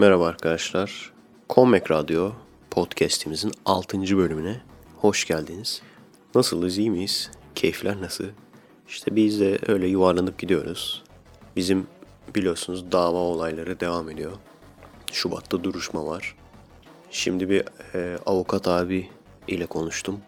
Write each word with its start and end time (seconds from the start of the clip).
Merhaba 0.00 0.26
arkadaşlar. 0.26 1.12
Comeback 1.50 1.90
Radyo 1.90 2.32
podcast'imizin 2.70 3.52
6. 3.64 3.98
bölümüne 4.18 4.60
hoş 4.96 5.26
geldiniz. 5.26 5.82
Nasılız, 6.34 6.78
iyi 6.78 6.90
miyiz? 6.90 7.30
Keyifler 7.54 8.00
nasıl? 8.00 8.24
İşte 8.88 9.16
biz 9.16 9.40
de 9.40 9.58
öyle 9.66 9.86
yuvarlanıp 9.86 10.38
gidiyoruz. 10.38 11.02
Bizim 11.56 11.86
biliyorsunuz 12.34 12.92
dava 12.92 13.18
olayları 13.18 13.80
devam 13.80 14.10
ediyor. 14.10 14.32
Şubat'ta 15.12 15.64
duruşma 15.64 16.06
var. 16.06 16.36
Şimdi 17.10 17.50
bir 17.50 17.64
e, 17.94 18.18
avukat 18.26 18.68
abi 18.68 19.08
ile 19.48 19.66
konuştum. 19.66 20.20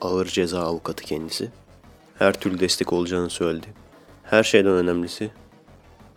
Ağır 0.00 0.26
ceza 0.26 0.60
avukatı 0.60 1.04
kendisi. 1.04 1.50
Her 2.18 2.40
türlü 2.40 2.60
destek 2.60 2.92
olacağını 2.92 3.30
söyledi. 3.30 3.66
Her 4.22 4.42
şeyden 4.42 4.72
önemlisi 4.72 5.30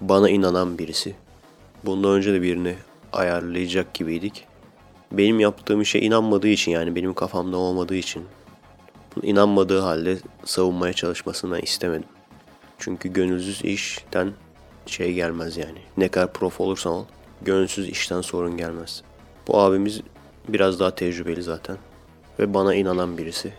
bana 0.01 0.29
inanan 0.29 0.77
birisi. 0.77 1.15
Bundan 1.85 2.11
önce 2.11 2.33
de 2.33 2.41
birini 2.41 2.75
ayarlayacak 3.13 3.93
gibiydik. 3.93 4.45
Benim 5.11 5.39
yaptığım 5.39 5.81
işe 5.81 5.99
inanmadığı 5.99 6.47
için 6.47 6.71
yani 6.71 6.95
benim 6.95 7.13
kafamda 7.13 7.57
olmadığı 7.57 7.95
için 7.95 8.23
inanmadığı 9.21 9.79
halde 9.79 10.17
savunmaya 10.45 10.93
çalışmasını 10.93 11.59
istemedim. 11.59 12.09
Çünkü 12.79 13.13
gönülsüz 13.13 13.61
işten 13.65 14.33
şey 14.85 15.13
gelmez 15.13 15.57
yani. 15.57 15.79
Ne 15.97 16.07
kadar 16.07 16.33
prof 16.33 16.61
olursan 16.61 16.93
ol, 16.93 17.05
gönülsüz 17.41 17.89
işten 17.89 18.21
sorun 18.21 18.57
gelmez. 18.57 19.03
Bu 19.47 19.59
abimiz 19.59 20.01
biraz 20.47 20.79
daha 20.79 20.95
tecrübeli 20.95 21.43
zaten. 21.43 21.77
Ve 22.39 22.53
bana 22.53 22.75
inanan 22.75 23.17
birisi. 23.17 23.53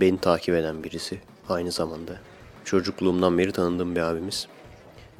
Beni 0.00 0.18
takip 0.18 0.54
eden 0.54 0.84
birisi 0.84 1.20
aynı 1.48 1.72
zamanda. 1.72 2.12
Çocukluğumdan 2.64 3.38
beri 3.38 3.52
tanıdığım 3.52 3.96
bir 3.96 4.00
abimiz. 4.00 4.46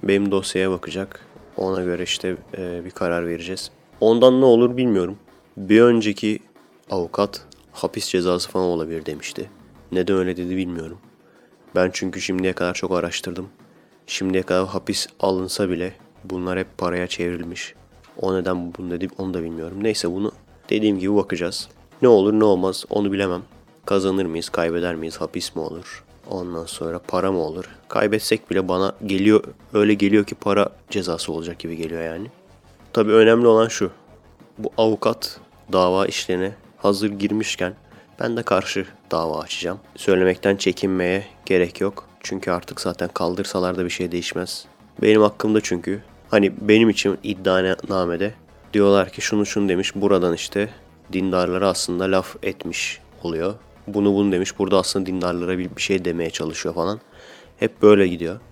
Benim 0.02 0.30
dosyaya 0.30 0.70
bakacak. 0.70 1.26
Ona 1.56 1.82
göre 1.82 2.02
işte 2.02 2.36
e, 2.58 2.84
bir 2.84 2.90
karar 2.90 3.26
vereceğiz. 3.26 3.70
Ondan 4.00 4.40
ne 4.40 4.44
olur 4.44 4.76
bilmiyorum. 4.76 5.18
Bir 5.56 5.82
önceki 5.82 6.38
avukat 6.90 7.46
hapis 7.72 8.08
cezası 8.08 8.50
falan 8.50 8.66
olabilir 8.66 9.06
demişti. 9.06 9.50
Neden 9.92 10.16
öyle 10.16 10.36
dedi 10.36 10.56
bilmiyorum. 10.56 10.98
Ben 11.74 11.90
çünkü 11.92 12.20
şimdiye 12.20 12.52
kadar 12.52 12.74
çok 12.74 12.92
araştırdım. 12.92 13.48
Şimdiye 14.06 14.42
kadar 14.42 14.66
hapis 14.66 15.06
alınsa 15.20 15.70
bile 15.70 15.94
bunlar 16.24 16.58
hep 16.58 16.78
paraya 16.78 17.06
çevrilmiş. 17.06 17.74
O 18.20 18.34
neden 18.34 18.74
bunu 18.74 18.90
dedim 18.90 19.10
onu 19.18 19.34
da 19.34 19.42
bilmiyorum. 19.42 19.78
Neyse 19.82 20.10
bunu 20.10 20.32
dediğim 20.70 20.98
gibi 20.98 21.14
bakacağız. 21.14 21.68
Ne 22.02 22.08
olur 22.08 22.32
ne 22.32 22.44
olmaz 22.44 22.84
onu 22.90 23.12
bilemem. 23.12 23.42
Kazanır 23.86 24.26
mıyız, 24.26 24.48
kaybeder 24.48 24.94
miyiz, 24.94 25.16
hapis 25.16 25.56
mi 25.56 25.62
olur? 25.62 26.04
Ondan 26.32 26.66
sonra 26.66 26.98
para 26.98 27.32
mı 27.32 27.38
olur? 27.38 27.64
Kaybetsek 27.88 28.50
bile 28.50 28.68
bana 28.68 28.92
geliyor, 29.06 29.44
öyle 29.74 29.94
geliyor 29.94 30.24
ki 30.24 30.34
para 30.34 30.68
cezası 30.90 31.32
olacak 31.32 31.58
gibi 31.58 31.76
geliyor 31.76 32.02
yani. 32.02 32.26
Tabii 32.92 33.12
önemli 33.12 33.46
olan 33.46 33.68
şu. 33.68 33.90
Bu 34.58 34.72
avukat 34.78 35.40
dava 35.72 36.06
işlerine 36.06 36.52
hazır 36.76 37.10
girmişken 37.10 37.74
ben 38.20 38.36
de 38.36 38.42
karşı 38.42 38.86
dava 39.10 39.40
açacağım. 39.40 39.80
Söylemekten 39.96 40.56
çekinmeye 40.56 41.26
gerek 41.46 41.80
yok. 41.80 42.08
Çünkü 42.20 42.50
artık 42.50 42.80
zaten 42.80 43.08
kaldırsalar 43.08 43.76
da 43.76 43.84
bir 43.84 43.90
şey 43.90 44.12
değişmez. 44.12 44.64
Benim 45.02 45.22
hakkımda 45.22 45.60
çünkü 45.60 46.02
hani 46.30 46.52
benim 46.60 46.90
için 46.90 47.18
iddianamede 47.22 48.34
diyorlar 48.72 49.10
ki 49.10 49.20
şunu 49.20 49.46
şunu 49.46 49.68
demiş 49.68 49.94
buradan 49.94 50.34
işte 50.34 50.68
dindarlara 51.12 51.68
aslında 51.68 52.04
laf 52.04 52.36
etmiş 52.42 53.00
oluyor. 53.22 53.54
Bunu 53.86 54.14
bunu 54.14 54.32
demiş 54.32 54.58
burada 54.58 54.78
aslında 54.78 55.06
dindarlara 55.06 55.58
bir, 55.58 55.76
bir 55.76 55.82
şey 55.82 56.04
demeye 56.04 56.30
çalışıyor 56.30 56.74
falan. 56.74 57.00
Hep 57.56 57.82
böyle 57.82 58.08
gidiyor. 58.08 58.40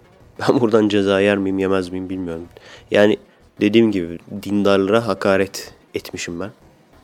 Ben 0.49 0.61
buradan 0.61 0.89
ceza 0.89 1.21
yer 1.21 1.39
miyim 1.39 1.59
yemez 1.59 1.89
miyim 1.89 2.11
bilmiyorum. 2.11 2.49
Yani 2.91 3.19
dediğim 3.61 3.93
gibi 3.93 4.19
dindarlara 4.43 5.07
hakaret 5.07 5.75
etmişim 5.95 6.41
ben. 6.41 6.51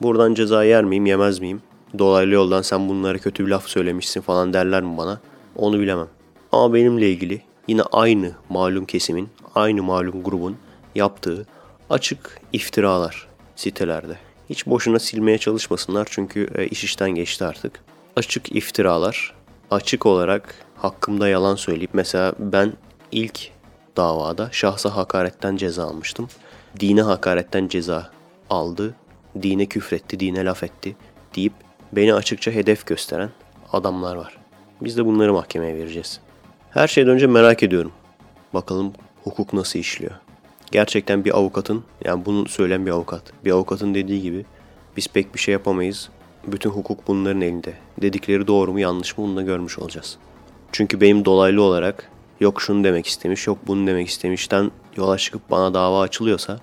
Buradan 0.02 0.34
ceza 0.34 0.64
yer 0.64 0.84
miyim 0.84 1.06
yemez 1.06 1.38
miyim? 1.38 1.62
Dolaylı 1.98 2.34
yoldan 2.34 2.62
sen 2.62 2.88
bunlara 2.88 3.18
kötü 3.18 3.46
bir 3.46 3.50
laf 3.50 3.68
söylemişsin 3.68 4.20
falan 4.20 4.52
derler 4.52 4.82
mi 4.82 4.96
bana? 4.96 5.20
Onu 5.56 5.80
bilemem. 5.80 6.08
Ama 6.52 6.74
benimle 6.74 7.10
ilgili 7.10 7.42
yine 7.68 7.82
aynı 7.82 8.32
malum 8.48 8.84
kesimin, 8.84 9.28
aynı 9.54 9.82
malum 9.82 10.22
grubun 10.22 10.56
yaptığı 10.94 11.46
açık 11.90 12.40
iftiralar 12.52 13.28
sitelerde. 13.56 14.16
Hiç 14.50 14.66
boşuna 14.66 14.98
silmeye 14.98 15.38
çalışmasınlar 15.38 16.08
çünkü 16.10 16.48
e, 16.54 16.66
iş 16.66 16.84
işten 16.84 17.10
geçti 17.10 17.44
artık. 17.44 17.80
Açık 18.16 18.56
iftiralar, 18.56 19.34
açık 19.70 20.06
olarak 20.06 20.54
hakkımda 20.76 21.28
yalan 21.28 21.54
söyleyip 21.54 21.90
mesela 21.92 22.32
ben 22.38 22.72
ilk 23.12 23.50
davada 23.96 24.48
şahsa 24.52 24.96
hakaretten 24.96 25.56
ceza 25.56 25.84
almıştım. 25.84 26.28
Dine 26.80 27.02
hakaretten 27.02 27.68
ceza 27.68 28.10
aldı. 28.50 28.94
Dine 29.42 29.66
küfretti, 29.66 30.20
dine 30.20 30.44
laf 30.44 30.62
etti 30.62 30.96
deyip 31.36 31.52
beni 31.92 32.14
açıkça 32.14 32.50
hedef 32.50 32.86
gösteren 32.86 33.30
adamlar 33.72 34.16
var. 34.16 34.38
Biz 34.80 34.96
de 34.96 35.06
bunları 35.06 35.32
mahkemeye 35.32 35.76
vereceğiz. 35.76 36.20
Her 36.70 36.88
şeyden 36.88 37.12
önce 37.12 37.26
merak 37.26 37.62
ediyorum. 37.62 37.92
Bakalım 38.54 38.92
hukuk 39.24 39.52
nasıl 39.52 39.78
işliyor. 39.78 40.14
Gerçekten 40.72 41.24
bir 41.24 41.36
avukatın, 41.36 41.84
yani 42.04 42.24
bunu 42.26 42.48
söyleyen 42.48 42.86
bir 42.86 42.90
avukat, 42.90 43.22
bir 43.44 43.50
avukatın 43.50 43.94
dediği 43.94 44.22
gibi 44.22 44.44
biz 44.96 45.08
pek 45.08 45.34
bir 45.34 45.40
şey 45.40 45.52
yapamayız. 45.52 46.08
Bütün 46.46 46.70
hukuk 46.70 47.08
bunların 47.08 47.40
elinde. 47.40 47.72
Dedikleri 48.02 48.46
doğru 48.46 48.72
mu 48.72 48.80
yanlış 48.80 49.18
mı 49.18 49.24
bunu 49.24 49.36
da 49.36 49.42
görmüş 49.42 49.78
olacağız. 49.78 50.18
Çünkü 50.72 51.00
benim 51.00 51.24
dolaylı 51.24 51.62
olarak 51.62 52.10
yok 52.40 52.62
şunu 52.62 52.84
demek 52.84 53.06
istemiş, 53.06 53.46
yok 53.46 53.58
bunu 53.66 53.86
demek 53.86 54.08
istemişten 54.08 54.70
yola 54.96 55.18
çıkıp 55.18 55.50
bana 55.50 55.74
dava 55.74 56.00
açılıyorsa 56.00 56.58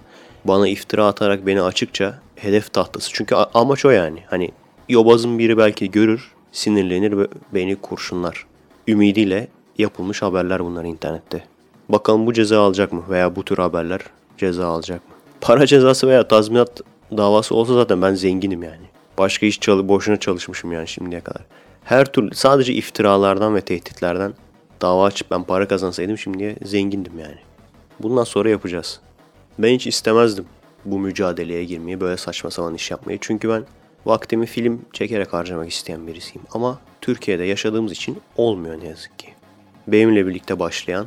bana 0.46 0.68
iftira 0.68 1.08
atarak 1.08 1.48
beni 1.48 1.62
açıkça 1.62 2.20
hedef 2.36 2.74
tahtası. 2.74 3.10
Çünkü 3.14 3.36
amaç 3.36 3.86
o 3.86 3.90
yani. 3.90 4.20
Hani 4.28 4.52
yobazın 4.90 5.40
biri 5.40 5.58
belki 5.58 5.92
görür, 5.92 6.32
sinirlenir 6.52 7.18
ve 7.18 7.28
beni 7.54 7.76
kurşunlar. 7.76 8.46
Ümidiyle 8.88 9.48
yapılmış 9.78 10.22
haberler 10.22 10.66
bunlar 10.66 10.86
internette. 10.86 11.44
Bakalım 11.90 12.26
bu 12.26 12.34
ceza 12.34 12.62
alacak 12.62 12.94
mı 12.94 13.04
veya 13.10 13.36
bu 13.36 13.46
tür 13.46 13.58
haberler 13.58 14.02
ceza 14.38 14.68
alacak 14.68 15.10
mı? 15.10 15.16
Para 15.42 15.66
cezası 15.66 16.08
veya 16.08 16.28
tazminat 16.28 16.82
davası 17.18 17.56
olsa 17.56 17.74
zaten 17.74 18.02
ben 18.02 18.16
zenginim 18.16 18.64
yani. 18.64 18.93
Başka 19.18 19.46
iş 19.46 19.60
çalı 19.60 19.88
boşuna 19.88 20.18
çalışmışım 20.18 20.72
yani 20.72 20.88
şimdiye 20.88 21.22
kadar. 21.22 21.42
Her 21.84 22.06
türlü 22.06 22.36
sadece 22.36 22.74
iftiralardan 22.74 23.56
ve 23.56 23.62
tehditlerden 23.62 24.34
dava 24.82 25.06
açıp 25.06 25.32
ben 25.32 25.44
para 25.44 25.68
kazansaydım 25.68 26.18
şimdiye 26.18 26.56
zengindim 26.64 27.20
yani. 27.20 27.38
Bundan 28.00 28.24
sonra 28.24 28.50
yapacağız. 28.50 29.00
Ben 29.60 29.74
hiç 29.74 29.88
istemezdim 29.88 30.46
bu 30.86 31.00
mücadeleye 31.00 31.64
girmeyi, 31.64 32.00
böyle 32.00 32.18
saçma 32.18 32.52
sapan 32.52 32.76
iş 32.76 32.92
yapmayı. 32.92 33.18
Çünkü 33.22 33.50
ben 33.50 33.64
vaktimi 34.06 34.46
film 34.46 34.82
çekerek 34.94 35.34
harcamak 35.34 35.70
isteyen 35.70 36.08
birisiyim. 36.08 36.48
Ama 36.52 36.80
Türkiye'de 37.02 37.44
yaşadığımız 37.44 37.92
için 37.92 38.22
olmuyor 38.38 38.80
ne 38.80 38.88
yazık 38.88 39.20
ki. 39.20 39.28
Benimle 39.88 40.28
birlikte 40.28 40.60
başlayan, 40.60 41.06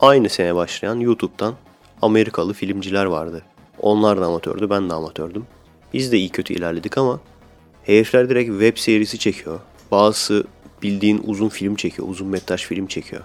aynı 0.00 0.28
sene 0.28 0.54
başlayan 0.54 1.00
YouTube'dan 1.00 1.54
Amerikalı 2.02 2.52
filmciler 2.52 3.04
vardı. 3.04 3.42
Onlar 3.78 4.20
da 4.20 4.26
amatördü, 4.26 4.70
ben 4.70 4.90
de 4.90 4.94
amatördüm. 4.94 5.46
Biz 5.94 6.12
de 6.12 6.18
iyi 6.18 6.28
kötü 6.28 6.54
ilerledik 6.54 6.98
ama 6.98 7.20
herifler 7.82 8.28
direkt 8.28 8.50
web 8.50 8.76
serisi 8.76 9.18
çekiyor. 9.18 9.60
Bazısı 9.90 10.44
bildiğin 10.82 11.22
uzun 11.24 11.48
film 11.48 11.74
çekiyor, 11.76 12.08
uzun 12.08 12.28
metraj 12.28 12.64
film 12.66 12.86
çekiyor. 12.86 13.22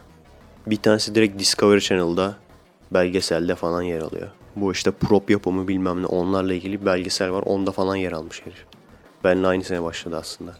Bir 0.68 0.78
tanesi 0.78 1.16
direkt 1.16 1.40
Discovery 1.40 1.80
Channel'da 1.80 2.38
belgeselde 2.92 3.56
falan 3.56 3.82
yer 3.82 4.02
alıyor. 4.02 4.28
Bu 4.56 4.72
işte 4.72 4.92
prop 4.92 5.30
yapımı 5.30 5.68
bilmem 5.68 6.02
ne 6.02 6.06
onlarla 6.06 6.54
ilgili 6.54 6.86
belgesel 6.86 7.32
var. 7.32 7.44
Onda 7.46 7.72
falan 7.72 7.96
yer 7.96 8.12
almış 8.12 8.42
herif. 8.46 8.66
Benle 9.24 9.48
aynı 9.48 9.64
sene 9.64 9.84
başladı 9.84 10.18
aslında. 10.18 10.56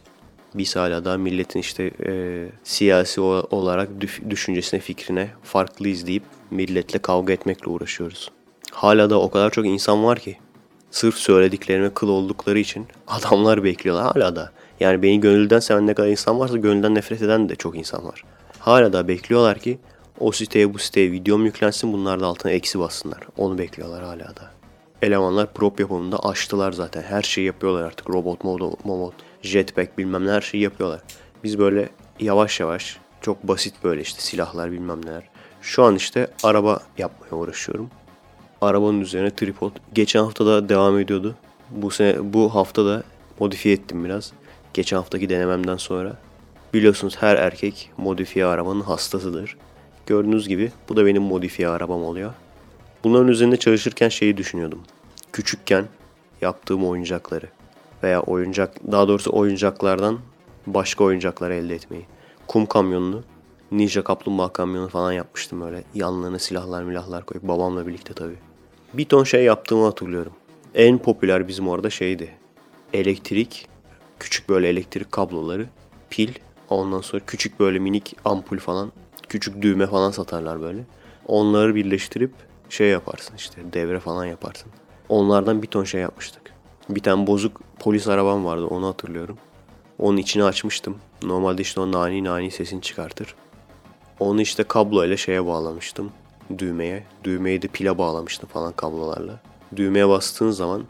Biz 0.54 0.76
hala 0.76 1.04
daha 1.04 1.16
milletin 1.16 1.60
işte 1.60 1.90
e, 2.06 2.46
siyasi 2.64 3.20
olarak 3.20 3.88
düşüncesine, 4.30 4.80
fikrine 4.80 5.30
farklı 5.42 5.88
izleyip 5.88 6.22
milletle 6.50 6.98
kavga 6.98 7.32
etmekle 7.32 7.70
uğraşıyoruz. 7.70 8.30
Hala 8.72 9.10
da 9.10 9.20
o 9.20 9.30
kadar 9.30 9.50
çok 9.50 9.66
insan 9.66 10.04
var 10.04 10.18
ki 10.18 10.38
sırf 10.90 11.14
söylediklerime 11.14 11.94
kıl 11.94 12.08
oldukları 12.08 12.58
için 12.58 12.86
adamlar 13.06 13.64
bekliyorlar 13.64 14.12
hala 14.12 14.36
da. 14.36 14.52
Yani 14.80 15.02
beni 15.02 15.20
gönülden 15.20 15.58
seven 15.58 15.86
ne 15.86 15.94
kadar 15.94 16.08
insan 16.08 16.38
varsa 16.38 16.56
gönülden 16.56 16.94
nefret 16.94 17.22
eden 17.22 17.48
de 17.48 17.56
çok 17.56 17.76
insan 17.76 18.04
var. 18.04 18.24
Hala 18.58 18.92
da 18.92 19.08
bekliyorlar 19.08 19.58
ki 19.58 19.78
o 20.20 20.32
siteye 20.32 20.74
bu 20.74 20.78
siteye 20.78 21.12
videom 21.12 21.44
yüklensin 21.44 21.92
bunlar 21.92 22.20
da 22.20 22.26
altına 22.26 22.52
eksi 22.52 22.78
bassınlar. 22.78 23.20
Onu 23.36 23.58
bekliyorlar 23.58 24.04
hala 24.04 24.36
da. 24.36 24.50
Elemanlar 25.02 25.52
prop 25.52 25.80
yapımında 25.80 26.18
açtılar 26.18 26.72
zaten. 26.72 27.02
Her 27.02 27.22
şeyi 27.22 27.46
yapıyorlar 27.46 27.82
artık. 27.82 28.10
Robot, 28.10 28.44
modo, 28.44 28.72
momot, 28.84 29.14
jetpack 29.42 29.98
bilmem 29.98 30.26
ne 30.26 30.30
her 30.30 30.40
şeyi 30.40 30.62
yapıyorlar. 30.62 31.00
Biz 31.44 31.58
böyle 31.58 31.88
yavaş 32.20 32.60
yavaş 32.60 32.98
çok 33.20 33.42
basit 33.42 33.74
böyle 33.84 34.00
işte 34.00 34.20
silahlar 34.20 34.72
bilmem 34.72 35.06
neler. 35.06 35.28
Şu 35.62 35.84
an 35.84 35.94
işte 35.94 36.30
araba 36.42 36.80
yapmaya 36.98 37.40
uğraşıyorum. 37.40 37.90
Arabanın 38.60 39.00
üzerine 39.00 39.30
tripod. 39.30 39.72
Geçen 39.94 40.20
hafta 40.20 40.46
da 40.46 40.68
devam 40.68 40.98
ediyordu. 40.98 41.34
Bu 41.70 41.90
sene 41.90 42.32
bu 42.32 42.54
hafta 42.54 42.86
da 42.86 43.02
modifiye 43.40 43.74
ettim 43.74 44.04
biraz. 44.04 44.32
Geçen 44.74 44.96
haftaki 44.96 45.28
denememden 45.28 45.76
sonra. 45.76 46.16
Biliyorsunuz 46.74 47.16
her 47.20 47.36
erkek 47.36 47.90
modifiye 47.96 48.46
arabanın 48.46 48.80
hastasıdır. 48.80 49.56
Gördüğünüz 50.06 50.48
gibi 50.48 50.72
bu 50.88 50.96
da 50.96 51.06
benim 51.06 51.22
modifiye 51.22 51.68
arabam 51.68 52.04
oluyor. 52.04 52.32
Bunların 53.04 53.28
üzerinde 53.28 53.56
çalışırken 53.56 54.08
şeyi 54.08 54.36
düşünüyordum. 54.36 54.80
küçükken 55.32 55.84
yaptığım 56.40 56.86
oyuncakları 56.86 57.46
veya 58.02 58.20
oyuncak 58.20 58.92
daha 58.92 59.08
doğrusu 59.08 59.30
oyuncaklardan 59.32 60.18
başka 60.66 61.04
oyuncaklar 61.04 61.50
elde 61.50 61.74
etmeyi. 61.74 62.06
Kum 62.46 62.66
kamyonunu, 62.66 63.22
ninja 63.72 64.04
kaplumbağa 64.04 64.48
kamyonu 64.48 64.88
falan 64.88 65.12
yapmıştım 65.12 65.62
öyle. 65.62 65.84
Yanlarına 65.94 66.38
silahlar 66.38 66.82
milahlar 66.82 67.26
koyup 67.26 67.42
babamla 67.42 67.86
birlikte 67.86 68.14
tabii. 68.14 68.47
Bir 68.94 69.04
ton 69.04 69.24
şey 69.24 69.44
yaptığımı 69.44 69.84
hatırlıyorum. 69.84 70.32
En 70.74 70.98
popüler 70.98 71.48
bizim 71.48 71.68
orada 71.68 71.90
şeydi. 71.90 72.30
Elektrik, 72.92 73.68
küçük 74.18 74.48
böyle 74.48 74.68
elektrik 74.68 75.12
kabloları, 75.12 75.66
pil, 76.10 76.32
ondan 76.70 77.00
sonra 77.00 77.22
küçük 77.26 77.60
böyle 77.60 77.78
minik 77.78 78.16
ampul 78.24 78.58
falan, 78.58 78.92
küçük 79.28 79.62
düğme 79.62 79.86
falan 79.86 80.10
satarlar 80.10 80.60
böyle. 80.60 80.84
Onları 81.26 81.74
birleştirip 81.74 82.32
şey 82.68 82.88
yaparsın 82.88 83.36
işte 83.36 83.60
devre 83.72 84.00
falan 84.00 84.24
yaparsın. 84.24 84.70
Onlardan 85.08 85.62
bir 85.62 85.66
ton 85.66 85.84
şey 85.84 86.00
yapmıştık. 86.00 86.42
Bir 86.88 87.02
tane 87.02 87.26
bozuk 87.26 87.60
polis 87.78 88.08
arabam 88.08 88.44
vardı 88.44 88.66
onu 88.66 88.86
hatırlıyorum. 88.86 89.38
Onun 89.98 90.16
içini 90.16 90.44
açmıştım. 90.44 90.96
Normalde 91.22 91.62
işte 91.62 91.80
o 91.80 91.92
nani 91.92 92.24
nani 92.24 92.50
sesini 92.50 92.82
çıkartır. 92.82 93.34
Onu 94.20 94.40
işte 94.40 94.64
kabloyla 94.64 95.16
şeye 95.16 95.46
bağlamıştım. 95.46 96.12
Düğmeye. 96.58 97.04
Düğmeyi 97.24 97.62
de 97.62 97.68
pile 97.68 97.98
bağlamıştım 97.98 98.48
falan 98.48 98.72
kablolarla. 98.72 99.40
Düğmeye 99.76 100.08
bastığın 100.08 100.50
zaman 100.50 100.84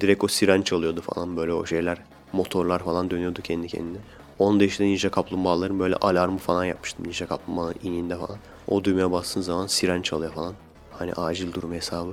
direkt 0.00 0.24
o 0.24 0.28
siren 0.28 0.62
çalıyordu 0.62 1.00
falan 1.00 1.36
böyle 1.36 1.52
o 1.52 1.66
şeyler. 1.66 1.98
Motorlar 2.32 2.84
falan 2.84 3.10
dönüyordu 3.10 3.42
kendi 3.42 3.68
kendine. 3.68 3.98
Onu 4.38 4.60
da 4.60 4.64
işte 4.64 4.84
Ninja 4.84 5.10
Kaplumbağaların 5.10 5.78
böyle 5.78 5.96
alarmı 5.96 6.38
falan 6.38 6.64
yapmıştım. 6.64 7.06
Ninja 7.06 7.26
Kaplumbağaların 7.26 7.80
ininde 7.82 8.16
falan. 8.16 8.36
O 8.68 8.84
düğmeye 8.84 9.12
bastığın 9.12 9.40
zaman 9.40 9.66
siren 9.66 10.02
çalıyor 10.02 10.32
falan. 10.32 10.54
Hani 10.90 11.12
acil 11.12 11.52
durum 11.52 11.72
hesabı. 11.72 12.12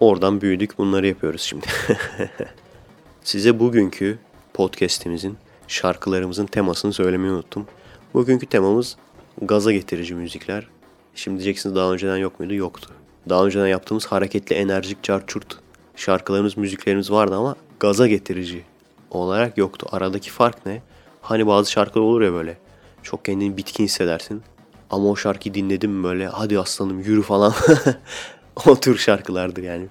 Oradan 0.00 0.40
büyüdük 0.40 0.78
bunları 0.78 1.06
yapıyoruz 1.06 1.42
şimdi. 1.42 1.66
Size 3.22 3.60
bugünkü 3.60 4.18
podcast'imizin 4.54 5.36
şarkılarımızın 5.68 6.46
temasını 6.46 6.92
söylemeyi 6.92 7.32
unuttum. 7.32 7.66
Bugünkü 8.14 8.46
temamız 8.46 8.96
gaza 9.42 9.72
getirici 9.72 10.14
müzikler. 10.14 10.68
Şimdi 11.14 11.36
diyeceksiniz 11.36 11.76
daha 11.76 11.92
önceden 11.92 12.16
yok 12.16 12.40
muydu? 12.40 12.54
Yoktu. 12.54 12.90
Daha 13.28 13.46
önceden 13.46 13.66
yaptığımız 13.66 14.06
hareketli, 14.06 14.56
enerjik, 14.56 15.04
çarçurt 15.04 15.58
şarkılarımız, 15.96 16.56
müziklerimiz 16.56 17.10
vardı 17.10 17.36
ama 17.36 17.56
gaza 17.80 18.06
getirici 18.06 18.64
olarak 19.10 19.58
yoktu. 19.58 19.86
Aradaki 19.92 20.30
fark 20.30 20.66
ne? 20.66 20.82
Hani 21.22 21.46
bazı 21.46 21.70
şarkılar 21.70 22.04
olur 22.04 22.20
ya 22.20 22.32
böyle. 22.32 22.58
Çok 23.02 23.24
kendini 23.24 23.56
bitkin 23.56 23.84
hissedersin. 23.84 24.42
Ama 24.90 25.08
o 25.08 25.16
şarkıyı 25.16 25.54
dinledim 25.54 26.04
böyle 26.04 26.26
hadi 26.26 26.58
aslanım 26.58 27.00
yürü 27.00 27.22
falan. 27.22 27.52
o 28.66 28.80
tür 28.80 28.98
şarkılardır 28.98 29.62
yani. 29.62 29.86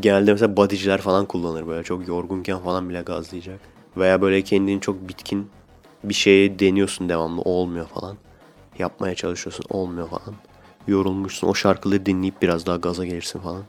Genelde 0.00 0.32
mesela 0.32 0.56
bodyciler 0.56 1.00
falan 1.00 1.26
kullanır 1.26 1.66
böyle 1.66 1.82
çok 1.82 2.08
yorgunken 2.08 2.58
falan 2.58 2.88
bile 2.88 3.02
gazlayacak. 3.02 3.60
Veya 3.96 4.22
böyle 4.22 4.42
kendini 4.42 4.80
çok 4.80 5.08
bitkin 5.08 5.50
bir 6.04 6.14
şeye 6.14 6.58
deniyorsun 6.58 7.08
devamlı 7.08 7.42
olmuyor 7.42 7.86
falan. 7.86 8.16
Yapmaya 8.78 9.14
çalışıyorsun 9.14 9.64
olmuyor 9.70 10.08
falan. 10.08 10.34
Yorulmuşsun 10.86 11.48
o 11.48 11.54
şarkıları 11.54 12.06
dinleyip 12.06 12.42
biraz 12.42 12.66
daha 12.66 12.76
gaza 12.76 13.04
gelirsin 13.04 13.40
falan. 13.40 13.62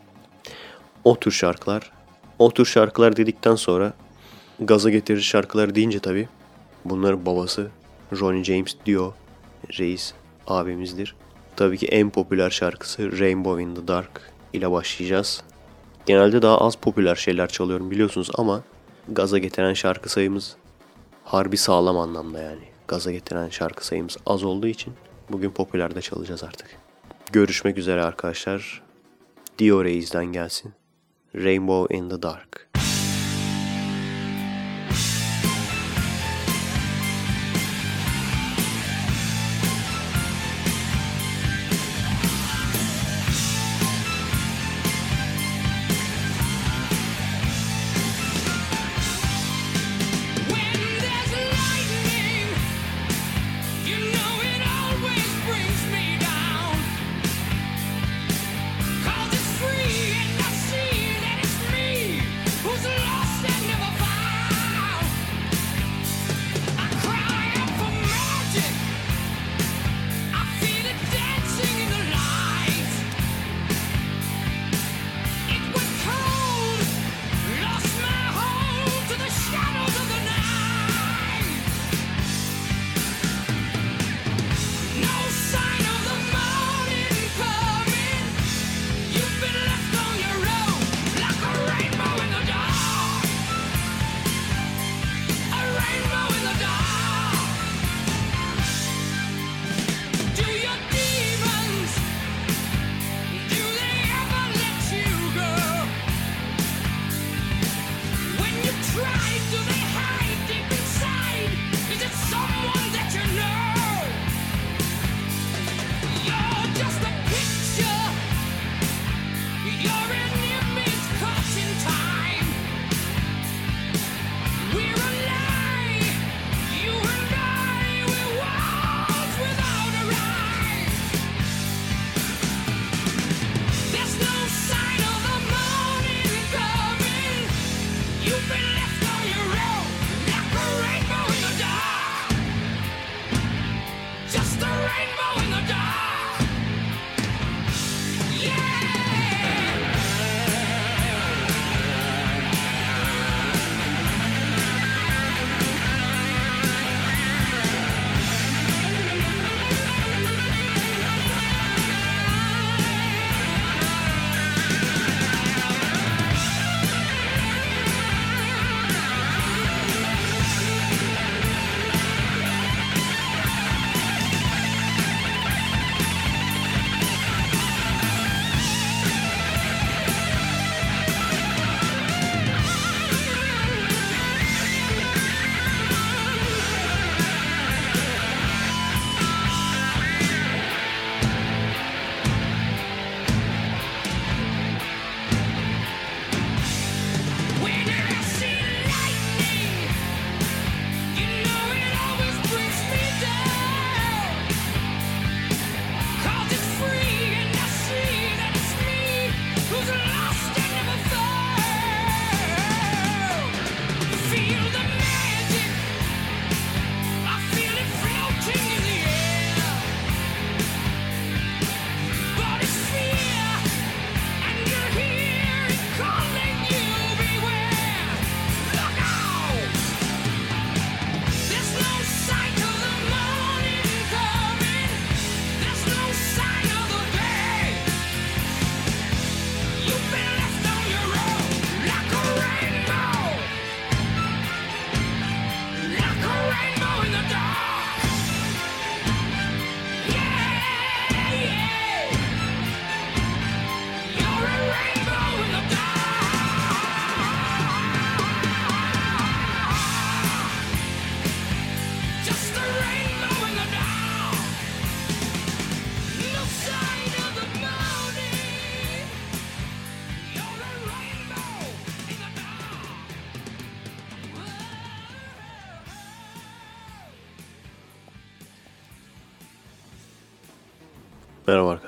O 1.03 1.19
tür 1.19 1.31
şarkılar. 1.31 1.91
O 2.39 2.51
tür 2.51 2.65
şarkılar 2.65 3.15
dedikten 3.15 3.55
sonra 3.55 3.93
gaza 4.59 4.89
getirici 4.89 5.25
şarkılar 5.25 5.75
deyince 5.75 5.99
tabii 5.99 6.27
bunların 6.85 7.25
babası 7.25 7.71
Ronnie 8.19 8.43
James 8.43 8.75
Dio 8.85 9.13
reis 9.79 10.13
abimizdir. 10.47 11.15
Tabii 11.55 11.77
ki 11.77 11.87
en 11.87 12.09
popüler 12.09 12.49
şarkısı 12.49 13.19
Rainbow 13.19 13.63
in 13.63 13.75
the 13.75 13.87
Dark 13.87 14.21
ile 14.53 14.71
başlayacağız. 14.71 15.43
Genelde 16.05 16.41
daha 16.41 16.57
az 16.57 16.75
popüler 16.75 17.15
şeyler 17.15 17.47
çalıyorum 17.47 17.91
biliyorsunuz 17.91 18.29
ama 18.37 18.61
gaza 19.09 19.37
getiren 19.37 19.73
şarkı 19.73 20.09
sayımız 20.09 20.55
harbi 21.23 21.57
sağlam 21.57 21.97
anlamda 21.97 22.39
yani. 22.39 22.72
Gaza 22.87 23.11
getiren 23.11 23.49
şarkı 23.49 23.85
sayımız 23.85 24.17
az 24.25 24.43
olduğu 24.43 24.67
için 24.67 24.93
bugün 25.29 25.49
popülerde 25.49 26.01
çalacağız 26.01 26.43
artık. 26.43 26.69
Görüşmek 27.31 27.77
üzere 27.77 28.03
arkadaşlar. 28.03 28.83
Dio 29.59 29.83
Reis'den 29.83 30.25
gelsin. 30.25 30.73
Rainbow 31.35 31.97
in 31.97 32.09
the 32.09 32.21
Dark. 32.21 32.72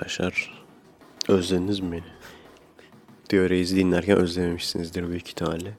Arkadaşlar. 0.06 0.52
Özlediniz 1.28 1.80
mi 1.80 1.92
beni? 1.92 2.04
Diyor 3.30 3.50
Reis'i 3.50 3.76
dinlerken 3.76 4.18
özlememişsinizdir 4.18 5.10
büyük 5.10 5.28
ihtimalle. 5.28 5.78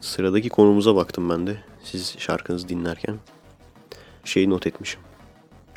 Sıradaki 0.00 0.48
konumuza 0.48 0.96
baktım 0.96 1.30
ben 1.30 1.46
de. 1.46 1.56
Siz 1.82 2.18
şarkınızı 2.18 2.68
dinlerken. 2.68 3.16
Şeyi 4.24 4.50
not 4.50 4.66
etmişim. 4.66 5.00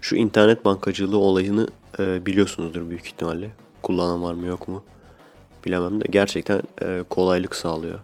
Şu 0.01 0.15
internet 0.15 0.65
bankacılığı 0.65 1.17
olayını 1.17 1.67
e, 2.00 2.25
biliyorsunuzdur 2.25 2.89
büyük 2.89 3.05
ihtimalle. 3.05 3.51
Kullanan 3.81 4.23
var 4.23 4.33
mı 4.33 4.45
yok 4.45 4.67
mu? 4.67 4.83
Bilemem 5.65 6.01
de 6.01 6.05
gerçekten 6.09 6.62
e, 6.81 7.03
kolaylık 7.09 7.55
sağlıyor. 7.55 8.00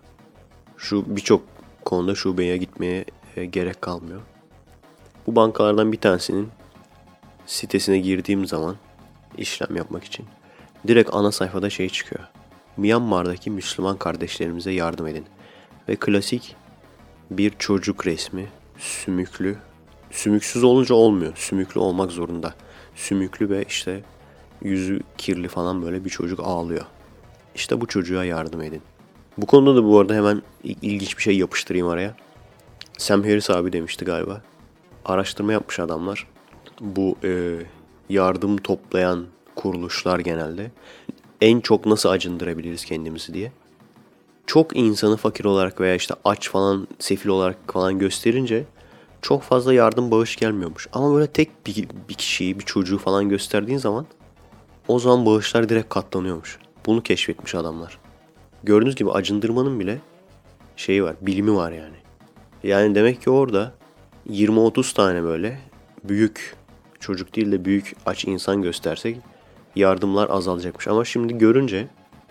Şu 0.78 1.16
birçok 1.16 1.42
konuda 1.86 2.16
şubeye 2.16 2.58
gitmeye 2.58 3.06
e, 3.36 3.46
gerek 3.46 3.82
kalmıyor. 3.82 4.22
Bu 5.28 5.36
bankalardan 5.36 5.92
bir 5.92 5.98
tanesinin 5.98 6.50
sitesine 7.46 8.00
girdiğim 8.00 8.46
zaman 8.46 8.76
işlem 9.40 9.76
yapmak 9.76 10.04
için 10.04 10.26
direkt 10.88 11.10
ana 11.14 11.32
sayfada 11.32 11.70
şey 11.70 11.90
çıkıyor. 11.90 12.24
Myanmar'daki 12.78 13.52
Müslüman 13.52 13.98
kardeşlerimize 13.98 14.72
yardım 14.72 15.08
edin. 15.08 15.26
Ve 15.90 15.96
klasik 15.96 16.56
bir 17.32 17.54
çocuk 17.60 18.08
resmi 18.08 18.48
sümüklü. 18.78 19.58
Sümüksüz 20.12 20.64
olunca 20.64 20.96
olmuyor. 20.96 21.34
Sümüklü 21.36 21.80
olmak 21.80 22.12
zorunda. 22.12 22.54
Sümüklü 22.96 23.50
ve 23.50 23.64
işte 23.64 24.04
yüzü 24.62 25.00
kirli 25.18 25.48
falan 25.48 25.82
böyle 25.82 26.06
bir 26.06 26.10
çocuk 26.10 26.40
ağlıyor. 26.44 26.86
İşte 27.56 27.82
bu 27.82 27.88
çocuğa 27.88 28.26
yardım 28.26 28.62
edin. 28.62 28.82
Bu 29.38 29.46
konuda 29.46 29.76
da 29.76 29.86
bu 29.86 30.00
arada 30.00 30.14
hemen 30.14 30.42
ilginç 30.64 31.18
bir 31.18 31.24
şey 31.24 31.38
yapıştırayım 31.38 31.88
araya. 31.88 32.16
Sam 32.98 33.24
Harris 33.24 33.50
abi 33.50 33.74
demişti 33.74 34.06
galiba. 34.06 34.42
Araştırma 35.06 35.54
yapmış 35.54 35.80
adamlar. 35.80 36.28
Bu 36.82 37.16
e, 37.24 37.60
yardım 38.10 38.58
toplayan 38.58 39.26
kuruluşlar 39.56 40.20
genelde 40.20 40.72
en 41.42 41.60
çok 41.60 41.86
nasıl 41.86 42.10
acındırabiliriz 42.10 42.86
kendimizi 42.86 43.34
diye. 43.34 43.52
Çok 44.48 44.78
insanı 44.78 45.18
fakir 45.18 45.46
olarak 45.46 45.82
veya 45.82 45.96
işte 45.96 46.16
aç 46.26 46.50
falan, 46.50 46.88
sefil 47.00 47.30
olarak 47.30 47.58
falan 47.74 48.00
gösterince 48.00 48.66
çok 49.22 49.42
fazla 49.42 49.74
yardım 49.74 50.12
bağış 50.12 50.36
gelmiyormuş. 50.36 50.88
Ama 50.94 51.14
böyle 51.14 51.28
tek 51.28 51.68
bir, 51.68 51.88
bir 52.10 52.14
kişiyi, 52.14 52.60
bir 52.60 52.66
çocuğu 52.66 52.98
falan 52.98 53.30
gösterdiğin 53.30 53.78
zaman 53.78 54.06
o 54.88 55.00
zaman 55.00 55.26
bağışlar 55.26 55.70
direkt 55.70 55.90
katlanıyormuş. 55.90 56.60
Bunu 56.86 57.04
keşfetmiş 57.04 57.56
adamlar. 57.56 58.00
Gördüğünüz 58.64 58.96
gibi 58.96 59.12
acındırmanın 59.12 59.80
bile 59.80 60.00
şeyi 60.76 61.04
var, 61.04 61.16
bilimi 61.22 61.56
var 61.56 61.72
yani. 61.72 61.96
Yani 62.64 62.96
demek 62.96 63.22
ki 63.22 63.30
orada 63.30 63.74
20-30 64.30 64.96
tane 64.96 65.24
böyle 65.24 65.60
büyük 66.04 66.56
çocuk 67.00 67.36
değil 67.36 67.52
de 67.52 67.66
büyük 67.66 67.96
aç 68.06 68.26
insan 68.26 68.62
göstersek 68.62 69.18
yardımlar 69.76 70.30
azalacakmış. 70.30 70.88
Ama 70.88 71.06
şimdi 71.06 71.38
görünce 71.38 71.88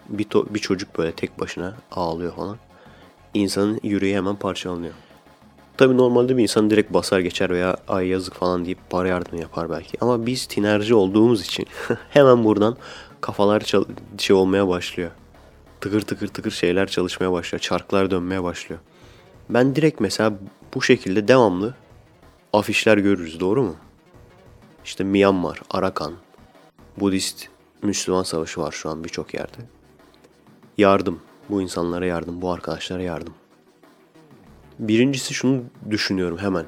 bir, 0.09 0.25
to- 0.25 0.55
bir 0.55 0.59
çocuk 0.59 0.99
böyle 0.99 1.13
tek 1.13 1.41
başına 1.41 1.75
ağlıyor 1.93 2.33
falan. 2.35 2.57
İnsanın 3.35 3.81
yüreği 3.83 4.17
hemen 4.17 4.37
parçalanıyor. 4.37 4.95
Tabi 5.77 5.97
normalde 5.97 6.37
bir 6.37 6.43
insan 6.43 6.71
direkt 6.71 6.95
basar 6.95 7.21
geçer 7.21 7.51
veya 7.51 7.77
ay 7.89 8.07
yazık 8.07 8.35
falan 8.35 8.65
deyip 8.65 8.79
para 8.91 9.09
yardımı 9.09 9.41
yapar 9.41 9.71
belki. 9.71 9.99
Ama 10.01 10.27
biz 10.27 10.47
tinerci 10.47 10.95
olduğumuz 10.95 11.43
için 11.47 11.67
hemen 12.11 12.45
buradan 12.45 12.77
kafalar 13.21 13.61
çal- 13.61 13.85
şey 14.19 14.37
olmaya 14.37 14.69
başlıyor. 14.69 15.11
Tıkır 15.81 16.01
tıkır 16.01 16.29
tıkır 16.29 16.51
şeyler 16.51 16.87
çalışmaya 16.89 17.33
başlıyor. 17.33 17.61
Çarklar 17.61 18.11
dönmeye 18.11 18.43
başlıyor. 18.43 18.81
Ben 19.51 19.77
direkt 19.77 20.01
mesela 20.01 20.33
bu 20.75 20.83
şekilde 20.83 21.29
devamlı 21.29 21.75
afişler 22.53 22.99
görürüz 22.99 23.41
doğru 23.41 23.63
mu? 23.63 23.77
İşte 24.89 25.05
Myanmar, 25.05 25.63
Arakan, 25.71 26.15
Budist 27.01 27.49
Müslüman 27.83 28.23
savaşı 28.23 28.61
var 28.61 28.73
şu 28.73 28.91
an 28.91 29.05
birçok 29.05 29.35
yerde. 29.35 29.57
Yardım. 30.79 31.21
Bu 31.51 31.63
insanlara 31.63 32.07
yardım. 32.07 32.43
Bu 32.43 32.53
arkadaşlara 32.53 33.03
yardım. 33.03 33.35
Birincisi 34.79 35.35
şunu 35.35 35.63
düşünüyorum 35.91 36.39
hemen. 36.39 36.67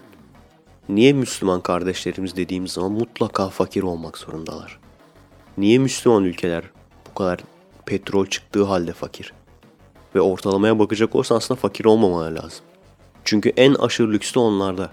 Niye 0.89 1.13
Müslüman 1.13 1.61
kardeşlerimiz 1.61 2.37
dediğimiz 2.37 2.73
zaman 2.73 2.93
mutlaka 2.93 3.49
fakir 3.49 3.83
olmak 3.83 4.19
zorundalar? 4.19 4.79
Niye 5.59 5.79
Müslüman 5.79 6.25
ülkeler 6.25 6.65
bu 7.11 7.15
kadar 7.15 7.41
petrol 7.87 8.27
çıktığı 8.27 8.65
halde 8.65 8.93
fakir? 8.93 9.33
Ve 10.15 10.21
ortalamaya 10.21 10.79
bakacak 10.79 11.17
olsan 11.17 11.37
aslında 11.37 11.61
fakir 11.61 11.85
olmamaları 11.85 12.35
lazım. 12.35 12.65
Çünkü 13.25 13.53
en 13.57 13.75
aşırı 13.75 14.13
lüks 14.13 14.35
de 14.35 14.39
onlarda. 14.39 14.91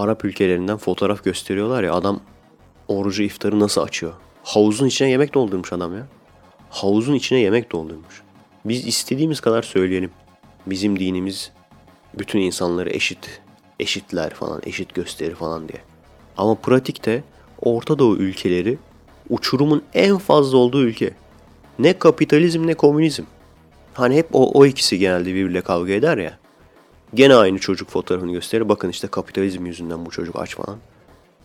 Arap 0.00 0.24
ülkelerinden 0.24 0.76
fotoğraf 0.76 1.24
gösteriyorlar 1.24 1.82
ya 1.82 1.94
adam 1.94 2.20
orucu 2.88 3.22
iftarı 3.22 3.60
nasıl 3.60 3.80
açıyor? 3.80 4.12
Havuzun 4.44 4.86
içine 4.86 5.10
yemek 5.10 5.34
doldurmuş 5.34 5.72
adam 5.72 5.96
ya. 5.96 6.06
Havuzun 6.70 7.14
içine 7.14 7.38
yemek 7.38 7.72
doldurmuş. 7.72 8.22
Biz 8.64 8.86
istediğimiz 8.86 9.40
kadar 9.40 9.62
söyleyelim. 9.62 10.10
Bizim 10.66 10.98
dinimiz 10.98 11.52
bütün 12.18 12.40
insanları 12.40 12.90
eşit, 12.90 13.40
eşitler 13.80 14.34
falan, 14.34 14.62
eşit 14.66 14.94
gösterir 14.94 15.34
falan 15.34 15.68
diye. 15.68 15.80
Ama 16.36 16.54
pratikte 16.54 17.24
Orta 17.62 17.98
Doğu 17.98 18.16
ülkeleri 18.16 18.78
uçurumun 19.28 19.82
en 19.94 20.18
fazla 20.18 20.58
olduğu 20.58 20.82
ülke. 20.82 21.10
Ne 21.78 21.98
kapitalizm 21.98 22.66
ne 22.66 22.74
komünizm. 22.74 23.24
Hani 23.94 24.16
hep 24.16 24.28
o, 24.32 24.60
o 24.60 24.66
ikisi 24.66 24.98
genelde 24.98 25.34
birbiriyle 25.34 25.60
kavga 25.60 25.92
eder 25.92 26.18
ya. 26.18 26.38
Gene 27.14 27.34
aynı 27.34 27.58
çocuk 27.58 27.88
fotoğrafını 27.88 28.32
gösterir. 28.32 28.68
Bakın 28.68 28.88
işte 28.88 29.08
kapitalizm 29.08 29.66
yüzünden 29.66 30.06
bu 30.06 30.10
çocuk 30.10 30.36
aç 30.36 30.56
falan. 30.56 30.78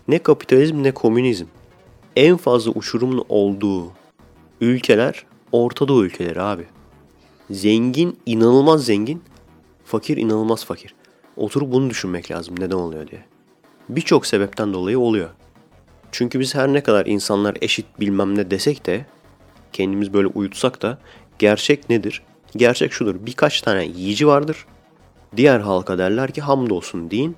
Ne 0.07 0.19
kapitalizm 0.19 0.83
ne 0.83 0.91
komünizm. 0.91 1.45
En 2.15 2.37
fazla 2.37 2.71
uçurumun 2.71 3.25
olduğu 3.29 3.91
ülkeler 4.61 5.25
Orta 5.51 5.87
Doğu 5.87 6.05
ülkeleri 6.05 6.41
abi. 6.41 6.65
Zengin, 7.49 8.19
inanılmaz 8.25 8.85
zengin. 8.85 9.23
Fakir, 9.85 10.17
inanılmaz 10.17 10.65
fakir. 10.65 10.95
Oturup 11.37 11.71
bunu 11.71 11.89
düşünmek 11.89 12.31
lazım 12.31 12.55
neden 12.59 12.75
oluyor 12.75 13.07
diye. 13.07 13.25
Birçok 13.89 14.25
sebepten 14.25 14.73
dolayı 14.73 14.99
oluyor. 14.99 15.29
Çünkü 16.11 16.39
biz 16.39 16.55
her 16.55 16.73
ne 16.73 16.83
kadar 16.83 17.05
insanlar 17.05 17.57
eşit 17.61 17.85
bilmem 17.99 18.37
ne 18.37 18.51
desek 18.51 18.85
de 18.85 19.05
kendimiz 19.73 20.13
böyle 20.13 20.27
uyutsak 20.27 20.81
da 20.81 20.97
gerçek 21.39 21.89
nedir? 21.89 22.21
Gerçek 22.55 22.93
şudur. 22.93 23.15
Birkaç 23.19 23.61
tane 23.61 23.85
yiyici 23.85 24.27
vardır. 24.27 24.65
Diğer 25.37 25.59
halka 25.59 25.97
derler 25.97 26.31
ki 26.31 26.41
hamdolsun 26.41 27.11
deyin. 27.11 27.35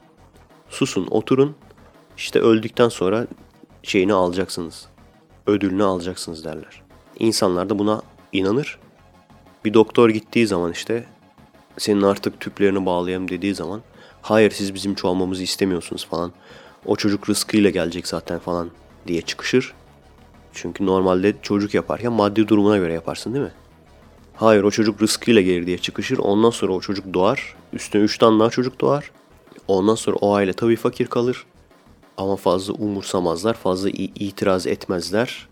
Susun, 0.70 1.08
oturun. 1.12 1.56
İşte 2.18 2.40
öldükten 2.40 2.90
sonra 2.90 3.28
şeyini 3.84 4.14
alacaksınız. 4.14 4.88
Ödülünü 5.48 5.84
alacaksınız 5.84 6.46
derler. 6.46 6.82
İnsanlar 7.20 7.70
da 7.70 7.80
buna 7.80 8.02
inanır. 8.32 8.80
Bir 9.66 9.74
doktor 9.74 10.10
gittiği 10.10 10.48
zaman 10.48 10.72
işte 10.72 11.06
senin 11.78 12.02
artık 12.02 12.40
tüplerini 12.40 12.86
bağlayalım 12.86 13.28
dediği 13.28 13.56
zaman 13.56 13.82
hayır 14.22 14.52
siz 14.52 14.74
bizim 14.74 14.96
çoğalmamızı 14.96 15.44
istemiyorsunuz 15.44 16.06
falan. 16.06 16.32
O 16.86 16.96
çocuk 16.96 17.30
rızkıyla 17.30 17.70
gelecek 17.70 18.08
zaten 18.08 18.40
falan 18.40 18.70
diye 19.08 19.22
çıkışır. 19.22 19.74
Çünkü 20.54 20.86
normalde 20.86 21.34
çocuk 21.42 21.74
yaparken 21.74 22.12
maddi 22.12 22.48
durumuna 22.48 22.78
göre 22.78 22.94
yaparsın 22.94 23.34
değil 23.34 23.46
mi? 23.46 23.52
Hayır 24.38 24.64
o 24.64 24.72
çocuk 24.72 25.02
rızkıyla 25.02 25.42
gelir 25.42 25.66
diye 25.66 25.78
çıkışır. 25.78 26.18
Ondan 26.18 26.50
sonra 26.50 26.74
o 26.74 26.82
çocuk 26.82 27.14
doğar. 27.14 27.56
Üstüne 27.74 28.02
3 28.02 28.18
tane 28.18 28.40
daha 28.40 28.50
çocuk 28.50 28.82
doğar. 28.82 29.12
Ondan 29.68 29.96
sonra 29.96 30.16
o 30.16 30.34
aile 30.36 30.54
tabii 30.54 30.76
fakir 30.76 31.08
kalır. 31.08 31.46
Ama 32.18 32.36
fazla 32.36 32.74
umursamazlar, 32.74 33.54
fazla 33.54 33.90
itiraz 33.90 34.68
etmezler. 34.68 35.48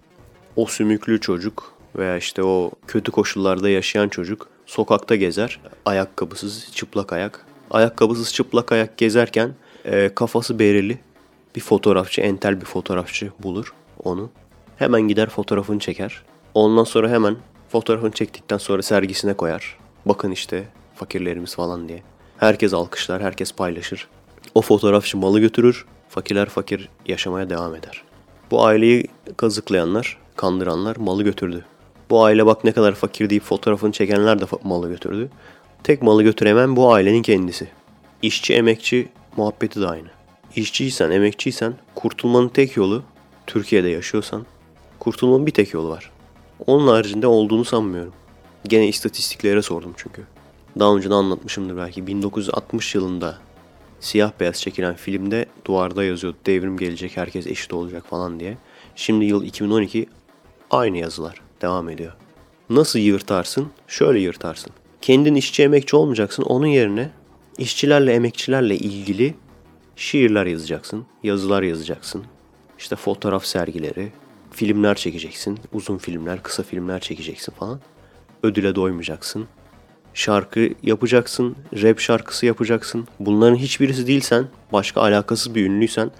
O 0.56 0.66
sümüklü 0.66 1.20
çocuk 1.22 1.74
veya 1.96 2.18
işte 2.18 2.44
o 2.44 2.72
kötü 2.88 3.12
koşullarda 3.12 3.70
yaşayan 3.70 4.10
çocuk 4.10 4.48
sokakta 4.66 5.16
gezer. 5.16 5.60
Ayakkabısız, 5.86 6.72
çıplak 6.72 7.14
ayak. 7.14 7.46
Ayakkabısız, 7.72 8.34
çıplak 8.34 8.72
ayak 8.72 8.98
gezerken 8.98 9.52
e, 9.86 10.10
kafası 10.16 10.60
bereli 10.60 11.00
bir 11.56 11.62
fotoğrafçı, 11.62 12.22
entel 12.22 12.62
bir 12.62 12.66
fotoğrafçı 12.66 13.32
bulur 13.44 13.74
onu. 14.04 14.30
Hemen 14.78 15.02
gider 15.02 15.30
fotoğrafını 15.30 15.80
çeker. 15.80 16.22
Ondan 16.54 16.84
sonra 16.84 17.10
hemen 17.10 17.38
fotoğrafını 17.70 18.12
çektikten 18.12 18.58
sonra 18.58 18.82
sergisine 18.82 19.34
koyar. 19.34 19.78
Bakın 20.06 20.32
işte 20.32 20.64
fakirlerimiz 20.96 21.56
falan 21.56 21.90
diye. 21.90 22.04
Herkes 22.38 22.74
alkışlar, 22.74 23.24
herkes 23.24 23.52
paylaşır. 23.52 24.08
O 24.56 24.62
fotoğrafçı 24.62 25.18
malı 25.18 25.40
götürür. 25.40 25.86
Fakirler 26.10 26.50
fakir 26.50 26.90
yaşamaya 27.06 27.50
devam 27.50 27.76
eder. 27.76 28.04
Bu 28.52 28.66
aileyi 28.66 29.08
kazıklayanlar, 29.38 30.18
kandıranlar 30.36 30.96
malı 30.96 31.24
götürdü. 31.24 31.66
Bu 32.10 32.24
aile 32.24 32.46
bak 32.46 32.64
ne 32.64 32.72
kadar 32.72 32.96
fakir 32.96 33.30
deyip 33.30 33.44
fotoğrafını 33.44 33.92
çekenler 33.92 34.42
de 34.42 34.46
malı 34.64 34.90
götürdü. 34.90 35.30
Tek 35.84 36.02
malı 36.02 36.24
götüremen 36.24 36.76
bu 36.76 36.94
ailenin 36.94 37.22
kendisi. 37.22 37.68
İşçi 38.22 38.54
emekçi 38.54 39.10
muhabbeti 39.38 39.82
de 39.82 39.88
aynı. 39.88 40.08
İşçiysen, 40.56 41.12
emekçiysen 41.12 41.74
kurtulmanın 41.96 42.48
tek 42.48 42.78
yolu 42.78 43.04
Türkiye'de 43.48 43.90
yaşıyorsan 43.90 44.46
kurtulmanın 45.00 45.46
bir 45.46 45.52
tek 45.52 45.74
yolu 45.74 45.90
var. 45.90 46.12
Onun 46.68 46.88
haricinde 46.88 47.28
olduğunu 47.28 47.66
sanmıyorum. 47.66 48.14
Gene 48.68 48.88
istatistiklere 48.88 49.62
sordum 49.62 49.94
çünkü. 49.98 50.24
Daha 50.80 50.96
önce 50.96 51.10
de 51.10 51.14
anlatmışımdır 51.14 51.78
belki. 51.78 52.08
1960 52.08 52.96
yılında 52.96 53.38
siyah 54.00 54.32
beyaz 54.40 54.62
çekilen 54.62 54.96
filmde 54.96 55.46
duvarda 55.66 56.04
yazıyordu 56.04 56.38
devrim 56.46 56.78
gelecek 56.78 57.18
herkes 57.18 57.48
eşit 57.48 57.74
olacak 57.74 58.06
falan 58.10 58.40
diye. 58.40 58.58
Şimdi 58.96 59.26
yıl 59.26 59.44
2012 59.44 60.10
aynı 60.72 60.98
yazılar 60.98 61.42
devam 61.62 61.90
ediyor. 61.90 62.14
Nasıl 62.70 63.00
yırtarsın? 63.00 63.68
Şöyle 63.88 64.20
yırtarsın. 64.20 64.72
Kendin 65.02 65.36
işçi 65.36 65.64
emekçi 65.64 65.96
olmayacaksın. 65.96 66.44
Onun 66.44 66.68
yerine 66.68 67.10
işçilerle 67.58 68.14
emekçilerle 68.14 68.76
ilgili 68.76 69.36
şiirler 69.96 70.46
yazacaksın, 70.46 71.06
yazılar 71.24 71.64
yazacaksın. 71.64 72.24
İşte 72.80 72.96
fotoğraf 72.96 73.46
sergileri, 73.46 74.12
filmler 74.56 74.96
çekeceksin. 74.96 75.60
Uzun 75.74 75.98
filmler, 75.98 76.44
kısa 76.44 76.64
filmler 76.64 77.00
çekeceksin 77.00 77.54
falan. 77.54 77.80
Ödüle 78.44 78.76
doymayacaksın. 78.76 79.48
Şarkı 80.14 80.70
yapacaksın, 80.84 81.56
rap 81.74 82.00
şarkısı 82.00 82.46
yapacaksın. 82.46 83.08
Bunların 83.20 83.56
hiçbirisi 83.56 84.08
değilsen, 84.08 84.48
başka 84.74 85.02
alakasız 85.02 85.56
bir 85.56 85.66
ünlüysen 85.66 86.12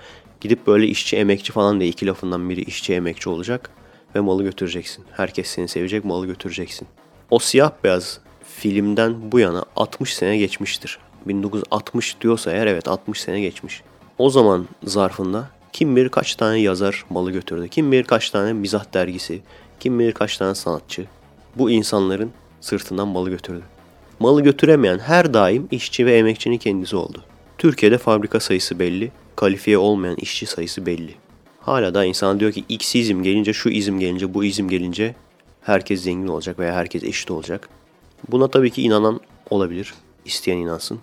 gidip 0.42 0.68
böyle 0.68 0.88
işçi 0.88 1.18
emekçi 1.18 1.52
falan 1.52 1.80
diye 1.80 1.90
iki 1.90 2.06
lafından 2.06 2.50
biri 2.50 2.62
işçi 2.62 2.94
emekçi 2.94 3.30
olacak 3.30 3.70
ve 4.16 4.20
malı 4.20 4.44
götüreceksin. 4.44 5.06
Herkes 5.12 5.48
seni 5.48 5.68
sevecek, 5.68 6.06
malı 6.06 6.26
götüreceksin. 6.26 6.88
O 7.30 7.40
siyah 7.40 7.72
beyaz 7.84 8.20
filmden 8.44 9.32
bu 9.32 9.40
yana 9.40 9.66
60 9.76 10.16
sene 10.16 10.38
geçmiştir. 10.38 11.00
1960 11.26 12.22
diyorsa 12.22 12.52
eğer 12.52 12.68
evet 12.68 12.88
60 12.88 13.22
sene 13.22 13.42
geçmiş. 13.42 13.84
O 14.18 14.30
zaman 14.30 14.68
zarfında 14.84 15.50
kim 15.76 15.96
bilir 15.96 16.10
kaç 16.10 16.36
tane 16.36 16.60
yazar 16.60 17.06
malı 17.10 17.32
götürdü. 17.32 17.68
Kim 17.68 17.92
bilir 17.92 18.04
kaç 18.04 18.30
tane 18.30 18.54
mizah 18.54 18.94
dergisi, 18.94 19.42
kim 19.80 20.00
bilir 20.00 20.12
kaç 20.12 20.38
tane 20.38 20.56
sanatçı 20.56 21.06
bu 21.56 21.72
insanların 21.72 22.32
sırtından 22.62 23.08
malı 23.08 23.30
götürdü. 23.30 23.62
Malı 24.20 24.42
götüremeyen 24.42 25.00
her 25.00 25.34
daim 25.34 25.68
işçi 25.72 26.06
ve 26.06 26.18
emekçinin 26.18 26.58
kendisi 26.58 26.96
oldu. 26.96 27.24
Türkiye'de 27.58 27.98
fabrika 27.98 28.40
sayısı 28.40 28.80
belli, 28.80 29.12
kalifiye 29.36 29.78
olmayan 29.78 30.16
işçi 30.16 30.46
sayısı 30.46 30.86
belli. 30.86 31.16
Hala 31.60 31.94
da 31.94 32.06
insan 32.06 32.40
diyor 32.40 32.52
ki 32.52 32.64
X 32.70 32.96
izim 32.96 33.24
gelince, 33.24 33.54
şu 33.54 33.70
izim 33.70 34.00
gelince, 34.00 34.34
bu 34.34 34.44
izim 34.44 34.70
gelince 34.70 35.16
herkes 35.62 36.04
zengin 36.04 36.28
olacak 36.28 36.60
veya 36.60 36.74
herkes 36.74 37.04
eşit 37.04 37.32
olacak. 37.32 37.70
Buna 38.32 38.48
tabii 38.48 38.72
ki 38.72 38.82
inanan 38.82 39.20
olabilir. 39.50 39.94
isteyen 40.26 40.58
inansın. 40.58 41.00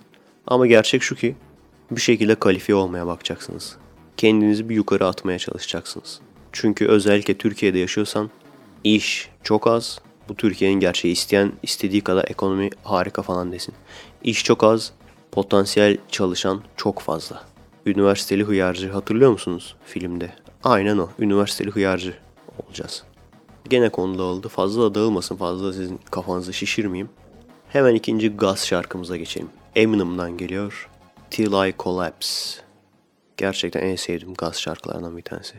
Ama 0.47 0.67
gerçek 0.67 1.03
şu 1.03 1.15
ki 1.15 1.35
bir 1.91 2.01
şekilde 2.01 2.35
kalifiye 2.35 2.75
olmaya 2.75 3.07
bakacaksınız. 3.07 3.82
Kendinizi 4.17 4.69
bir 4.69 4.75
yukarı 4.75 5.07
atmaya 5.07 5.39
çalışacaksınız. 5.39 6.19
Çünkü 6.51 6.87
özellikle 6.87 7.33
Türkiye'de 7.33 7.79
yaşıyorsan 7.79 8.29
iş 8.83 9.29
çok 9.43 9.67
az. 9.67 9.99
Bu 10.29 10.35
Türkiye'nin 10.35 10.79
gerçeği 10.79 11.11
isteyen 11.11 11.51
istediği 11.63 12.01
kadar 12.01 12.25
ekonomi 12.27 12.69
harika 12.83 13.21
falan 13.21 13.51
desin. 13.51 13.75
İş 14.23 14.43
çok 14.43 14.63
az, 14.63 14.91
potansiyel 15.31 15.97
çalışan 16.09 16.61
çok 16.77 16.99
fazla. 16.99 17.43
Üniversiteli 17.85 18.43
hıyarcı 18.43 18.91
hatırlıyor 18.91 19.31
musunuz 19.31 19.75
filmde? 19.85 20.31
Aynen 20.63 20.97
o. 20.97 21.09
Üniversiteli 21.19 21.71
hıyarcı 21.71 22.13
olacağız. 22.67 23.03
Gene 23.69 23.89
konu 23.89 24.17
dağıldı. 24.17 24.47
Fazla 24.47 24.81
da 24.83 24.95
dağılmasın. 24.95 25.35
Fazla 25.35 25.73
sizin 25.73 25.99
kafanızı 26.11 26.53
şişirmeyeyim. 26.53 27.09
Hemen 27.69 27.95
ikinci 27.95 28.29
gaz 28.29 28.65
şarkımıza 28.65 29.17
geçelim. 29.17 29.49
Eminem'dan 29.75 30.37
geliyor. 30.37 30.89
Till 31.31 31.67
I 31.69 31.73
Collapse. 31.79 32.61
Gerçekten 33.37 33.81
en 33.81 33.95
sevdiğim 33.95 34.33
gaz 34.33 34.59
şarkılarından 34.59 35.17
bir 35.17 35.21
tanesi. 35.21 35.55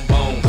My 0.00 0.06
bones. 0.06 0.47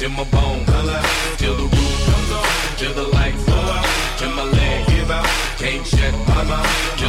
Till 0.00 0.08
my 0.08 0.24
bones. 0.30 0.64
Till 1.36 1.54
the 1.56 1.62
roof 1.62 2.00
till 2.78 2.94
the 2.94 3.06
lights 3.12 3.44
till 4.16 4.30
my 4.30 4.44
legs 4.44 4.88
give 4.88 5.10
out. 5.10 5.26
Can't 5.58 5.86
shut 5.86 6.14
my 6.26 6.42
mouth, 6.44 6.99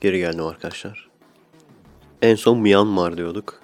Geri 0.00 0.18
geldim 0.18 0.44
arkadaşlar. 0.46 1.08
En 2.22 2.34
son 2.34 2.58
Myanmar 2.58 3.16
diyorduk. 3.16 3.60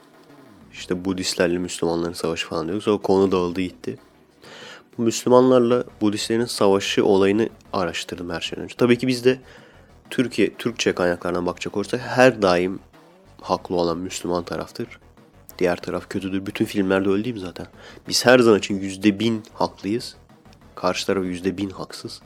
İşte 0.72 1.05
Budistlerle 1.05 1.59
Müslümanların 1.59 2.12
savaşı 2.12 2.49
falan 2.49 2.66
diyorduk. 2.66 2.85
Sonra 2.85 2.99
konu 2.99 3.33
dağıldı 3.33 3.61
gitti. 3.61 3.99
Bu 4.99 5.03
Müslümanlarla 5.03 5.85
Budistlerin 6.01 6.44
savaşı 6.44 7.05
olayını 7.05 7.49
araştırdım 7.72 8.31
her 8.31 8.40
şeyden 8.40 8.64
önce. 8.64 8.75
Tabii 8.77 8.99
ki 8.99 9.09
biz 9.09 9.25
de 9.25 9.40
Türkiye, 10.11 10.55
Türkçe 10.55 10.92
kaynaklardan 10.92 11.46
bakacak 11.46 11.77
olursak 11.77 12.01
her 12.01 12.42
daim 12.42 12.79
haklı 13.40 13.77
olan 13.77 13.99
Müslüman 13.99 14.44
taraftır. 14.44 14.88
Diğer 15.59 15.77
taraf 15.77 16.09
kötüdür. 16.09 16.46
Bütün 16.46 16.64
filmlerde 16.64 17.09
öyle 17.09 17.25
değil 17.25 17.35
mi 17.35 17.40
zaten? 17.40 17.66
Biz 18.09 18.27
her 18.27 18.38
zaman 18.38 18.59
için 18.59 18.81
yüzde 18.81 19.18
bin 19.18 19.42
haklıyız. 19.55 20.16
Karşı 20.75 21.07
taraf 21.07 21.25
yüzde 21.25 21.59
bin 21.59 21.70
haksız. 21.70 22.22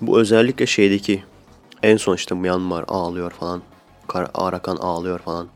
Bu 0.00 0.20
özellikle 0.20 0.66
şeydeki 0.66 1.24
en 1.82 1.96
son 1.96 2.14
işte 2.14 2.34
Myanmar 2.34 2.84
ağlıyor 2.88 3.30
falan. 3.30 3.62
Kar- 4.08 4.30
Arakan 4.34 4.76
ağlıyor 4.76 5.18
falan 5.18 5.48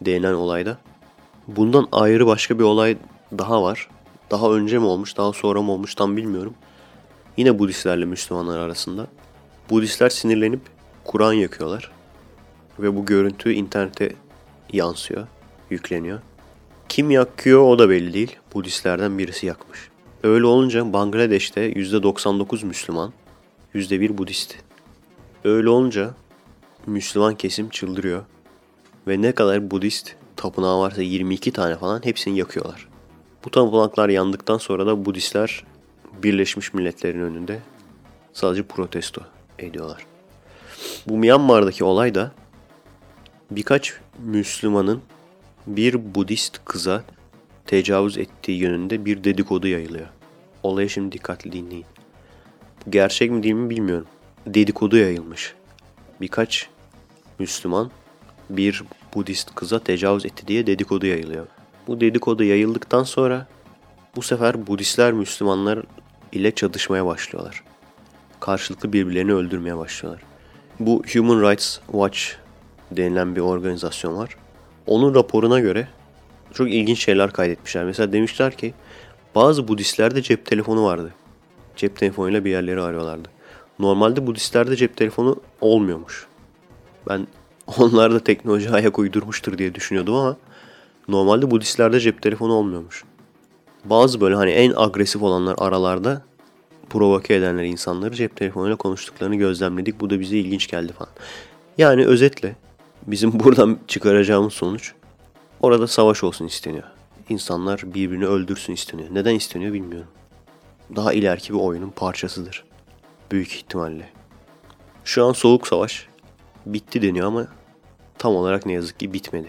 denilen 0.00 0.34
olayda. 0.34 0.78
Bundan 1.48 1.88
ayrı 1.92 2.26
başka 2.26 2.58
bir 2.58 2.64
olay 2.64 2.96
daha 3.38 3.62
var. 3.62 3.88
Daha 4.30 4.52
önce 4.52 4.78
mi 4.78 4.84
olmuş, 4.84 5.16
daha 5.16 5.32
sonra 5.32 5.62
mı 5.62 5.72
olmuş 5.72 5.94
tam 5.94 6.16
bilmiyorum. 6.16 6.54
Yine 7.36 7.58
Budistlerle 7.58 8.04
Müslümanlar 8.04 8.58
arasında. 8.58 9.06
Budistler 9.70 10.08
sinirlenip 10.08 10.60
Kur'an 11.04 11.32
yakıyorlar. 11.32 11.90
Ve 12.78 12.96
bu 12.96 13.06
görüntü 13.06 13.52
internete 13.52 14.14
yansıyor, 14.72 15.26
yükleniyor. 15.70 16.20
Kim 16.88 17.10
yakıyor 17.10 17.62
o 17.62 17.78
da 17.78 17.90
belli 17.90 18.12
değil. 18.12 18.36
Budistlerden 18.54 19.18
birisi 19.18 19.46
yakmış. 19.46 19.90
Öyle 20.22 20.46
olunca 20.46 20.92
Bangladeş'te 20.92 21.72
%99 21.72 22.64
Müslüman, 22.64 23.12
%1 23.74 24.18
Budist. 24.18 24.56
Öyle 25.44 25.68
olunca 25.68 26.14
Müslüman 26.86 27.34
kesim 27.34 27.68
çıldırıyor. 27.68 28.24
Ve 29.08 29.22
ne 29.22 29.32
kadar 29.32 29.70
Budist 29.70 30.14
tapınağı 30.36 30.78
varsa 30.78 31.02
22 31.02 31.52
tane 31.52 31.76
falan 31.76 32.04
hepsini 32.04 32.38
yakıyorlar. 32.38 32.88
Bu 33.44 33.50
tapınaklar 33.50 34.08
yandıktan 34.08 34.58
sonra 34.58 34.86
da 34.86 35.04
Budistler 35.04 35.64
Birleşmiş 36.22 36.74
Milletler'in 36.74 37.20
önünde 37.20 37.60
sadece 38.32 38.62
protesto 38.62 39.22
ediyorlar. 39.58 40.06
Bu 41.06 41.16
Myanmar'daki 41.16 41.84
olay 41.84 42.14
da 42.14 42.32
birkaç 43.50 43.94
Müslümanın 44.24 45.02
bir 45.66 46.14
Budist 46.14 46.60
kıza 46.64 47.04
tecavüz 47.66 48.18
ettiği 48.18 48.58
yönünde 48.58 49.04
bir 49.04 49.24
dedikodu 49.24 49.68
yayılıyor. 49.68 50.06
Olayı 50.62 50.90
şimdi 50.90 51.12
dikkatli 51.12 51.52
dinleyin. 51.52 51.86
Gerçek 52.90 53.30
mi 53.30 53.42
değil 53.42 53.54
mi 53.54 53.70
bilmiyorum. 53.70 54.06
Dedikodu 54.46 54.96
yayılmış. 54.96 55.54
Birkaç 56.20 56.68
Müslüman 57.38 57.90
bir 58.50 58.82
Budist 59.14 59.54
kıza 59.54 59.78
tecavüz 59.78 60.26
etti 60.26 60.46
diye 60.46 60.66
dedikodu 60.66 61.06
yayılıyor. 61.06 61.46
Bu 61.86 62.00
dedikodu 62.00 62.44
yayıldıktan 62.44 63.02
sonra 63.02 63.46
bu 64.16 64.22
sefer 64.22 64.66
Budistler 64.66 65.12
Müslümanlar 65.12 65.82
ile 66.32 66.54
çatışmaya 66.54 67.06
başlıyorlar. 67.06 67.64
Karşılıklı 68.40 68.92
birbirlerini 68.92 69.32
öldürmeye 69.32 69.76
başlıyorlar. 69.76 70.22
Bu 70.80 71.02
Human 71.12 71.50
Rights 71.50 71.78
Watch 71.86 72.20
denilen 72.90 73.36
bir 73.36 73.40
organizasyon 73.40 74.16
var. 74.16 74.36
Onun 74.86 75.14
raporuna 75.14 75.60
göre 75.60 75.88
çok 76.54 76.70
ilginç 76.70 77.04
şeyler 77.04 77.30
kaydetmişler. 77.30 77.84
Mesela 77.84 78.12
demişler 78.12 78.56
ki 78.56 78.74
bazı 79.34 79.68
Budistlerde 79.68 80.22
cep 80.22 80.46
telefonu 80.46 80.84
vardı. 80.84 81.14
Cep 81.76 81.96
telefonuyla 81.96 82.44
bir 82.44 82.50
yerleri 82.50 82.80
arıyorlardı. 82.80 83.28
Normalde 83.80 84.26
Budistlerde 84.26 84.76
cep 84.76 84.96
telefonu 84.96 85.36
olmuyormuş. 85.60 86.26
Ben 87.08 87.26
onlar 87.78 88.12
da 88.12 88.20
teknoloji 88.20 88.70
ayak 88.70 88.98
uydurmuştur 88.98 89.58
diye 89.58 89.74
düşünüyordum 89.74 90.14
ama 90.14 90.36
normalde 91.08 91.50
Budistlerde 91.50 92.00
cep 92.00 92.22
telefonu 92.22 92.52
olmuyormuş. 92.52 93.04
Bazı 93.84 94.20
böyle 94.20 94.34
hani 94.34 94.50
en 94.50 94.72
agresif 94.76 95.22
olanlar 95.22 95.54
aralarda 95.58 96.22
provoke 96.90 97.34
edenler 97.34 97.64
insanları 97.64 98.14
cep 98.14 98.36
telefonuyla 98.36 98.76
konuştuklarını 98.76 99.36
gözlemledik. 99.36 100.00
Bu 100.00 100.10
da 100.10 100.20
bize 100.20 100.36
ilginç 100.38 100.66
geldi 100.66 100.92
falan. 100.92 101.12
Yani 101.78 102.06
özetle 102.06 102.56
bizim 103.06 103.40
buradan 103.40 103.78
çıkaracağımız 103.88 104.52
sonuç 104.52 104.92
orada 105.60 105.86
savaş 105.86 106.24
olsun 106.24 106.46
isteniyor. 106.46 106.84
İnsanlar 107.28 107.82
birbirini 107.84 108.26
öldürsün 108.26 108.72
isteniyor. 108.72 109.08
Neden 109.12 109.34
isteniyor 109.34 109.72
bilmiyorum. 109.72 110.10
Daha 110.96 111.12
ileriki 111.12 111.54
bir 111.54 111.58
oyunun 111.58 111.90
parçasıdır. 111.90 112.69
Büyük 113.30 113.54
ihtimalle. 113.54 114.08
Şu 115.04 115.24
an 115.24 115.32
soğuk 115.32 115.66
savaş 115.66 116.08
bitti 116.66 117.02
deniyor 117.02 117.26
ama 117.26 117.46
tam 118.18 118.36
olarak 118.36 118.66
ne 118.66 118.72
yazık 118.72 119.00
ki 119.00 119.12
bitmedi. 119.12 119.48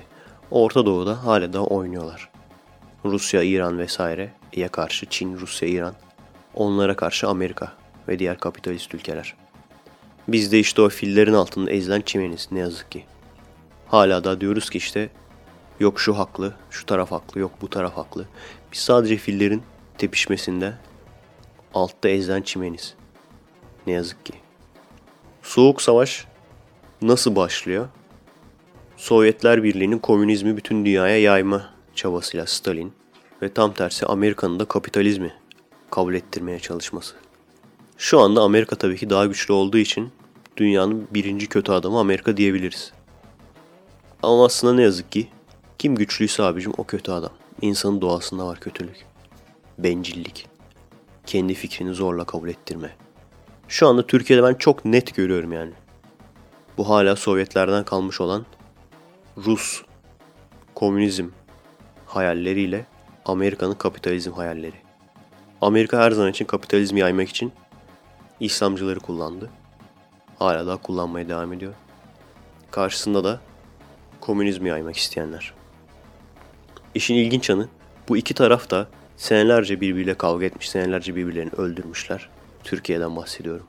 Orta 0.52 0.86
Doğu'da 0.86 1.26
hala 1.26 1.54
da 1.54 1.65
oynuyorlar. 1.65 2.30
Rusya, 3.06 3.44
İran 3.44 3.80
vesaireye 3.80 4.67
karşı 4.72 5.06
Çin, 5.06 5.38
Rusya, 5.38 5.67
İran. 5.67 5.96
Onlara 6.54 6.96
karşı 6.96 7.28
Amerika 7.28 7.74
ve 8.08 8.20
diğer 8.20 8.38
kapitalist 8.38 8.96
ülkeler. 8.96 9.36
Biz 10.28 10.52
de 10.52 10.60
işte 10.60 10.82
o 10.82 10.89
fillerin 10.89 11.34
altında 11.34 11.72
ezilen 11.72 12.02
çimeniz 12.02 12.48
ne 12.52 12.60
yazık 12.60 12.91
ki. 12.91 13.06
Hala 13.88 14.24
da 14.24 14.41
diyoruz 14.41 14.70
ki 14.70 14.78
işte 14.78 15.10
yok 15.80 16.00
şu 16.00 16.17
haklı, 16.17 16.54
şu 16.70 16.86
taraf 16.86 17.12
haklı, 17.12 17.39
yok 17.39 17.52
bu 17.62 17.70
taraf 17.70 17.98
haklı. 17.98 18.26
Biz 18.74 18.80
sadece 18.80 19.17
fillerin 19.17 19.63
tepişmesinde 19.98 20.74
altta 21.74 22.10
ezilen 22.10 22.41
çimeniz. 22.41 23.01
Ne 23.88 23.94
yazık 23.94 24.26
ki. 24.26 24.34
Soğuk 25.41 25.82
Savaş 25.82 26.26
nasıl 27.02 27.36
başlıyor? 27.36 27.88
Sovyetler 28.98 29.63
Birliği'nin 29.63 30.00
komünizmi 30.00 30.58
bütün 30.58 30.86
dünyaya 30.86 31.22
yayma 31.22 31.70
çabasıyla 31.96 32.46
Stalin 32.46 32.94
ve 33.41 33.54
tam 33.54 33.74
tersi 33.74 34.06
Amerika'nın 34.06 34.60
da 34.60 34.65
kapitalizmi 34.65 35.34
kabul 35.91 36.13
ettirmeye 36.13 36.60
çalışması. 36.60 37.15
Şu 37.98 38.20
anda 38.20 38.41
Amerika 38.41 38.76
tabii 38.76 38.98
ki 38.98 39.10
daha 39.10 39.26
güçlü 39.26 39.54
olduğu 39.54 39.78
için 39.78 40.10
dünyanın 40.58 41.08
birinci 41.12 41.48
kötü 41.48 41.72
adamı 41.72 42.00
Amerika 42.00 42.38
diyebiliriz. 42.38 42.91
Ama 44.24 44.46
aslında 44.46 44.74
ne 44.74 44.82
yazık 44.82 45.12
ki 45.12 45.28
kim 45.78 45.96
güçlüyse 45.96 46.44
abicim 46.44 46.74
o 46.78 46.84
kötü 46.84 47.12
adam. 47.12 47.32
İnsanın 47.62 48.02
doğasında 48.02 48.48
var 48.48 48.60
kötülük. 48.60 49.06
Bencillik. 49.78 50.48
Kendi 51.26 51.54
fikrini 51.54 51.94
zorla 51.94 52.26
kabul 52.26 52.50
ettirme. 52.50 52.96
Şu 53.72 53.88
anda 53.88 54.08
Türkiye'de 54.08 54.44
ben 54.44 54.54
çok 54.54 54.86
net 54.86 55.16
görüyorum 55.16 55.52
yani. 55.52 55.72
Bu 56.78 56.90
hala 56.90 57.16
Sovyetlerden 57.16 57.84
kalmış 57.84 58.22
olan 58.22 58.46
Rus 59.38 59.82
komünizm 60.76 61.28
hayalleriyle 62.06 62.86
Amerika'nın 63.26 63.74
kapitalizm 63.74 64.32
hayalleri. 64.32 64.76
Amerika 65.62 66.00
her 66.00 66.12
zaman 66.12 66.32
için 66.32 66.46
kapitalizmi 66.46 67.00
yaymak 67.00 67.30
için 67.30 67.52
İslamcıları 68.40 69.00
kullandı. 69.00 69.50
Hala 70.40 70.68
daha 70.68 70.78
kullanmaya 70.78 71.30
devam 71.30 71.54
ediyor. 71.54 71.74
Karşısında 72.72 73.24
da 73.24 73.42
komünizmi 74.22 74.70
yaymak 74.70 74.98
isteyenler. 74.98 75.54
İşin 76.96 77.16
ilginç 77.16 77.50
yanı 77.50 77.68
bu 78.10 78.18
iki 78.18 78.34
taraf 78.34 78.70
da 78.70 78.88
senelerce 79.18 79.82
birbiriyle 79.82 80.14
kavga 80.14 80.46
etmiş, 80.46 80.70
senelerce 80.70 81.16
birbirlerini 81.16 81.52
öldürmüşler. 81.58 82.30
Türkiye'den 82.63 83.15
bahsediyorum. 83.15 83.65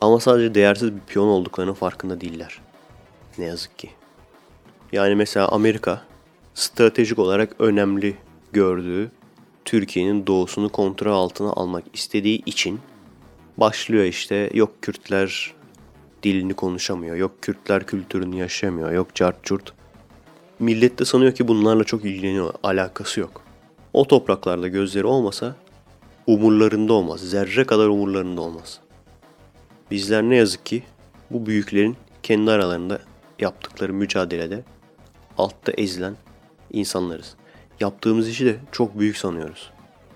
Ama 0.00 0.20
sadece 0.20 0.54
değersiz 0.54 0.94
bir 0.94 1.00
piyon 1.00 1.28
olduklarının 1.28 1.74
farkında 1.74 2.20
değiller. 2.20 2.60
Ne 3.38 3.44
yazık 3.44 3.78
ki. 3.78 3.90
Yani 4.92 5.14
mesela 5.14 5.48
Amerika 5.48 6.02
stratejik 6.54 7.18
olarak 7.18 7.56
önemli 7.58 8.16
gördüğü 8.52 9.10
Türkiye'nin 9.64 10.26
doğusunu 10.26 10.68
kontrol 10.68 11.12
altına 11.12 11.50
almak 11.50 11.84
istediği 11.92 12.42
için 12.46 12.80
başlıyor 13.56 14.04
işte 14.04 14.50
yok 14.54 14.82
Kürtler 14.82 15.54
dilini 16.22 16.54
konuşamıyor, 16.54 17.16
yok 17.16 17.42
Kürtler 17.42 17.86
kültürünü 17.86 18.36
yaşamıyor, 18.36 18.92
yok 18.92 19.14
cart 19.14 19.44
curt. 19.44 19.72
Millet 20.58 20.98
de 20.98 21.04
sanıyor 21.04 21.34
ki 21.34 21.48
bunlarla 21.48 21.84
çok 21.84 22.04
ilgileniyor, 22.04 22.54
alakası 22.62 23.20
yok. 23.20 23.42
O 23.92 24.06
topraklarda 24.06 24.68
gözleri 24.68 25.06
olmasa 25.06 25.56
umurlarında 26.28 26.92
olmaz. 26.92 27.20
Zerre 27.20 27.64
kadar 27.64 27.88
umurlarında 27.88 28.40
olmaz. 28.40 28.80
Bizler 29.90 30.22
ne 30.22 30.36
yazık 30.36 30.66
ki 30.66 30.82
bu 31.30 31.46
büyüklerin 31.46 31.96
kendi 32.22 32.50
aralarında 32.50 33.00
yaptıkları 33.38 33.92
mücadelede 33.92 34.64
altta 35.38 35.72
ezilen 35.72 36.16
insanlarız. 36.72 37.34
Yaptığımız 37.80 38.28
işi 38.28 38.46
de 38.46 38.56
çok 38.72 38.98
büyük 38.98 39.16
sanıyoruz. 39.16 39.70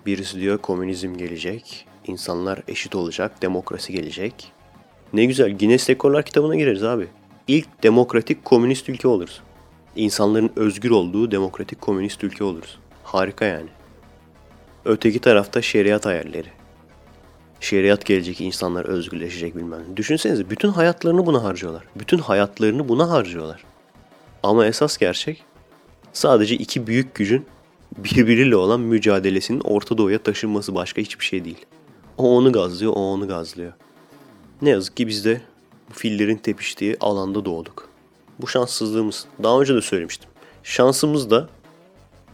Birisi 0.06 0.40
diyor 0.40 0.58
komünizm 0.58 1.16
gelecek, 1.16 1.86
insanlar 2.06 2.62
eşit 2.68 2.94
olacak, 2.94 3.42
demokrasi 3.42 3.92
gelecek. 3.92 4.52
Ne 5.12 5.24
güzel 5.24 5.58
Guinness 5.58 5.90
Rekorlar 5.90 6.24
kitabına 6.24 6.56
gireriz 6.56 6.82
abi. 6.82 7.08
İlk 7.48 7.82
demokratik 7.82 8.44
komünist 8.44 8.88
ülke 8.88 9.08
oluruz. 9.08 9.40
İnsanların 9.96 10.52
özgür 10.56 10.90
olduğu 10.90 11.30
demokratik 11.30 11.80
komünist 11.80 12.24
ülke 12.24 12.44
oluruz. 12.44 12.78
Harika 13.04 13.44
yani. 13.44 13.68
Öteki 14.84 15.18
tarafta 15.18 15.62
şeriat 15.62 16.06
hayalleri. 16.06 16.48
Şeriat 17.60 18.06
gelecek, 18.06 18.40
insanlar 18.40 18.84
özgürleşecek 18.84 19.56
bilmem. 19.56 19.96
Düşünsenize 19.96 20.50
bütün 20.50 20.68
hayatlarını 20.68 21.26
buna 21.26 21.44
harcıyorlar. 21.44 21.84
Bütün 21.96 22.18
hayatlarını 22.18 22.88
buna 22.88 23.10
harcıyorlar. 23.10 23.64
Ama 24.42 24.66
esas 24.66 24.98
gerçek 24.98 25.44
sadece 26.12 26.54
iki 26.54 26.86
büyük 26.86 27.14
gücün 27.14 27.46
birbiriyle 27.98 28.56
olan 28.56 28.80
mücadelesinin 28.80 29.60
Orta 29.60 29.98
Doğu'ya 29.98 30.18
taşınması 30.18 30.74
başka 30.74 31.00
hiçbir 31.02 31.24
şey 31.24 31.44
değil. 31.44 31.66
O 32.18 32.36
onu 32.36 32.52
gazlıyor, 32.52 32.92
o 32.92 33.00
onu 33.00 33.28
gazlıyor. 33.28 33.72
Ne 34.62 34.70
yazık 34.70 34.96
ki 34.96 35.06
biz 35.06 35.24
de 35.24 35.40
bu 35.90 35.94
fillerin 35.94 36.36
tepiştiği 36.36 36.96
alanda 37.00 37.44
doğduk. 37.44 37.88
Bu 38.38 38.46
şanssızlığımız. 38.46 39.26
Daha 39.42 39.60
önce 39.60 39.74
de 39.74 39.80
söylemiştim. 39.80 40.30
Şansımız 40.62 41.30
da 41.30 41.48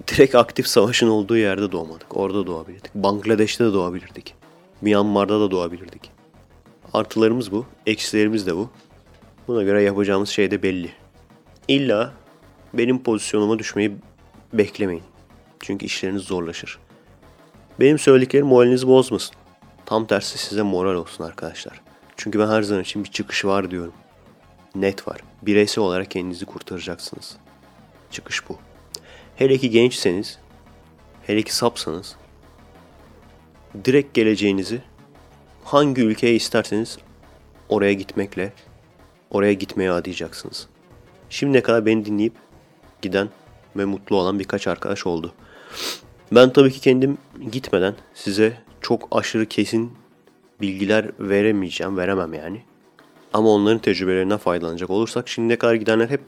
direkt 0.09 0.35
aktif 0.35 0.67
savaşın 0.67 1.09
olduğu 1.09 1.37
yerde 1.37 1.73
doğmadık. 1.73 2.17
Orada 2.17 2.47
doğabilirdik. 2.47 2.95
Bangladeş'te 2.95 3.65
de 3.65 3.73
doğabilirdik. 3.73 4.35
Myanmar'da 4.81 5.41
da 5.41 5.51
doğabilirdik. 5.51 6.11
Artılarımız 6.95 7.53
bu. 7.53 7.67
Eksilerimiz 7.87 8.47
de 8.47 8.57
bu. 8.57 8.71
Buna 9.49 9.63
göre 9.63 9.83
yapacağımız 9.83 10.29
şey 10.29 10.51
de 10.51 10.63
belli. 10.63 10.91
İlla 11.69 12.13
benim 12.75 13.03
pozisyonuma 13.03 13.59
düşmeyi 13.59 13.97
beklemeyin. 14.53 15.03
Çünkü 15.61 15.87
işleriniz 15.87 16.23
zorlaşır. 16.23 16.79
Benim 17.81 17.99
söylediklerim 17.99 18.47
moralinizi 18.47 18.87
bozmasın. 18.87 19.37
Tam 19.87 20.07
tersi 20.07 20.39
size 20.39 20.63
moral 20.63 20.95
olsun 20.95 21.25
arkadaşlar. 21.25 21.81
Çünkü 22.17 22.39
ben 22.39 22.49
her 22.49 22.63
zaman 22.63 22.83
için 22.83 23.05
bir 23.05 23.11
çıkış 23.11 23.45
var 23.45 23.71
diyorum. 23.71 23.93
Net 24.75 25.09
var. 25.09 25.21
Bireysel 25.43 25.85
olarak 25.85 26.11
kendinizi 26.11 26.45
kurtaracaksınız. 26.47 27.37
Çıkış 28.11 28.49
bu. 28.49 28.59
Hele 29.39 29.59
ki 29.59 29.71
gençseniz, 29.71 30.39
hele 31.27 31.43
ki 31.43 31.57
sapsanız, 31.57 32.17
direkt 33.85 34.15
geleceğinizi 34.15 34.81
hangi 35.65 36.03
ülkeye 36.03 36.35
isterseniz 36.35 36.99
oraya 37.69 37.93
gitmekle, 37.93 38.53
oraya 39.31 39.53
gitmeye 39.53 39.91
adayacaksınız. 39.91 40.69
Şimdiye 41.31 41.63
kadar 41.63 41.87
beni 41.87 42.05
dinleyip 42.05 42.33
giden 43.03 43.29
ve 43.77 43.85
mutlu 43.85 44.17
olan 44.17 44.39
birkaç 44.39 44.67
arkadaş 44.67 45.07
oldu. 45.07 45.33
Ben 46.33 46.53
tabii 46.53 46.73
ki 46.73 46.81
kendim 46.81 47.19
gitmeden 47.53 47.95
size 48.15 48.53
çok 48.81 49.09
aşırı 49.11 49.47
kesin 49.47 49.93
bilgiler 50.61 51.11
veremeyeceğim, 51.21 51.97
veremem 51.97 52.35
yani. 52.35 52.63
Ama 53.33 53.49
onların 53.49 53.79
tecrübelerinden 53.79 54.39
faydalanacak 54.39 54.91
olursak 54.91 55.29
şimdiye 55.29 55.59
kadar 55.59 55.75
gidenler 55.75 56.09
hep 56.09 56.21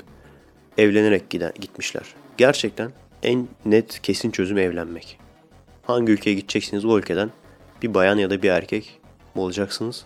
evlenerek 0.79 1.31
giden, 1.31 1.53
gitmişler. 1.61 2.03
Gerçekten 2.37 2.93
en 3.23 3.49
net 3.65 4.03
kesin 4.03 4.31
çözüm 4.31 4.59
evlenmek. 4.59 5.19
Hangi 5.83 6.13
ülkeye 6.13 6.35
gideceksiniz 6.35 6.85
o 6.85 6.99
ülkeden 6.99 7.31
bir 7.83 7.95
bayan 7.95 8.19
ya 8.19 8.31
da 8.31 8.43
bir 8.43 8.51
erkek 8.51 9.01
bulacaksınız 9.37 10.05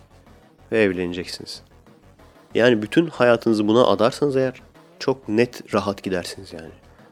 ve 0.71 0.81
evleneceksiniz. 0.81 1.61
Yani 2.55 2.81
bütün 2.81 3.07
hayatınızı 3.07 3.67
buna 3.67 3.85
adarsanız 3.85 4.35
eğer 4.35 4.61
çok 4.99 5.29
net 5.29 5.73
rahat 5.73 6.03
gidersiniz 6.03 6.53
yani. 6.53 6.71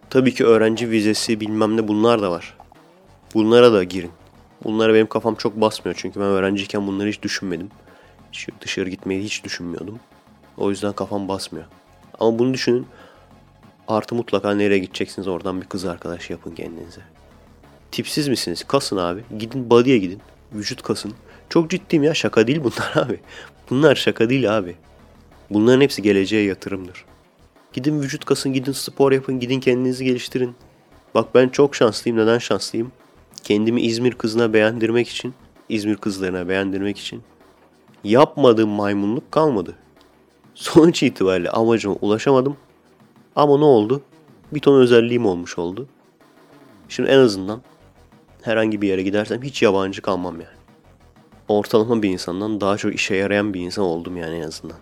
Tabii 0.09 0.33
ki 0.33 0.45
öğrenci 0.45 0.89
vizesi 0.89 1.39
bilmem 1.39 1.77
ne 1.77 1.87
bunlar 1.87 2.21
da 2.21 2.31
var. 2.31 2.57
Bunlara 3.33 3.73
da 3.73 3.83
girin. 3.83 4.11
Bunlara 4.63 4.93
benim 4.93 5.07
kafam 5.07 5.35
çok 5.35 5.61
basmıyor 5.61 5.95
çünkü 5.99 6.19
ben 6.19 6.27
öğrenciyken 6.27 6.87
bunları 6.87 7.09
hiç 7.09 7.21
düşünmedim. 7.21 7.69
Hiç 8.31 8.47
dışarı 8.61 8.89
gitmeyi 8.89 9.23
hiç 9.23 9.43
düşünmüyordum. 9.43 9.99
O 10.57 10.69
yüzden 10.69 10.93
kafam 10.93 11.27
basmıyor. 11.27 11.65
Ama 12.19 12.39
bunu 12.39 12.53
düşünün. 12.53 12.87
Artı 13.87 14.15
mutlaka 14.15 14.55
nereye 14.55 14.79
gideceksiniz 14.79 15.27
oradan 15.27 15.61
bir 15.61 15.65
kız 15.65 15.85
arkadaş 15.85 16.29
yapın 16.29 16.55
kendinize. 16.55 17.01
Tipsiz 17.91 18.27
misiniz? 18.27 18.63
Kasın 18.67 18.97
abi. 18.97 19.23
Gidin 19.39 19.69
body'ye 19.69 19.97
gidin. 19.97 20.21
Vücut 20.53 20.81
kasın. 20.81 21.13
Çok 21.49 21.69
ciddiyim 21.69 22.03
ya 22.03 22.13
şaka 22.13 22.47
değil 22.47 22.63
bunlar 22.63 22.93
abi. 23.05 23.19
Bunlar 23.69 23.95
şaka 23.95 24.29
değil 24.29 24.57
abi. 24.57 24.75
Bunların 25.49 25.81
hepsi 25.81 26.01
geleceğe 26.01 26.45
yatırımdır. 26.45 27.05
Gidin 27.73 28.01
vücut 28.01 28.25
kasın, 28.25 28.53
gidin 28.53 28.71
spor 28.71 29.11
yapın, 29.11 29.39
gidin 29.39 29.59
kendinizi 29.59 30.05
geliştirin. 30.05 30.55
Bak 31.15 31.35
ben 31.35 31.49
çok 31.49 31.75
şanslıyım. 31.75 32.17
Neden 32.17 32.37
şanslıyım? 32.37 32.91
Kendimi 33.43 33.81
İzmir 33.81 34.13
kızına 34.13 34.53
beğendirmek 34.53 35.09
için, 35.09 35.33
İzmir 35.69 35.97
kızlarına 35.97 36.49
beğendirmek 36.49 36.99
için 36.99 37.21
yapmadığım 38.03 38.69
maymunluk 38.69 39.31
kalmadı. 39.31 39.75
Sonuç 40.55 41.03
itibariyle 41.03 41.49
amacıma 41.49 41.95
ulaşamadım. 41.95 42.57
Ama 43.35 43.57
ne 43.57 43.65
oldu? 43.65 44.01
Bir 44.53 44.59
ton 44.59 44.79
özelliğim 44.79 45.25
olmuş 45.25 45.57
oldu. 45.57 45.87
Şimdi 46.89 47.09
en 47.09 47.19
azından 47.19 47.61
herhangi 48.41 48.81
bir 48.81 48.87
yere 48.87 49.03
gidersem 49.03 49.41
hiç 49.41 49.61
yabancı 49.61 50.01
kalmam 50.01 50.33
yani. 50.35 50.57
Ortalama 51.47 52.01
bir 52.01 52.09
insandan 52.09 52.61
daha 52.61 52.77
çok 52.77 52.95
işe 52.95 53.15
yarayan 53.15 53.53
bir 53.53 53.61
insan 53.61 53.85
oldum 53.85 54.17
yani 54.17 54.35
en 54.35 54.47
azından. 54.47 54.77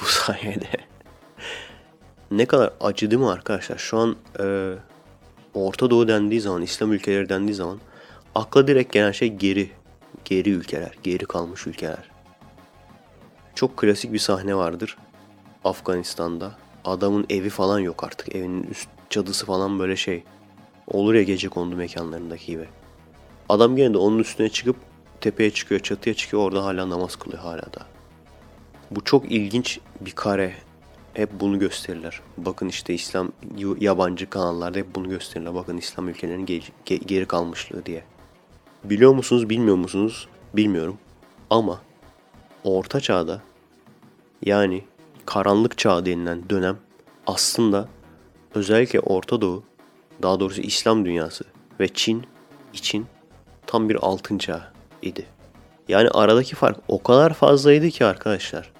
Bu 0.00 0.04
sayede. 0.06 0.68
ne 2.30 2.46
kadar 2.46 2.72
acı 2.80 3.10
değil 3.10 3.22
mi 3.22 3.28
arkadaşlar? 3.28 3.78
Şu 3.78 3.98
an 3.98 4.16
e, 4.40 4.74
Orta 5.54 5.90
Doğu 5.90 6.08
dendiği 6.08 6.40
zaman, 6.40 6.62
İslam 6.62 6.92
ülkeleri 6.92 7.28
dendiği 7.28 7.54
zaman 7.54 7.78
akla 8.34 8.68
direkt 8.68 8.92
gelen 8.92 9.12
şey 9.12 9.28
geri. 9.28 9.70
Geri 10.24 10.50
ülkeler, 10.50 10.92
geri 11.02 11.24
kalmış 11.24 11.66
ülkeler. 11.66 12.10
Çok 13.54 13.76
klasik 13.76 14.12
bir 14.12 14.18
sahne 14.18 14.54
vardır 14.54 14.96
Afganistan'da. 15.64 16.52
Adamın 16.84 17.26
evi 17.30 17.50
falan 17.50 17.78
yok 17.78 18.04
artık. 18.04 18.36
Evinin 18.36 18.62
üst 18.62 18.88
çatısı 19.10 19.46
falan 19.46 19.78
böyle 19.78 19.96
şey. 19.96 20.24
Olur 20.86 21.14
ya 21.14 21.22
gece 21.22 21.48
kondu 21.48 21.76
mekanlarındaki 21.76 22.46
gibi. 22.46 22.68
Adam 23.48 23.76
gene 23.76 23.94
de 23.94 23.98
onun 23.98 24.18
üstüne 24.18 24.48
çıkıp 24.48 24.76
tepeye 25.20 25.50
çıkıyor, 25.50 25.80
çatıya 25.80 26.14
çıkıyor. 26.14 26.42
Orada 26.42 26.64
hala 26.64 26.90
namaz 26.90 27.16
kılıyor 27.16 27.42
hala 27.42 27.62
da. 27.62 27.86
Bu 28.90 29.04
çok 29.04 29.32
ilginç 29.32 29.80
bir 30.00 30.12
kare. 30.12 30.54
Hep 31.14 31.40
bunu 31.40 31.58
gösterirler. 31.58 32.20
Bakın 32.36 32.68
işte 32.68 32.94
İslam 32.94 33.32
yabancı 33.80 34.30
kanallarda 34.30 34.78
hep 34.78 34.94
bunu 34.94 35.08
gösterirler. 35.08 35.54
Bakın 35.54 35.76
İslam 35.76 36.08
ülkelerinin 36.08 36.46
ge- 36.46 36.70
ge- 36.86 37.04
geri 37.04 37.26
kalmışlığı 37.26 37.86
diye. 37.86 38.04
Biliyor 38.84 39.14
musunuz, 39.14 39.50
bilmiyor 39.50 39.76
musunuz? 39.76 40.28
Bilmiyorum. 40.54 40.98
Ama 41.50 41.80
Orta 42.64 43.00
Çağ'da 43.00 43.42
yani 44.44 44.84
karanlık 45.28 45.78
çağ 45.78 46.06
denilen 46.06 46.50
dönem 46.50 46.76
aslında 47.26 47.88
özellikle 48.54 49.00
Orta 49.00 49.40
Doğu, 49.40 49.64
daha 50.22 50.40
doğrusu 50.40 50.60
İslam 50.60 51.04
dünyası 51.04 51.44
ve 51.80 51.88
Çin 51.88 52.26
için 52.72 53.06
tam 53.66 53.88
bir 53.88 53.94
altın 53.94 54.38
çağ 54.38 54.72
idi. 55.02 55.26
Yani 55.88 56.08
aradaki 56.08 56.54
fark 56.54 56.78
o 56.88 57.02
kadar 57.02 57.34
fazlaydı 57.34 57.88
ki 57.88 58.04
arkadaşlar. 58.04 58.72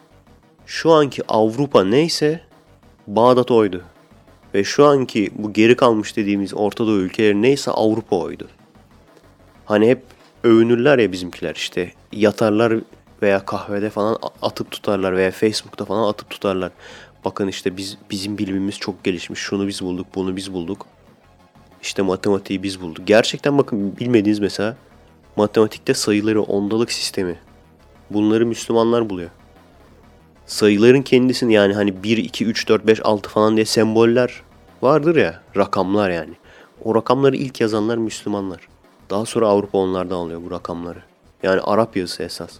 Şu 0.66 0.92
anki 0.92 1.22
Avrupa 1.28 1.84
neyse 1.84 2.40
Bağdat 3.06 3.50
oydu. 3.50 3.82
Ve 4.54 4.64
şu 4.64 4.86
anki 4.86 5.30
bu 5.34 5.52
geri 5.52 5.76
kalmış 5.76 6.16
dediğimiz 6.16 6.54
Orta 6.54 6.86
Doğu 6.86 6.98
ülkeleri 6.98 7.42
neyse 7.42 7.70
Avrupa 7.70 8.16
oydu. 8.16 8.48
Hani 9.64 9.88
hep 9.88 10.02
övünürler 10.44 10.98
ya 10.98 11.12
bizimkiler 11.12 11.54
işte 11.54 11.92
yatarlar 12.12 12.74
veya 13.22 13.44
kahvede 13.44 13.90
falan 13.90 14.18
atıp 14.42 14.70
tutarlar 14.70 15.16
veya 15.16 15.30
Facebook'ta 15.30 15.84
falan 15.84 16.08
atıp 16.08 16.30
tutarlar. 16.30 16.70
Bakın 17.24 17.48
işte 17.48 17.76
biz 17.76 17.98
bizim 18.10 18.38
bilimimiz 18.38 18.78
çok 18.78 19.04
gelişmiş. 19.04 19.40
Şunu 19.40 19.68
biz 19.68 19.82
bulduk, 19.82 20.06
bunu 20.14 20.36
biz 20.36 20.52
bulduk. 20.52 20.86
İşte 21.82 22.02
matematiği 22.02 22.62
biz 22.62 22.80
bulduk. 22.80 23.06
Gerçekten 23.06 23.58
bakın 23.58 23.96
bilmediğiniz 23.96 24.38
mesela 24.38 24.76
matematikte 25.36 25.94
sayıları 25.94 26.42
ondalık 26.42 26.92
sistemi. 26.92 27.38
Bunları 28.10 28.46
Müslümanlar 28.46 29.10
buluyor. 29.10 29.30
Sayıların 30.46 31.02
kendisini 31.02 31.52
yani 31.52 31.74
hani 31.74 32.02
1, 32.02 32.16
2, 32.16 32.44
3, 32.44 32.68
4, 32.68 32.86
5, 32.86 33.00
6 33.04 33.30
falan 33.30 33.56
diye 33.56 33.66
semboller 33.66 34.42
vardır 34.82 35.16
ya. 35.16 35.42
Rakamlar 35.56 36.10
yani. 36.10 36.34
O 36.84 36.94
rakamları 36.94 37.36
ilk 37.36 37.60
yazanlar 37.60 37.96
Müslümanlar. 37.96 38.68
Daha 39.10 39.24
sonra 39.24 39.48
Avrupa 39.48 39.78
onlardan 39.78 40.16
alıyor 40.16 40.40
bu 40.44 40.50
rakamları. 40.50 41.02
Yani 41.42 41.60
Arap 41.60 41.96
yazısı 41.96 42.22
esas. 42.22 42.50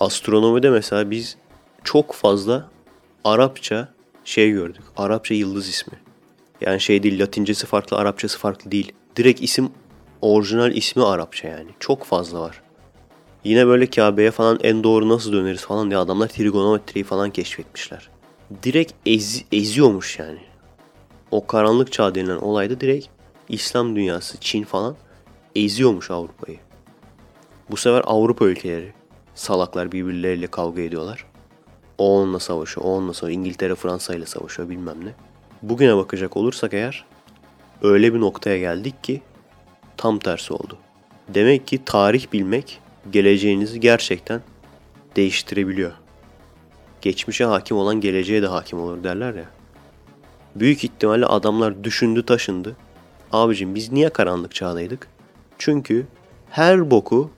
Astronomide 0.00 0.70
mesela 0.70 1.10
biz 1.10 1.36
çok 1.84 2.12
fazla 2.12 2.70
Arapça 3.24 3.88
şey 4.24 4.50
gördük. 4.50 4.82
Arapça 4.96 5.34
yıldız 5.34 5.68
ismi. 5.68 5.98
Yani 6.60 6.80
şey 6.80 7.02
değil 7.02 7.20
Latincesi 7.20 7.66
farklı, 7.66 7.96
Arapçası 7.96 8.38
farklı 8.38 8.70
değil. 8.70 8.92
Direkt 9.16 9.42
isim 9.42 9.70
Orijinal 10.22 10.76
ismi 10.76 11.04
Arapça 11.04 11.48
yani. 11.48 11.70
Çok 11.80 12.04
fazla 12.04 12.40
var. 12.40 12.62
Yine 13.44 13.66
böyle 13.66 13.86
Kabe'ye 13.86 14.30
falan 14.30 14.58
en 14.62 14.84
doğru 14.84 15.08
nasıl 15.08 15.32
döneriz 15.32 15.60
falan 15.60 15.90
diye 15.90 15.98
adamlar 15.98 16.28
trigonometriyi 16.28 17.04
falan 17.04 17.30
keşfetmişler. 17.30 18.08
Direkt 18.62 18.92
ez, 19.06 19.44
eziyormuş 19.52 20.18
yani. 20.18 20.40
O 21.30 21.46
karanlık 21.46 21.92
çağ 21.92 22.14
denilen 22.14 22.36
olayda 22.36 22.80
direkt 22.80 23.06
İslam 23.48 23.96
dünyası, 23.96 24.38
Çin 24.40 24.62
falan 24.64 24.96
eziyormuş 25.56 26.10
Avrupa'yı. 26.10 26.58
Bu 27.70 27.76
sefer 27.76 28.02
Avrupa 28.06 28.44
ülkeleri 28.44 28.92
salaklar 29.34 29.92
birbirleriyle 29.92 30.46
kavga 30.46 30.82
ediyorlar. 30.82 31.26
O 31.98 32.18
onunla 32.18 32.38
savaşıyor, 32.38 32.86
o 32.86 32.88
onunla 32.88 33.14
savaşıyor. 33.14 33.40
İngiltere 33.40 33.74
Fransa 33.74 34.14
ile 34.14 34.26
savaşıyor 34.26 34.68
bilmem 34.68 35.04
ne. 35.04 35.14
Bugüne 35.62 35.96
bakacak 35.96 36.36
olursak 36.36 36.74
eğer 36.74 37.04
öyle 37.82 38.14
bir 38.14 38.20
noktaya 38.20 38.58
geldik 38.58 39.04
ki 39.04 39.22
tam 39.96 40.18
tersi 40.18 40.52
oldu. 40.52 40.78
Demek 41.28 41.66
ki 41.66 41.84
tarih 41.84 42.32
bilmek 42.32 42.80
geleceğinizi 43.10 43.80
gerçekten 43.80 44.42
değiştirebiliyor. 45.16 45.92
Geçmişe 47.00 47.44
hakim 47.44 47.76
olan 47.76 48.00
geleceğe 48.00 48.42
de 48.42 48.46
hakim 48.46 48.80
olur 48.80 49.04
derler 49.04 49.34
ya. 49.34 49.46
Büyük 50.56 50.84
ihtimalle 50.84 51.26
adamlar 51.26 51.84
düşündü 51.84 52.26
taşındı. 52.26 52.76
Abicim 53.32 53.74
biz 53.74 53.92
niye 53.92 54.08
karanlık 54.08 54.54
çağdaydık? 54.54 55.08
Çünkü 55.58 56.06
her 56.50 56.90
boku 56.90 57.30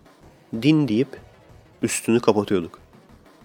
din 0.63 0.89
deyip 0.89 1.09
üstünü 1.85 2.21
kapatıyorduk. 2.21 2.79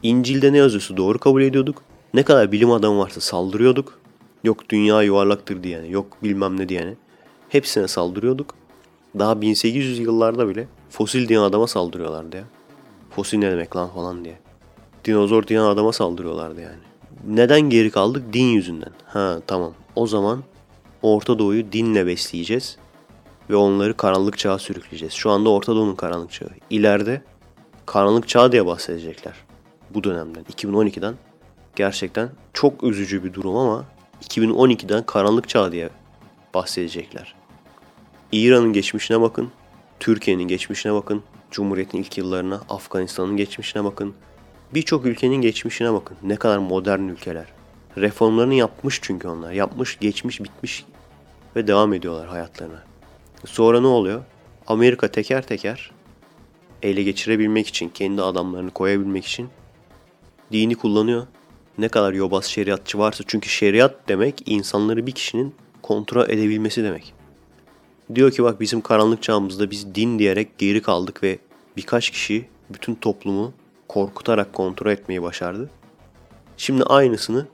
İncil'de 0.03 0.53
ne 0.53 0.57
yazıyorsa 0.57 0.97
doğru 0.97 1.19
kabul 1.19 1.41
ediyorduk. 1.41 1.81
Ne 2.13 2.23
kadar 2.23 2.51
bilim 2.51 2.71
adamı 2.71 2.99
varsa 2.99 3.21
saldırıyorduk. 3.21 3.99
Yok 4.43 4.69
dünya 4.69 5.01
yuvarlaktır 5.01 5.63
diyene, 5.63 5.87
yok 5.87 6.17
bilmem 6.23 6.59
ne 6.59 6.69
diyene. 6.69 6.95
Hepsine 7.49 7.87
saldırıyorduk. 7.87 8.55
Daha 9.19 9.41
1800 9.41 9.99
yıllarda 9.99 10.49
bile 10.49 10.67
fosil 10.89 11.27
diyen 11.27 11.41
adama 11.41 11.67
saldırıyorlardı 11.67 12.37
ya. 12.37 12.43
Fosil 13.09 13.37
ne 13.37 13.51
demek 13.51 13.75
lan 13.75 13.89
falan 13.89 14.25
diye. 14.25 14.39
Dinozor 15.05 15.47
diyen 15.47 15.61
adama 15.61 15.91
saldırıyorlardı 15.91 16.61
yani. 16.61 16.79
Neden 17.27 17.61
geri 17.61 17.91
kaldık? 17.91 18.33
Din 18.33 18.45
yüzünden. 18.45 18.91
Ha 19.05 19.39
tamam. 19.47 19.73
O 19.95 20.07
zaman 20.07 20.43
Orta 21.01 21.39
Doğu'yu 21.39 21.71
dinle 21.71 22.05
besleyeceğiz 22.05 22.77
ve 23.49 23.55
onları 23.55 23.97
karanlık 23.97 24.37
çağa 24.37 24.59
sürükleyeceğiz. 24.59 25.13
Şu 25.13 25.29
anda 25.29 25.49
Orta 25.49 25.75
Doğu'nun 25.75 25.95
karanlık 25.95 26.31
çağı. 26.31 26.49
İleride 26.69 27.21
karanlık 27.89 28.27
çağ 28.27 28.51
diye 28.51 28.65
bahsedecekler. 28.65 29.33
Bu 29.89 30.03
dönemden, 30.03 30.43
2012'den. 30.43 31.15
Gerçekten 31.75 32.29
çok 32.53 32.83
üzücü 32.83 33.23
bir 33.23 33.33
durum 33.33 33.55
ama 33.55 33.85
2012'den 34.21 35.05
karanlık 35.05 35.49
çağ 35.49 35.71
diye 35.71 35.89
bahsedecekler. 36.53 37.35
İran'ın 38.31 38.73
geçmişine 38.73 39.21
bakın, 39.21 39.51
Türkiye'nin 39.99 40.43
geçmişine 40.43 40.93
bakın, 40.93 41.23
Cumhuriyet'in 41.51 41.97
ilk 41.97 42.17
yıllarına, 42.17 42.61
Afganistan'ın 42.69 43.37
geçmişine 43.37 43.83
bakın. 43.83 44.13
Birçok 44.73 45.05
ülkenin 45.05 45.41
geçmişine 45.41 45.93
bakın. 45.93 46.17
Ne 46.23 46.35
kadar 46.35 46.57
modern 46.57 47.07
ülkeler. 47.07 47.45
Reformlarını 47.97 48.53
yapmış 48.53 48.99
çünkü 49.01 49.27
onlar. 49.27 49.51
Yapmış, 49.51 49.99
geçmiş, 49.99 50.43
bitmiş 50.43 50.85
ve 51.55 51.67
devam 51.67 51.93
ediyorlar 51.93 52.27
hayatlarına. 52.27 52.83
Sonra 53.45 53.81
ne 53.81 53.87
oluyor? 53.87 54.21
Amerika 54.67 55.07
teker 55.07 55.47
teker 55.47 55.98
ele 56.83 57.03
geçirebilmek 57.03 57.67
için, 57.67 57.89
kendi 57.89 58.21
adamlarını 58.21 58.71
koyabilmek 58.71 59.25
için 59.25 59.49
dini 60.51 60.75
kullanıyor. 60.75 61.27
Ne 61.77 61.87
kadar 61.87 62.13
yobaz 62.13 62.45
şeriatçı 62.45 62.99
varsa 62.99 63.23
çünkü 63.27 63.49
şeriat 63.49 63.95
demek 64.07 64.43
insanları 64.45 65.07
bir 65.07 65.11
kişinin 65.11 65.55
kontrol 65.81 66.29
edebilmesi 66.29 66.83
demek. 66.83 67.13
Diyor 68.15 68.31
ki 68.31 68.43
bak 68.43 68.59
bizim 68.59 68.81
karanlık 68.81 69.23
çağımızda 69.23 69.71
biz 69.71 69.95
din 69.95 70.19
diyerek 70.19 70.57
geri 70.57 70.81
kaldık 70.81 71.23
ve 71.23 71.39
birkaç 71.77 72.09
kişi 72.09 72.45
bütün 72.69 72.95
toplumu 72.95 73.53
korkutarak 73.87 74.53
kontrol 74.53 74.91
etmeyi 74.91 75.21
başardı. 75.21 75.69
Şimdi 76.57 76.83
aynısını 76.83 77.47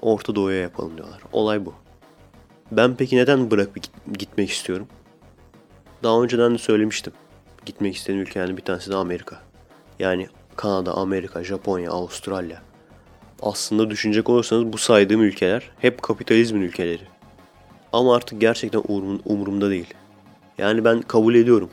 Orta 0.00 0.34
Doğu'ya 0.34 0.60
yapalım 0.60 0.96
diyorlar. 0.96 1.20
Olay 1.32 1.66
bu. 1.66 1.74
Ben 2.72 2.96
peki 2.96 3.16
neden 3.16 3.50
bırakıp 3.50 3.84
gitmek 4.18 4.50
istiyorum? 4.50 4.86
Daha 6.02 6.22
önceden 6.22 6.54
de 6.54 6.58
söylemiştim. 6.58 7.12
Gitmek 7.66 7.96
istediğim 7.96 8.22
ülkelerden 8.22 8.56
bir 8.56 8.62
tanesi 8.62 8.90
de 8.90 8.96
Amerika. 8.96 9.40
Yani 9.98 10.28
Kanada, 10.56 10.94
Amerika, 10.94 11.44
Japonya, 11.44 11.90
Avustralya. 11.90 12.62
Aslında 13.42 13.90
düşünecek 13.90 14.28
olursanız 14.28 14.72
bu 14.72 14.78
saydığım 14.78 15.22
ülkeler 15.22 15.70
hep 15.78 16.02
kapitalizmin 16.02 16.60
ülkeleri. 16.60 17.02
Ama 17.92 18.16
artık 18.16 18.40
gerçekten 18.40 18.82
umurum, 18.88 19.20
umurumda 19.24 19.70
değil. 19.70 19.94
Yani 20.58 20.84
ben 20.84 21.02
kabul 21.02 21.34
ediyorum. 21.34 21.70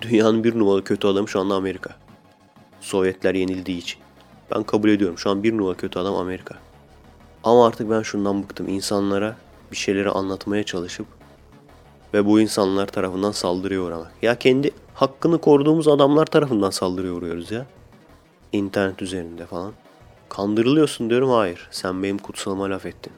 Dünyanın 0.00 0.44
bir 0.44 0.58
numaralı 0.58 0.84
kötü 0.84 1.06
adamı 1.06 1.28
şu 1.28 1.40
anda 1.40 1.54
Amerika. 1.54 1.90
Sovyetler 2.80 3.34
yenildiği 3.34 3.78
için. 3.78 4.00
Ben 4.54 4.62
kabul 4.62 4.88
ediyorum. 4.88 5.18
Şu 5.18 5.30
an 5.30 5.42
bir 5.42 5.52
numaralı 5.52 5.76
kötü 5.76 5.98
adam 5.98 6.14
Amerika. 6.14 6.54
Ama 7.44 7.66
artık 7.66 7.90
ben 7.90 8.02
şundan 8.02 8.42
bıktım. 8.42 8.68
İnsanlara 8.68 9.36
bir 9.72 9.76
şeyleri 9.76 10.10
anlatmaya 10.10 10.64
çalışıp 10.64 11.06
ve 12.14 12.26
bu 12.26 12.40
insanlar 12.40 12.86
tarafından 12.86 13.32
saldırıya 13.32 13.80
uğramak. 13.80 14.12
Ya 14.22 14.38
kendi 14.38 14.70
hakkını 15.00 15.40
koruduğumuz 15.40 15.88
adamlar 15.88 16.26
tarafından 16.26 16.70
saldırıya 16.70 17.12
uğruyoruz 17.12 17.50
ya. 17.50 17.66
İnternet 18.52 19.02
üzerinde 19.02 19.46
falan. 19.46 19.72
Kandırılıyorsun 20.28 21.10
diyorum 21.10 21.30
hayır. 21.30 21.68
Sen 21.70 22.02
benim 22.02 22.18
kutsalıma 22.18 22.70
laf 22.70 22.86
ettin. 22.86 23.12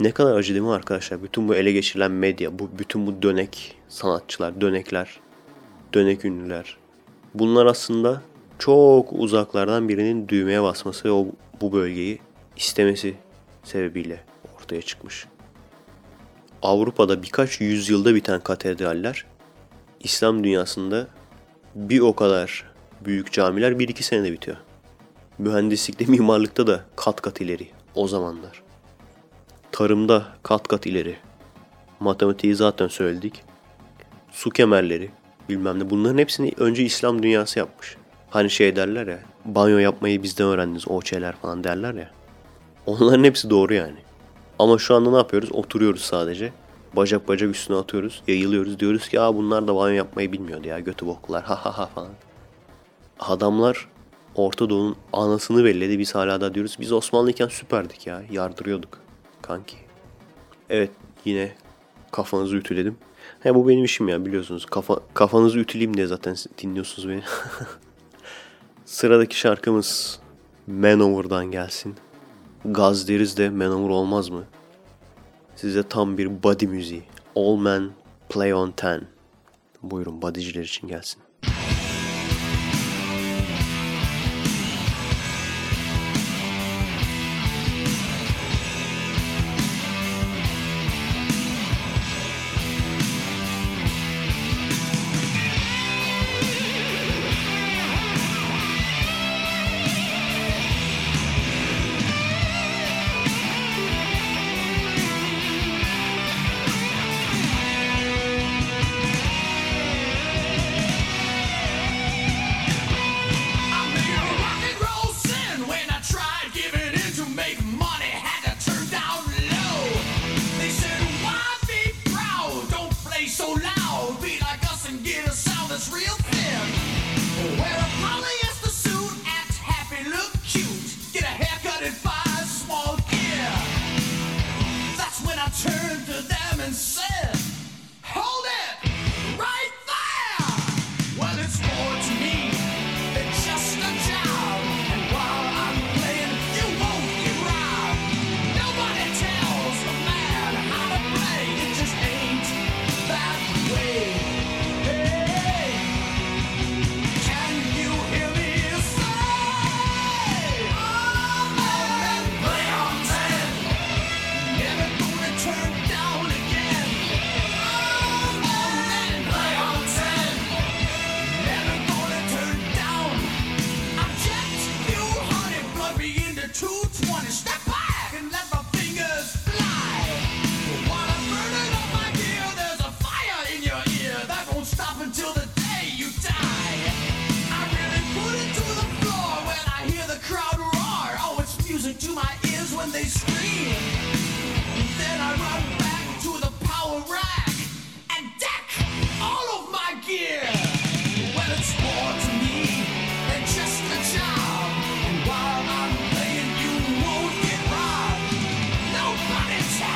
Ne 0.00 0.10
kadar 0.10 0.36
acı 0.36 0.54
değil 0.54 0.64
mi 0.64 0.72
arkadaşlar? 0.72 1.22
Bütün 1.22 1.48
bu 1.48 1.54
ele 1.54 1.72
geçirilen 1.72 2.10
medya, 2.10 2.58
bu 2.58 2.70
bütün 2.78 3.06
bu 3.06 3.22
dönek 3.22 3.76
sanatçılar, 3.88 4.60
dönekler, 4.60 5.20
dönek 5.94 6.24
ünlüler. 6.24 6.76
Bunlar 7.34 7.66
aslında 7.66 8.22
çok 8.58 9.12
uzaklardan 9.12 9.88
birinin 9.88 10.28
düğmeye 10.28 10.62
basması 10.62 11.08
ve 11.08 11.12
o, 11.12 11.26
bu 11.60 11.72
bölgeyi 11.72 12.18
istemesi 12.56 13.14
sebebiyle 13.64 14.24
ortaya 14.56 14.82
çıkmış. 14.82 15.26
Avrupa'da 16.62 17.22
birkaç 17.22 17.60
yüzyılda 17.60 18.14
biten 18.14 18.40
katedraller 18.40 19.31
İslam 20.02 20.44
dünyasında 20.44 21.06
bir 21.74 22.00
o 22.00 22.14
kadar 22.14 22.64
büyük 23.04 23.32
camiler 23.32 23.78
bir 23.78 23.88
iki 23.88 24.02
senede 24.02 24.32
bitiyor. 24.32 24.56
Mühendislikte, 25.38 26.04
mimarlıkta 26.08 26.66
da 26.66 26.84
kat 26.96 27.20
kat 27.20 27.40
ileri 27.40 27.68
o 27.94 28.08
zamanlar. 28.08 28.62
Tarımda 29.72 30.26
kat 30.42 30.68
kat 30.68 30.86
ileri. 30.86 31.16
Matematiği 32.00 32.54
zaten 32.54 32.88
söyledik. 32.88 33.42
Su 34.30 34.50
kemerleri, 34.50 35.10
bilmem 35.48 35.78
ne 35.78 35.90
bunların 35.90 36.18
hepsini 36.18 36.52
önce 36.56 36.82
İslam 36.82 37.22
dünyası 37.22 37.58
yapmış. 37.58 37.96
Hani 38.30 38.50
şey 38.50 38.76
derler 38.76 39.06
ya, 39.06 39.18
banyo 39.44 39.78
yapmayı 39.78 40.22
bizden 40.22 40.46
öğrendiniz 40.46 40.88
o 40.88 41.02
şeyler 41.02 41.36
falan 41.36 41.64
derler 41.64 41.94
ya. 41.94 42.10
Onların 42.86 43.24
hepsi 43.24 43.50
doğru 43.50 43.74
yani. 43.74 43.96
Ama 44.58 44.78
şu 44.78 44.94
anda 44.94 45.10
ne 45.10 45.16
yapıyoruz? 45.16 45.52
Oturuyoruz 45.52 46.02
sadece. 46.02 46.52
Bacak 46.96 47.28
bacak 47.28 47.50
üstüne 47.54 47.76
atıyoruz. 47.76 48.22
Yayılıyoruz. 48.26 48.80
Diyoruz 48.80 49.08
ki 49.08 49.20
Aa, 49.20 49.34
bunlar 49.34 49.68
da 49.68 49.76
banyo 49.76 49.94
yapmayı 49.94 50.32
bilmiyordu 50.32 50.68
ya. 50.68 50.80
Götü 50.80 51.06
boklar. 51.06 51.44
Ha 51.44 51.64
ha 51.64 51.78
ha 51.78 51.86
falan. 51.86 52.10
Adamlar 53.20 53.88
Orta 54.34 54.70
Doğu'nun 54.70 54.96
anasını 55.12 55.64
belledi. 55.64 55.98
Biz 55.98 56.14
hala 56.14 56.40
da 56.40 56.54
diyoruz. 56.54 56.76
Biz 56.80 56.92
Osmanlıyken 56.92 57.48
süperdik 57.48 58.06
ya. 58.06 58.22
Yardırıyorduk. 58.30 58.98
Kanki. 59.42 59.76
Evet 60.70 60.90
yine 61.24 61.52
kafanızı 62.10 62.56
ütüledim. 62.56 62.96
He 63.40 63.54
bu 63.54 63.68
benim 63.68 63.84
işim 63.84 64.08
ya 64.08 64.26
biliyorsunuz. 64.26 64.66
Kafa, 64.66 65.00
kafanızı 65.14 65.58
ütüleyeyim 65.58 65.96
diye 65.96 66.06
zaten 66.06 66.36
dinliyorsunuz 66.62 67.08
beni. 67.08 67.22
Sıradaki 68.84 69.38
şarkımız 69.38 70.20
Manowar'dan 70.66 71.50
gelsin. 71.50 71.94
Gaz 72.64 73.08
deriz 73.08 73.36
de 73.36 73.50
Manowar 73.50 73.90
olmaz 73.90 74.28
mı? 74.28 74.44
Size 75.62 75.82
tam 75.82 76.18
bir 76.18 76.42
body 76.42 76.66
müziği. 76.66 77.02
All 77.36 77.56
Men 77.56 77.90
Play 78.28 78.54
on 78.54 78.70
Ten. 78.70 79.02
Buyurun 79.82 80.22
bodyciler 80.22 80.62
için 80.62 80.88
gelsin. 80.88 81.22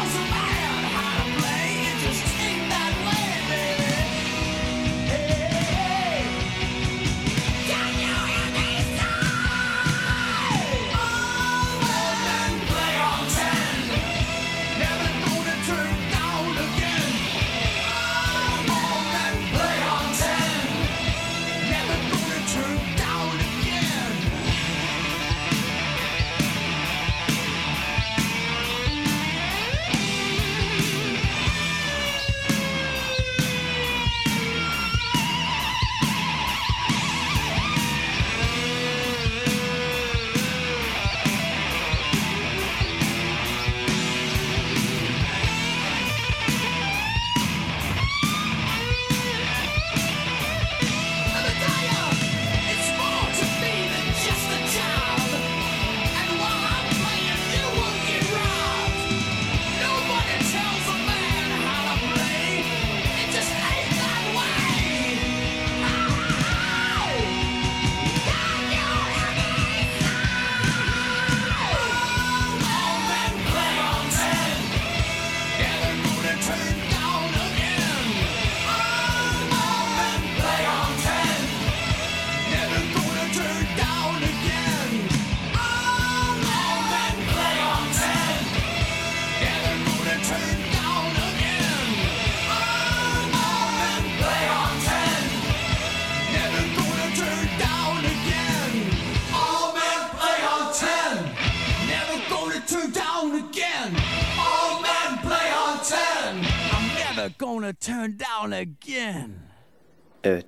Cause 0.07 0.36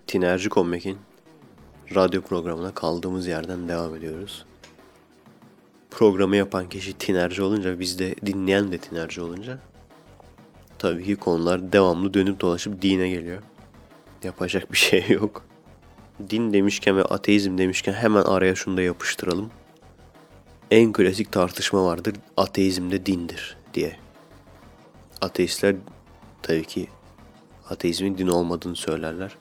Tinerci 0.08 0.48
Comeback'in 0.48 0.98
radyo 1.94 2.22
programına 2.22 2.74
kaldığımız 2.74 3.26
yerden 3.26 3.68
devam 3.68 3.94
ediyoruz. 3.94 4.44
Programı 5.90 6.36
yapan 6.36 6.68
kişi 6.68 6.92
tinerci 6.92 7.42
olunca, 7.42 7.80
biz 7.80 7.98
de 7.98 8.14
dinleyen 8.26 8.72
de 8.72 8.78
tinerci 8.78 9.20
olunca 9.20 9.58
tabii 10.78 11.04
ki 11.04 11.16
konular 11.16 11.72
devamlı 11.72 12.14
dönüp 12.14 12.40
dolaşıp 12.40 12.82
dine 12.82 13.08
geliyor. 13.08 13.42
Yapacak 14.24 14.72
bir 14.72 14.76
şey 14.76 15.06
yok. 15.08 15.44
Din 16.30 16.52
demişken 16.52 16.96
ve 16.96 17.02
ateizm 17.02 17.58
demişken 17.58 17.92
hemen 17.92 18.22
araya 18.22 18.54
şunu 18.54 18.76
da 18.76 18.82
yapıştıralım. 18.82 19.50
En 20.70 20.92
klasik 20.92 21.32
tartışma 21.32 21.84
vardır. 21.84 22.14
Ateizm 22.36 22.90
de 22.90 23.06
dindir 23.06 23.56
diye. 23.74 23.96
Ateistler 25.20 25.76
tabii 26.42 26.64
ki 26.64 26.88
ateizmin 27.70 28.18
din 28.18 28.28
olmadığını 28.28 28.76
söylerler. 28.76 29.36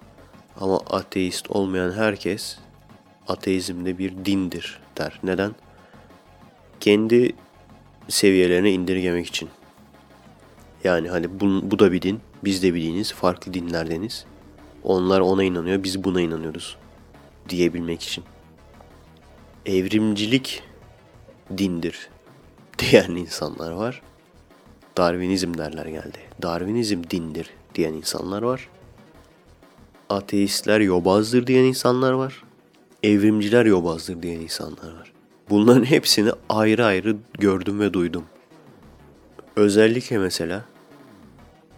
Ama 0.61 0.79
ateist 0.89 1.51
olmayan 1.51 1.91
herkes 1.91 2.57
ateizmde 3.27 3.97
bir 3.97 4.25
dindir 4.25 4.79
der. 4.97 5.19
Neden? 5.23 5.55
Kendi 6.79 7.35
seviyelerine 8.09 8.71
indirgemek 8.71 9.27
için. 9.27 9.49
Yani 10.83 11.09
hani 11.09 11.39
bu, 11.39 11.71
bu 11.71 11.79
da 11.79 11.91
bir 11.91 12.01
din, 12.01 12.21
biz 12.43 12.63
de 12.63 12.73
bir 12.73 12.81
diniz, 12.81 13.13
farklı 13.13 13.53
dinlerdeniz. 13.53 14.25
Onlar 14.83 15.19
ona 15.19 15.43
inanıyor, 15.43 15.83
biz 15.83 16.03
buna 16.03 16.21
inanıyoruz 16.21 16.77
diyebilmek 17.49 18.01
için. 18.01 18.23
Evrimcilik 19.65 20.63
dindir 21.57 22.09
diyen 22.79 23.09
insanlar 23.09 23.71
var. 23.71 24.01
Darwinizm 24.97 25.57
derler 25.57 25.85
geldi. 25.85 26.17
Darwinizm 26.41 27.03
dindir 27.09 27.49
diyen 27.75 27.93
insanlar 27.93 28.41
var. 28.41 28.69
Ateistler 30.09 30.79
yobazdır 30.79 31.47
diyen 31.47 31.63
insanlar 31.63 32.11
var. 32.11 32.43
Evrimciler 33.03 33.65
yobazdır 33.65 34.21
diyen 34.21 34.39
insanlar 34.39 34.99
var. 34.99 35.13
Bunların 35.49 35.83
hepsini 35.83 36.31
ayrı 36.49 36.85
ayrı 36.85 37.17
gördüm 37.39 37.79
ve 37.79 37.93
duydum. 37.93 38.23
Özellikle 39.55 40.17
mesela 40.17 40.65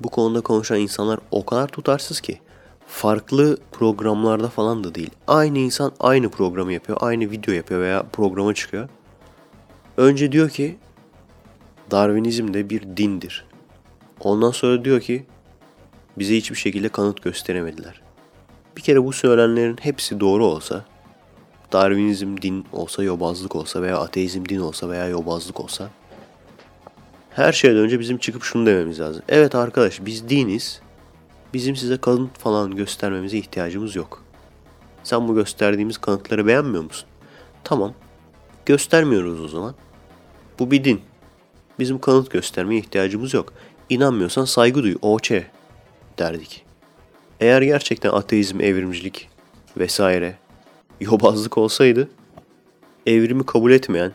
bu 0.02 0.10
konuda 0.10 0.42
konuşan 0.42 0.80
insanlar 0.80 1.20
o 1.32 1.46
kadar 1.46 1.68
tutarsız 1.68 2.22
ki 2.22 2.40
farklı 2.88 3.58
programlarda 3.72 4.50
falan 4.50 4.84
da 4.84 4.96
değil. 4.96 5.12
Aynı 5.28 5.58
insan 5.58 5.92
aynı 6.00 6.30
programı 6.30 6.74
yapıyor, 6.74 6.98
aynı 7.02 7.32
video 7.32 7.54
yapıyor 7.54 7.82
veya 7.82 8.04
programa 8.14 8.54
çıkıyor. 8.54 8.90
Önce 9.98 10.32
diyor 10.32 10.50
ki 10.50 10.78
Darwinizm 11.92 12.54
de 12.54 12.70
bir 12.70 12.98
dindir. 12.98 13.46
Ondan 14.20 14.52
sonra 14.52 14.86
diyor 14.86 15.02
ki 15.02 15.26
bize 16.18 16.36
hiçbir 16.36 16.56
şekilde 16.56 16.90
kanıt 16.90 17.22
gösteremediler. 17.22 18.09
Bir 18.80 18.84
kere 18.84 19.06
bu 19.06 19.14
söylenenlerin 19.14 19.78
hepsi 19.82 20.20
doğru 20.20 20.46
olsa, 20.46 20.86
Darwinizm 21.74 22.38
din 22.42 22.66
olsa, 22.74 23.04
yobazlık 23.04 23.56
olsa 23.56 23.82
veya 23.82 23.98
ateizm 23.98 24.46
din 24.46 24.60
olsa 24.60 24.90
veya 24.90 25.08
yobazlık 25.08 25.60
olsa, 25.60 25.90
her 27.30 27.54
şeyden 27.54 27.78
önce 27.78 28.00
bizim 28.00 28.18
çıkıp 28.18 28.44
şunu 28.44 28.66
dememiz 28.66 29.00
lazım. 29.00 29.22
Evet 29.30 29.56
arkadaş 29.56 30.06
biz 30.06 30.30
diniz, 30.30 30.82
bizim 31.54 31.76
size 31.76 31.98
kanıt 31.98 32.38
falan 32.38 32.76
göstermemize 32.76 33.38
ihtiyacımız 33.38 33.96
yok. 33.96 34.24
Sen 35.04 35.28
bu 35.28 35.36
gösterdiğimiz 35.36 35.98
kanıtları 35.98 36.48
beğenmiyor 36.48 36.84
musun? 36.84 37.10
Tamam, 37.64 37.94
göstermiyoruz 38.66 39.42
o 39.42 39.48
zaman. 39.48 39.76
Bu 40.60 40.72
bir 40.72 40.84
din. 40.84 41.02
Bizim 41.80 42.00
kanıt 42.00 42.32
göstermeye 42.32 42.80
ihtiyacımız 42.80 43.34
yok. 43.34 43.54
İnanmıyorsan 43.90 44.46
saygı 44.46 44.84
duy, 44.84 44.96
oçe 45.02 45.48
derdik. 46.20 46.69
Eğer 47.40 47.62
gerçekten 47.62 48.10
ateizm, 48.10 48.62
evrimcilik 48.62 49.30
vesaire 49.78 50.36
yobazlık 51.02 51.58
olsaydı 51.58 52.10
evrimi 53.06 53.46
kabul 53.46 53.72
etmeyen 53.72 54.12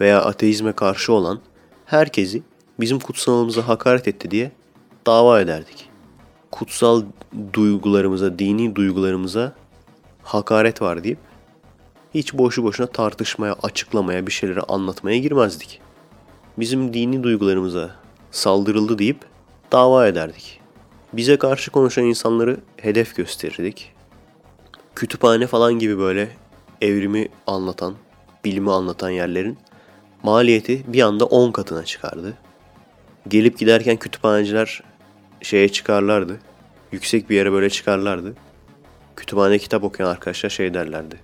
veya 0.00 0.22
ateizme 0.22 0.72
karşı 0.72 1.12
olan 1.12 1.40
herkesi 1.86 2.42
bizim 2.80 2.98
kutsalımıza 2.98 3.68
hakaret 3.68 4.08
etti 4.08 4.30
diye 4.30 4.52
dava 5.06 5.40
ederdik. 5.40 5.88
Kutsal 6.50 7.02
duygularımıza, 7.52 8.38
dini 8.38 8.76
duygularımıza 8.76 9.52
hakaret 10.22 10.82
var 10.82 11.04
deyip 11.04 11.18
hiç 12.14 12.34
boşu 12.34 12.62
boşuna 12.62 12.86
tartışmaya, 12.86 13.56
açıklamaya, 13.62 14.26
bir 14.26 14.32
şeyleri 14.32 14.60
anlatmaya 14.60 15.18
girmezdik. 15.18 15.80
Bizim 16.58 16.94
dini 16.94 17.22
duygularımıza 17.22 17.90
saldırıldı 18.30 18.98
deyip 18.98 19.18
dava 19.72 20.06
ederdik. 20.06 20.63
Bize 21.16 21.36
karşı 21.36 21.70
konuşan 21.70 22.04
insanları 22.04 22.56
hedef 22.76 23.16
gösterirdik. 23.16 23.92
Kütüphane 24.94 25.46
falan 25.46 25.78
gibi 25.78 25.98
böyle 25.98 26.28
evrimi 26.80 27.28
anlatan, 27.46 27.94
bilimi 28.44 28.72
anlatan 28.72 29.10
yerlerin 29.10 29.58
maliyeti 30.22 30.84
bir 30.86 31.02
anda 31.02 31.24
10 31.24 31.52
katına 31.52 31.84
çıkardı. 31.84 32.34
Gelip 33.28 33.58
giderken 33.58 33.96
kütüphaneciler 33.96 34.82
şeye 35.42 35.68
çıkarlardı. 35.68 36.40
Yüksek 36.92 37.30
bir 37.30 37.36
yere 37.36 37.52
böyle 37.52 37.70
çıkarlardı. 37.70 38.34
Kütüphane 39.16 39.58
kitap 39.58 39.84
okuyan 39.84 40.10
arkadaşlar 40.10 40.50
şey 40.50 40.74
derlerdi. 40.74 41.20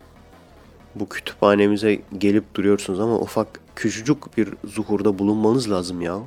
Bu 0.94 1.08
kütüphanemize 1.08 2.00
gelip 2.18 2.54
duruyorsunuz 2.54 3.00
ama 3.00 3.18
ufak 3.18 3.60
küçücük 3.76 4.36
bir 4.36 4.48
zuhurda 4.64 5.18
bulunmanız 5.18 5.70
lazım 5.70 6.00
ya. 6.00 6.20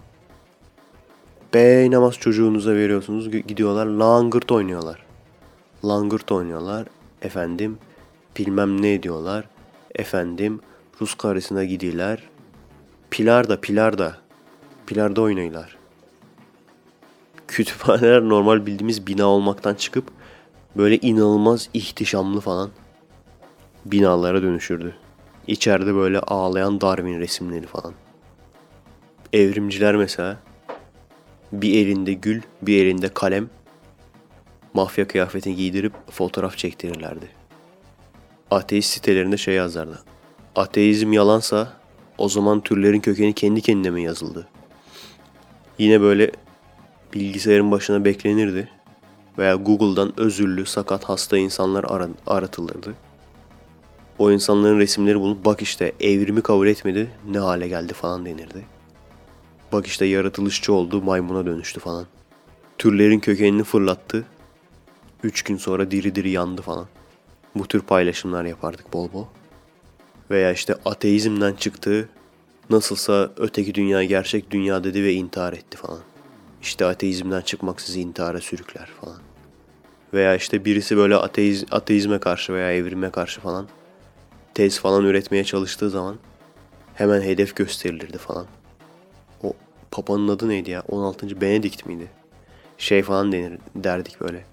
Bey 1.54 1.92
namaz 1.92 2.14
çocuğunuza 2.14 2.74
veriyorsunuz 2.74 3.32
gidiyorlar 3.32 3.86
langırt 3.86 4.52
oynuyorlar. 4.52 5.06
Langırt 5.86 6.32
oynuyorlar. 6.32 6.88
Efendim 7.22 7.78
bilmem 8.38 8.82
ne 8.82 8.94
ediyorlar. 8.94 9.46
Efendim 9.96 10.60
Rus 11.02 11.16
karısına 11.16 11.64
gidiyorlar. 11.64 12.30
Pilar 13.12 13.50
da 13.50 13.62
pilar 13.62 13.98
da. 13.98 14.18
Pilarda 14.88 15.22
oynuyorlar. 15.22 15.78
Kütüphaneler 17.48 18.22
normal 18.22 18.66
bildiğimiz 18.66 19.08
bina 19.08 19.26
olmaktan 19.26 19.76
çıkıp 19.76 20.06
böyle 20.78 20.98
inanılmaz 20.98 21.70
ihtişamlı 21.74 22.40
falan 22.40 22.70
binalara 23.86 24.42
dönüşürdü. 24.42 24.96
İçeride 25.48 25.96
böyle 25.96 26.20
ağlayan 26.20 26.82
Darwin 26.82 27.20
resimleri 27.20 27.68
falan. 27.68 27.94
Evrimciler 29.34 29.96
mesela 29.96 30.40
bir 31.62 31.86
elinde 31.86 32.14
gül, 32.14 32.42
bir 32.62 32.86
elinde 32.86 33.10
kalem 33.10 33.50
mafya 34.74 35.08
kıyafetini 35.08 35.56
giydirip 35.56 35.94
fotoğraf 36.12 36.58
çektirirlerdi. 36.58 37.28
Ateist 38.52 38.94
sitelerinde 38.94 39.38
şey 39.38 39.56
yazardı. 39.56 40.04
Ateizm 40.56 41.14
yalansa 41.14 41.74
o 42.18 42.30
zaman 42.30 42.62
türlerin 42.62 43.00
kökeni 43.00 43.34
kendi 43.34 43.62
kendine 43.62 43.90
mi 43.90 44.04
yazıldı? 44.04 44.48
Yine 45.80 46.02
böyle 46.02 46.32
bilgisayarın 47.14 47.72
başına 47.72 48.06
beklenirdi 48.06 48.70
veya 49.38 49.56
Google'dan 49.56 50.20
özürlü, 50.20 50.66
sakat, 50.66 51.04
hasta 51.04 51.38
insanlar 51.38 51.84
ar- 51.84 52.10
aratılırdı. 52.28 52.94
O 54.20 54.32
insanların 54.32 54.80
resimleri 54.80 55.20
bulup 55.20 55.46
bak 55.46 55.62
işte 55.62 55.94
evrimi 56.00 56.42
kabul 56.42 56.68
etmedi 56.68 57.12
ne 57.30 57.40
hale 57.40 57.68
geldi 57.68 57.94
falan 57.94 58.26
denirdi. 58.26 58.66
Bak 59.74 59.88
işte 59.88 60.06
yaratılışçı 60.06 60.74
oldu 60.74 61.02
maymuna 61.02 61.46
dönüştü 61.46 61.80
falan. 61.80 62.06
Türlerin 62.78 63.20
kökenini 63.20 63.64
fırlattı. 63.64 64.26
Üç 65.24 65.42
gün 65.44 65.58
sonra 65.58 65.92
diri 65.92 66.16
diri 66.16 66.30
yandı 66.30 66.62
falan. 66.62 66.88
Bu 67.56 67.68
tür 67.68 67.82
paylaşımlar 67.82 68.46
yapardık 68.46 68.94
bol 68.94 69.14
bol. 69.14 69.26
Veya 70.32 70.52
işte 70.52 70.76
ateizmden 70.86 71.54
çıktı. 71.54 72.10
Nasılsa 72.70 73.32
öteki 73.38 73.76
dünya 73.76 74.04
gerçek 74.04 74.52
dünya 74.52 74.84
dedi 74.84 75.04
ve 75.04 75.14
intihar 75.14 75.54
etti 75.54 75.78
falan. 75.78 76.02
İşte 76.62 76.86
ateizmden 76.86 77.42
çıkmak 77.42 77.82
sizi 77.82 78.02
intihara 78.02 78.42
sürükler 78.42 78.90
falan. 79.02 79.18
Veya 80.14 80.36
işte 80.36 80.66
birisi 80.66 80.98
böyle 80.98 81.16
ateiz, 81.16 81.66
ateizme 81.72 82.20
karşı 82.20 82.54
veya 82.54 82.74
evrime 82.74 83.10
karşı 83.10 83.42
falan 83.42 83.68
tez 84.54 84.80
falan 84.80 85.06
üretmeye 85.06 85.44
çalıştığı 85.44 85.90
zaman 85.90 86.20
hemen 86.94 87.22
hedef 87.22 87.56
gösterilirdi 87.56 88.18
falan. 88.18 88.46
Papanın 89.94 90.28
adı 90.28 90.50
neydi 90.50 90.72
ya? 90.72 90.84
16. 90.88 91.42
Benedikt 91.42 91.86
miydi? 91.86 92.08
Şey 92.78 93.04
falan 93.04 93.32
denir, 93.32 93.60
derdik 93.76 94.22
böyle. 94.22 94.46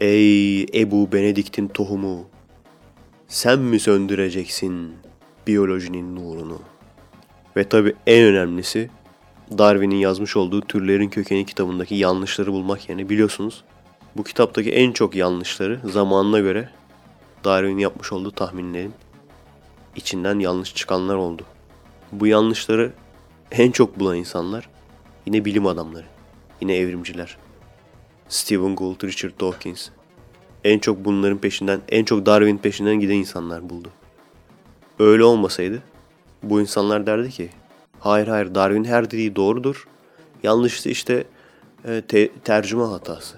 Ey 0.00 0.62
Ebu 0.62 1.12
Benedikt'in 1.12 1.68
tohumu. 1.68 2.24
Sen 3.28 3.58
mi 3.58 3.80
söndüreceksin 3.80 4.92
biyolojinin 5.46 6.16
nurunu? 6.16 6.60
Ve 7.56 7.64
tabi 7.64 7.94
en 8.06 8.24
önemlisi 8.24 8.90
Darwin'in 9.58 9.96
yazmış 9.96 10.36
olduğu 10.36 10.60
Türlerin 10.60 11.08
Kökeni 11.08 11.46
kitabındaki 11.46 11.94
yanlışları 11.94 12.52
bulmak 12.52 12.88
yani 12.88 13.08
biliyorsunuz 13.08 13.64
bu 14.16 14.24
kitaptaki 14.24 14.72
en 14.72 14.92
çok 14.92 15.14
yanlışları 15.14 15.80
zamanına 15.84 16.38
göre 16.38 16.68
Darwin'in 17.44 17.78
yapmış 17.78 18.12
olduğu 18.12 18.30
tahminlerin 18.30 18.94
içinden 19.96 20.38
yanlış 20.38 20.74
çıkanlar 20.74 21.16
oldu. 21.16 21.42
Bu 22.12 22.26
yanlışları 22.26 22.92
en 23.52 23.70
çok 23.70 24.00
bulan 24.00 24.16
insanlar 24.16 24.68
yine 25.26 25.44
bilim 25.44 25.66
adamları, 25.66 26.06
yine 26.60 26.76
evrimciler. 26.76 27.36
Stephen 28.28 28.76
Gould, 28.76 29.04
Richard 29.04 29.40
Dawkins. 29.40 29.88
En 30.64 30.78
çok 30.78 31.04
bunların 31.04 31.38
peşinden, 31.38 31.80
en 31.88 32.04
çok 32.04 32.26
Darwin 32.26 32.56
peşinden 32.56 33.00
giden 33.00 33.14
insanlar 33.14 33.70
buldu. 33.70 33.90
Öyle 34.98 35.24
olmasaydı 35.24 35.82
bu 36.42 36.60
insanlar 36.60 37.06
derdi 37.06 37.30
ki 37.30 37.50
hayır 38.00 38.28
hayır 38.28 38.54
Darwin 38.54 38.84
her 38.84 39.06
dediği 39.10 39.36
doğrudur. 39.36 39.88
Yanlışsa 40.42 40.90
işte 40.90 41.24
e, 41.84 42.02
te- 42.08 42.30
tercüme 42.44 42.84
hatası. 42.84 43.36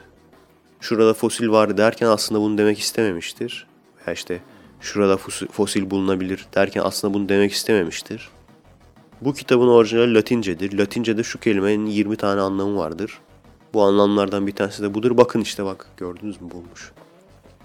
Şurada 0.80 1.14
fosil 1.14 1.48
var 1.48 1.76
derken 1.76 2.06
aslında 2.06 2.40
bunu 2.40 2.58
demek 2.58 2.78
istememiştir. 2.78 3.66
Veya 3.98 4.14
işte 4.14 4.40
şurada 4.80 5.16
fosil 5.52 5.90
bulunabilir 5.90 6.46
derken 6.54 6.82
aslında 6.84 7.14
bunu 7.14 7.28
demek 7.28 7.52
istememiştir. 7.52 8.30
Bu 9.24 9.34
kitabın 9.34 9.68
orijinali 9.68 10.14
Latincedir. 10.14 10.78
Latince'de 10.78 11.22
şu 11.22 11.40
kelimenin 11.40 11.86
20 11.86 12.16
tane 12.16 12.40
anlamı 12.40 12.76
vardır. 12.76 13.18
Bu 13.74 13.82
anlamlardan 13.82 14.46
bir 14.46 14.52
tanesi 14.52 14.82
de 14.82 14.94
budur. 14.94 15.16
Bakın 15.16 15.40
işte 15.40 15.64
bak 15.64 15.86
gördünüz 15.96 16.40
mü 16.40 16.50
bulmuş. 16.50 16.92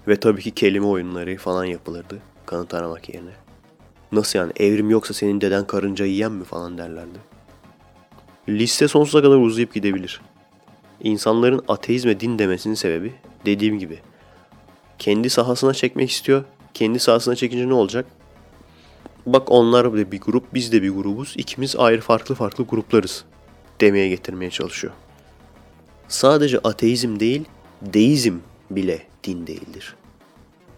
Ve 0.08 0.16
tabii 0.16 0.42
ki 0.42 0.52
kelime 0.52 0.86
oyunları 0.86 1.38
falan 1.38 1.66
yapılırdı 1.66 2.20
kanıt 2.46 2.74
aramak 2.74 3.10
yerine. 3.10 3.32
Nasıl 4.12 4.40
yani 4.40 4.52
evrim 4.58 4.90
yoksa 4.90 5.14
senin 5.14 5.42
deden 5.42 5.68
karınca 5.68 6.06
yiyen 6.06 6.32
mi 6.32 6.44
falan 6.44 6.78
derlerdi. 6.78 7.20
Liste 8.50 8.88
sonsuza 8.88 9.22
kadar 9.22 9.38
uzayıp 9.38 9.74
gidebilir. 9.74 10.22
İnsanların 11.04 11.64
ateizme 11.68 12.20
din 12.20 12.40
demesinin 12.40 12.76
sebebi 12.76 13.14
dediğim 13.46 13.80
gibi 13.80 14.00
kendi 15.00 15.30
sahasına 15.30 15.74
çekmek 15.74 16.10
istiyor. 16.10 16.44
Kendi 16.74 17.00
sahasına 17.00 17.36
çekince 17.36 17.70
ne 17.70 17.74
olacak? 17.74 18.19
Bak 19.26 19.52
onlar 19.52 19.94
da 19.94 20.12
bir 20.12 20.22
grup, 20.22 20.54
biz 20.54 20.72
de 20.72 20.82
bir 20.82 20.90
grubuz. 20.90 21.34
İkimiz 21.38 21.76
ayrı 21.76 22.02
farklı 22.02 22.36
farklı 22.36 22.64
gruplarız 22.64 23.26
demeye 23.82 24.10
getirmeye 24.10 24.52
çalışıyor. 24.52 24.94
Sadece 26.08 26.60
ateizm 26.60 27.20
değil, 27.20 27.46
deizm 27.82 28.38
bile 28.72 29.04
din 29.24 29.48
değildir. 29.48 29.96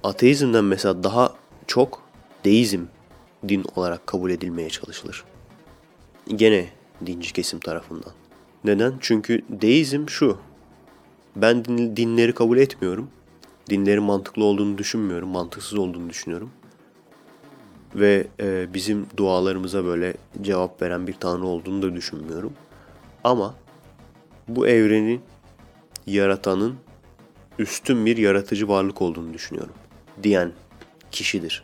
Ateizmden 0.04 0.64
mesela 0.64 1.04
daha 1.04 1.34
çok 1.68 2.02
deizm 2.46 2.82
din 3.48 3.66
olarak 3.76 4.08
kabul 4.08 4.32
edilmeye 4.32 4.70
çalışılır. 4.70 5.24
Gene 6.36 6.70
dinci 7.06 7.34
kesim 7.34 7.60
tarafından. 7.60 8.12
Neden? 8.64 8.94
Çünkü 9.00 9.42
deizm 9.50 10.08
şu. 10.08 10.38
Ben 11.36 11.66
din- 11.66 11.96
dinleri 11.96 12.34
kabul 12.34 12.58
etmiyorum. 12.58 13.10
Dinlerin 13.70 14.04
mantıklı 14.04 14.44
olduğunu 14.44 14.78
düşünmüyorum. 14.78 15.30
Mantıksız 15.30 15.80
olduğunu 15.80 16.10
düşünüyorum. 16.10 16.52
Ve 17.96 18.28
e, 18.40 18.74
bizim 18.74 19.08
dualarımıza 19.18 19.86
böyle 19.86 20.14
cevap 20.42 20.82
veren 20.82 21.08
bir 21.08 21.14
tanrı 21.14 21.46
olduğunu 21.46 21.82
da 21.82 21.96
düşünmüyorum. 21.96 22.54
Ama 23.24 23.56
bu 24.48 24.68
evrenin 24.68 25.22
yaratanın 26.08 26.76
üstün 27.60 28.06
bir 28.06 28.18
yaratıcı 28.18 28.68
varlık 28.68 29.02
olduğunu 29.02 29.34
düşünüyorum. 29.34 29.74
Diyen 30.24 30.52
kişidir. 31.12 31.64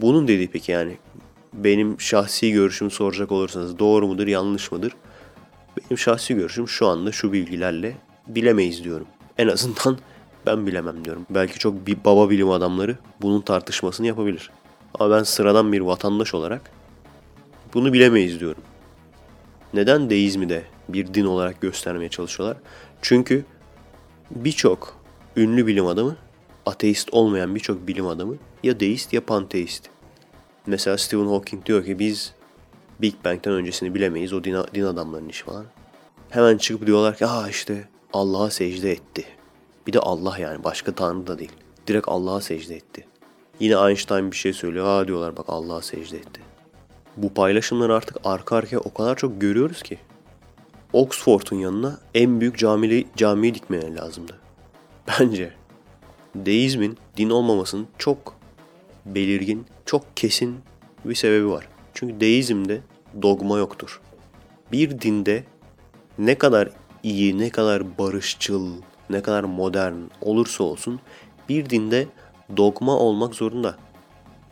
Bunun 0.00 0.28
dediği 0.28 0.50
peki 0.50 0.72
yani 0.72 0.96
benim 1.52 2.00
şahsi 2.00 2.52
görüşümü 2.52 2.90
soracak 2.90 3.32
olursanız 3.32 3.78
doğru 3.78 4.06
mudur 4.06 4.26
yanlış 4.26 4.72
mıdır? 4.72 4.92
Benim 5.76 5.98
şahsi 5.98 6.34
görüşüm 6.34 6.68
şu 6.68 6.86
anda 6.86 7.12
şu 7.12 7.32
bilgilerle 7.32 7.96
bilemeyiz 8.26 8.84
diyorum. 8.84 9.06
En 9.38 9.48
azından 9.48 9.98
ben 10.46 10.66
bilemem 10.66 11.04
diyorum. 11.04 11.26
Belki 11.30 11.58
çok 11.58 11.86
bir 11.86 12.04
baba 12.04 12.30
bilim 12.30 12.50
adamları 12.50 12.98
bunun 13.22 13.40
tartışmasını 13.40 14.06
yapabilir. 14.06 14.50
Ama 14.94 15.16
ben 15.16 15.22
sıradan 15.22 15.72
bir 15.72 15.80
vatandaş 15.80 16.34
olarak 16.34 16.70
bunu 17.74 17.92
bilemeyiz 17.92 18.40
diyorum. 18.40 18.62
Neden 19.74 20.10
deizmi 20.10 20.48
de 20.48 20.64
bir 20.88 21.14
din 21.14 21.24
olarak 21.24 21.60
göstermeye 21.60 22.08
çalışıyorlar? 22.08 22.56
Çünkü 23.02 23.44
birçok 24.30 24.96
ünlü 25.36 25.66
bilim 25.66 25.86
adamı, 25.86 26.16
ateist 26.66 27.08
olmayan 27.12 27.54
birçok 27.54 27.88
bilim 27.88 28.06
adamı 28.06 28.36
ya 28.62 28.80
deist 28.80 29.12
ya 29.12 29.26
panteist. 29.26 29.90
Mesela 30.66 30.98
Stephen 30.98 31.26
Hawking 31.26 31.66
diyor 31.66 31.84
ki 31.84 31.98
biz 31.98 32.34
Big 33.00 33.14
Bang'den 33.24 33.52
öncesini 33.52 33.94
bilemeyiz. 33.94 34.32
O 34.32 34.44
din, 34.44 34.56
din 34.74 34.82
adamlarının 34.82 35.28
işi 35.28 35.44
falan. 35.44 35.64
Hemen 36.30 36.58
çıkıp 36.58 36.86
diyorlar 36.86 37.16
ki 37.16 37.26
aa 37.26 37.48
işte 37.48 37.88
Allah'a 38.12 38.50
secde 38.50 38.92
etti. 38.92 39.24
Bir 39.86 39.92
de 39.92 40.00
Allah 40.00 40.38
yani 40.38 40.64
başka 40.64 40.92
tanrı 40.94 41.26
da 41.26 41.38
değil. 41.38 41.52
Direkt 41.86 42.08
Allah'a 42.08 42.40
secde 42.40 42.76
etti. 42.76 43.06
Yine 43.60 43.74
Einstein 43.88 44.30
bir 44.30 44.36
şey 44.36 44.52
söylüyor. 44.52 44.86
Aa 44.86 45.08
diyorlar 45.08 45.36
bak 45.36 45.44
Allah'a 45.48 45.82
secde 45.82 46.16
etti. 46.16 46.40
Bu 47.16 47.34
paylaşımları 47.34 47.94
artık 47.94 48.16
arka 48.24 48.56
arkaya 48.56 48.78
o 48.78 48.94
kadar 48.94 49.16
çok 49.16 49.40
görüyoruz 49.40 49.82
ki. 49.82 49.98
Oxford'un 50.92 51.56
yanına 51.56 51.98
en 52.14 52.40
büyük 52.40 52.58
camili, 52.58 53.06
camiyi 53.16 53.54
dikmeye 53.54 53.94
lazımdı. 53.94 54.38
Bence 55.08 55.52
deizmin 56.34 56.98
din 57.16 57.30
olmamasının 57.30 57.86
çok 57.98 58.34
belirgin, 59.06 59.66
çok 59.86 60.16
kesin 60.16 60.56
bir 61.04 61.14
sebebi 61.14 61.50
var. 61.50 61.68
Çünkü 61.94 62.20
deizmde 62.20 62.80
dogma 63.22 63.58
yoktur. 63.58 64.00
Bir 64.72 65.00
dinde 65.00 65.44
ne 66.18 66.38
kadar 66.38 66.70
iyi, 67.02 67.38
ne 67.38 67.50
kadar 67.50 67.98
barışçıl, 67.98 68.72
ne 69.10 69.22
kadar 69.22 69.44
modern 69.44 69.94
olursa 70.20 70.64
olsun 70.64 71.00
bir 71.48 71.70
dinde 71.70 72.06
dogma 72.56 72.96
olmak 72.96 73.34
zorunda. 73.34 73.76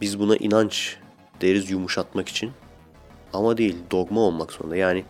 Biz 0.00 0.18
buna 0.18 0.36
inanç 0.36 0.96
deriz 1.40 1.70
yumuşatmak 1.70 2.28
için. 2.28 2.50
Ama 3.32 3.56
değil 3.56 3.76
dogma 3.90 4.20
olmak 4.20 4.52
zorunda. 4.52 4.76
Yani 4.76 5.04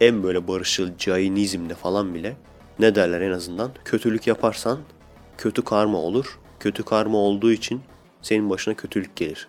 en 0.00 0.22
böyle 0.22 0.48
barışçıl 0.48 0.98
Jainizm'de 0.98 1.74
falan 1.74 2.14
bile 2.14 2.36
ne 2.78 2.94
derler 2.94 3.20
en 3.20 3.30
azından 3.30 3.70
kötülük 3.84 4.26
yaparsan 4.26 4.78
kötü 5.38 5.62
karma 5.64 5.98
olur. 5.98 6.38
Kötü 6.60 6.82
karma 6.82 7.18
olduğu 7.18 7.52
için 7.52 7.80
senin 8.22 8.50
başına 8.50 8.74
kötülük 8.74 9.16
gelir. 9.16 9.48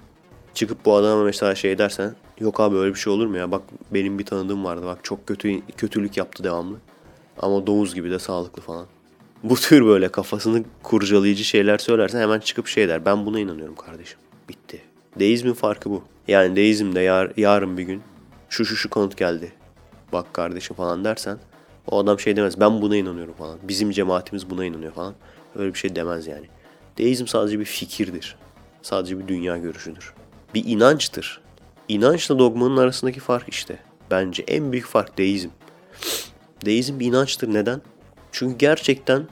Çıkıp 0.54 0.86
bu 0.86 0.96
adama 0.96 1.24
mesela 1.24 1.56
şey 1.56 1.78
dersen 1.78 2.16
yok 2.40 2.60
abi 2.60 2.76
öyle 2.78 2.94
bir 2.94 3.00
şey 3.00 3.14
olur 3.14 3.28
mu 3.28 3.38
ya 3.38 3.52
bak 3.52 3.62
benim 3.92 4.20
bir 4.20 4.26
tanıdığım 4.26 4.66
vardı 4.66 4.86
bak 4.86 5.00
çok 5.04 5.28
kötü 5.28 5.62
kötülük 5.78 6.18
yaptı 6.18 6.44
devamlı. 6.44 6.78
Ama 7.40 7.68
domuz 7.68 7.96
gibi 7.96 8.12
de 8.12 8.20
sağlıklı 8.20 8.62
falan. 8.62 8.86
Bu 9.46 9.56
tür 9.56 9.86
böyle 9.86 10.10
kafasını 10.10 10.64
kurcalayıcı 10.84 11.44
şeyler 11.44 11.78
söylersen 11.78 12.20
hemen 12.20 12.40
çıkıp 12.40 12.68
şey 12.68 12.88
der. 12.88 13.06
Ben 13.06 13.26
buna 13.26 13.40
inanıyorum 13.40 13.76
kardeşim. 13.76 14.20
Bitti. 14.50 14.82
Deizmin 15.20 15.54
farkı 15.54 15.90
bu. 15.90 16.04
Yani 16.28 16.56
deizmde 16.56 17.00
yar, 17.00 17.32
yarın 17.38 17.78
bir 17.78 17.84
gün 17.84 18.02
şu 18.50 18.66
şu 18.66 18.76
şu 18.76 18.90
kanıt 18.90 19.18
geldi. 19.18 19.52
Bak 20.14 20.34
kardeşim 20.34 20.76
falan 20.76 21.06
dersen 21.06 21.38
o 21.88 22.00
adam 22.00 22.20
şey 22.20 22.36
demez. 22.36 22.60
Ben 22.60 22.82
buna 22.82 22.96
inanıyorum 22.96 23.34
falan. 23.34 23.60
Bizim 23.64 23.92
cemaatimiz 23.92 24.50
buna 24.50 24.66
inanıyor 24.66 24.94
falan. 24.94 25.14
Öyle 25.56 25.74
bir 25.74 25.80
şey 25.80 25.96
demez 25.96 26.28
yani. 26.28 26.46
Deizm 26.98 27.28
sadece 27.28 27.60
bir 27.60 27.66
fikirdir. 27.66 28.36
Sadece 28.82 29.20
bir 29.20 29.28
dünya 29.28 29.58
görüşüdür. 29.58 30.14
Bir 30.54 30.66
inançtır. 30.66 31.42
İnançla 31.88 32.40
dogmanın 32.40 32.78
arasındaki 32.78 33.20
fark 33.20 33.50
işte. 33.50 33.80
Bence 34.12 34.44
en 34.48 34.72
büyük 34.72 34.86
fark 34.86 35.18
deizm. 35.18 35.50
Deizm 36.66 37.00
bir 37.00 37.06
inançtır. 37.06 37.54
Neden? 37.54 37.82
Çünkü 38.32 38.58
gerçekten 38.58 39.28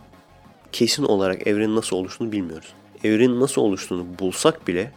kesin 0.73 1.03
olarak 1.03 1.47
evrenin 1.47 1.75
nasıl 1.75 1.95
oluştuğunu 1.95 2.31
bilmiyoruz. 2.31 2.73
Evrenin 3.03 3.39
nasıl 3.39 3.61
oluştuğunu 3.61 4.05
bulsak 4.19 4.67
bile 4.67 4.91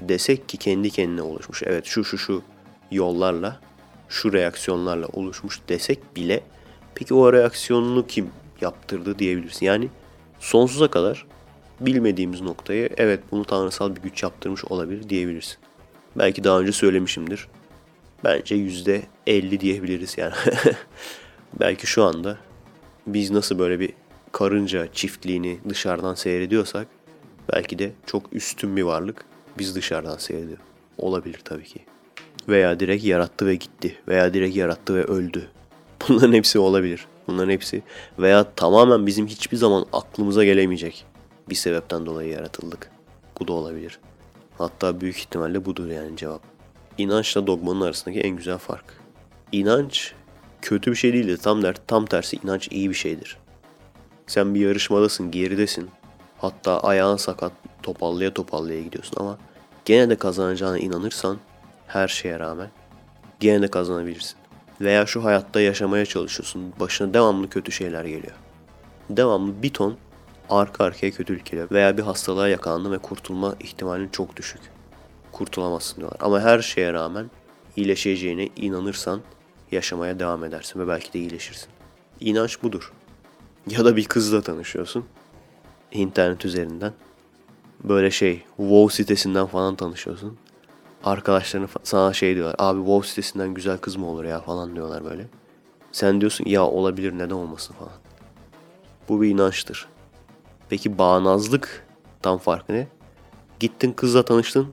desek 0.00 0.48
ki 0.48 0.56
kendi 0.56 0.90
kendine 0.90 1.22
oluşmuş. 1.22 1.62
Evet 1.66 1.84
şu 1.84 2.04
şu 2.04 2.18
şu 2.18 2.42
yollarla, 2.90 3.60
şu 4.08 4.32
reaksiyonlarla 4.32 5.06
oluşmuş 5.06 5.60
desek 5.68 6.16
bile 6.16 6.40
peki 6.94 7.14
o 7.14 7.32
reaksiyonunu 7.32 8.06
kim 8.06 8.30
yaptırdı 8.60 9.18
diyebilirsin. 9.18 9.66
Yani 9.66 9.88
sonsuza 10.40 10.90
kadar 10.90 11.26
bilmediğimiz 11.80 12.40
noktayı 12.40 12.88
evet 12.96 13.20
bunu 13.30 13.44
tanrısal 13.44 13.96
bir 13.96 14.02
güç 14.02 14.22
yaptırmış 14.22 14.64
olabilir 14.64 15.08
diyebilirsin. 15.08 15.56
Belki 16.16 16.44
daha 16.44 16.60
önce 16.60 16.72
söylemişimdir. 16.72 17.48
Bence 18.24 18.54
yüzde 18.54 19.02
elli 19.26 19.60
diyebiliriz 19.60 20.18
yani. 20.18 20.34
Belki 21.60 21.86
şu 21.86 22.04
anda 22.04 22.38
biz 23.06 23.30
nasıl 23.30 23.58
böyle 23.58 23.80
bir 23.80 23.92
karınca 24.36 24.92
çiftliğini 24.92 25.58
dışarıdan 25.68 26.14
seyrediyorsak 26.14 26.86
belki 27.52 27.78
de 27.78 27.92
çok 28.06 28.32
üstün 28.32 28.76
bir 28.76 28.82
varlık 28.82 29.24
biz 29.58 29.74
dışarıdan 29.74 30.16
seyrediyor. 30.16 30.58
Olabilir 30.98 31.40
tabii 31.44 31.64
ki. 31.64 31.80
Veya 32.48 32.80
direkt 32.80 33.04
yarattı 33.04 33.46
ve 33.46 33.54
gitti. 33.54 33.98
Veya 34.08 34.34
direkt 34.34 34.56
yarattı 34.56 34.94
ve 34.94 35.04
öldü. 35.04 35.48
Bunların 36.08 36.32
hepsi 36.32 36.58
olabilir. 36.58 37.06
Bunların 37.26 37.50
hepsi 37.50 37.82
veya 38.18 38.54
tamamen 38.56 39.06
bizim 39.06 39.26
hiçbir 39.26 39.56
zaman 39.56 39.86
aklımıza 39.92 40.44
gelemeyecek 40.44 41.04
bir 41.48 41.54
sebepten 41.54 42.06
dolayı 42.06 42.30
yaratıldık. 42.30 42.90
Bu 43.40 43.48
da 43.48 43.52
olabilir. 43.52 43.98
Hatta 44.58 45.00
büyük 45.00 45.18
ihtimalle 45.18 45.64
budur 45.64 45.86
yani 45.86 46.16
cevap. 46.16 46.42
İnançla 46.98 47.46
dogmanın 47.46 47.80
arasındaki 47.80 48.20
en 48.20 48.36
güzel 48.36 48.58
fark. 48.58 48.84
İnanç 49.52 50.12
kötü 50.62 50.90
bir 50.90 50.96
şey 50.96 51.12
değildir. 51.12 51.36
Tam, 51.36 51.62
der, 51.62 51.76
tam 51.86 52.06
tersi 52.06 52.36
inanç 52.44 52.68
iyi 52.70 52.90
bir 52.90 52.94
şeydir. 52.94 53.38
Sen 54.26 54.54
bir 54.54 54.60
yarışmadasın, 54.60 55.30
geridesin. 55.30 55.90
Hatta 56.38 56.80
ayağın 56.80 57.16
sakat, 57.16 57.52
topallaya 57.82 58.34
topallaya 58.34 58.82
gidiyorsun 58.82 59.16
ama 59.20 59.38
gene 59.84 60.10
de 60.10 60.16
kazanacağına 60.16 60.78
inanırsan 60.78 61.38
her 61.86 62.08
şeye 62.08 62.38
rağmen 62.38 62.70
gene 63.40 63.62
de 63.62 63.68
kazanabilirsin. 63.68 64.36
Veya 64.80 65.06
şu 65.06 65.24
hayatta 65.24 65.60
yaşamaya 65.60 66.06
çalışıyorsun. 66.06 66.72
Başına 66.80 67.14
devamlı 67.14 67.50
kötü 67.50 67.72
şeyler 67.72 68.04
geliyor. 68.04 68.34
devamlı 69.10 69.62
bir 69.62 69.72
ton 69.72 69.96
arka 70.50 70.84
arkaya 70.84 71.10
kötülük 71.10 71.46
geliyor. 71.46 71.68
Veya 71.70 71.96
bir 71.98 72.02
hastalığa 72.02 72.48
yakalandın 72.48 72.92
ve 72.92 72.98
kurtulma 72.98 73.54
ihtimalin 73.60 74.08
çok 74.08 74.36
düşük. 74.36 74.60
Kurtulamazsın 75.32 75.96
diyorlar. 75.96 76.18
Ama 76.20 76.40
her 76.40 76.58
şeye 76.58 76.92
rağmen 76.92 77.30
iyileşeceğine 77.76 78.48
inanırsan 78.56 79.20
yaşamaya 79.72 80.18
devam 80.18 80.44
edersin 80.44 80.80
ve 80.80 80.88
belki 80.88 81.12
de 81.12 81.18
iyileşirsin. 81.18 81.68
İnanç 82.20 82.62
budur. 82.62 82.92
Ya 83.70 83.84
da 83.84 83.96
bir 83.96 84.04
kızla 84.04 84.42
tanışıyorsun. 84.42 85.04
internet 85.92 86.44
üzerinden. 86.44 86.92
Böyle 87.84 88.10
şey 88.10 88.42
WoW 88.56 88.94
sitesinden 88.96 89.46
falan 89.46 89.76
tanışıyorsun. 89.76 90.38
Arkadaşların 91.04 91.68
sana 91.82 92.12
şey 92.12 92.34
diyorlar. 92.34 92.54
Abi 92.58 92.78
WoW 92.78 93.08
sitesinden 93.08 93.54
güzel 93.54 93.78
kız 93.78 93.96
mı 93.96 94.06
olur 94.06 94.24
ya 94.24 94.40
falan 94.40 94.74
diyorlar 94.74 95.04
böyle. 95.04 95.26
Sen 95.92 96.20
diyorsun 96.20 96.44
ya 96.46 96.64
olabilir 96.66 97.12
neden 97.12 97.30
olmasın 97.30 97.74
falan. 97.74 97.92
Bu 99.08 99.22
bir 99.22 99.28
inançtır. 99.28 99.86
Peki 100.68 100.98
bağnazlık 100.98 101.86
tam 102.22 102.38
farkı 102.38 102.72
ne? 102.72 102.88
Gittin 103.60 103.92
kızla 103.92 104.24
tanıştın. 104.24 104.68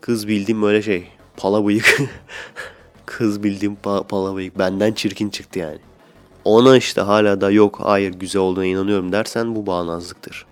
Kız 0.00 0.28
bildiğin 0.28 0.62
böyle 0.62 0.82
şey 0.82 1.08
pala 1.36 1.66
bıyık. 1.66 1.98
kız 3.06 3.42
bildiğim 3.42 3.76
pa- 3.84 4.06
pala 4.06 4.34
bıyık. 4.34 4.58
Benden 4.58 4.92
çirkin 4.92 5.30
çıktı 5.30 5.58
yani. 5.58 5.78
Ona 6.46 6.76
işte 6.76 7.00
hala 7.00 7.40
da 7.40 7.50
yok 7.50 7.80
hayır 7.82 8.12
güzel 8.12 8.42
olduğuna 8.42 8.64
inanıyorum 8.64 9.12
dersen 9.12 9.54
bu 9.56 9.66
bağnazlıktır. 9.66 10.46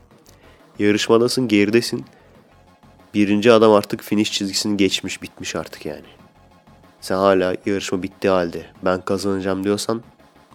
Yarışmadasın 0.79 1.49
geridesin. 1.49 2.05
Birinci 3.15 3.53
adam 3.53 3.73
artık 3.73 4.03
finish 4.03 4.33
çizgisini 4.33 4.77
geçmiş 4.77 5.23
bitmiş 5.23 5.57
artık 5.57 5.87
yani. 5.87 6.07
Sen 7.01 7.17
hala 7.17 7.57
yarışma 7.67 8.03
bittiği 8.03 8.33
halde 8.33 8.67
ben 8.85 9.01
kazanacağım 9.01 9.65
diyorsan 9.65 10.03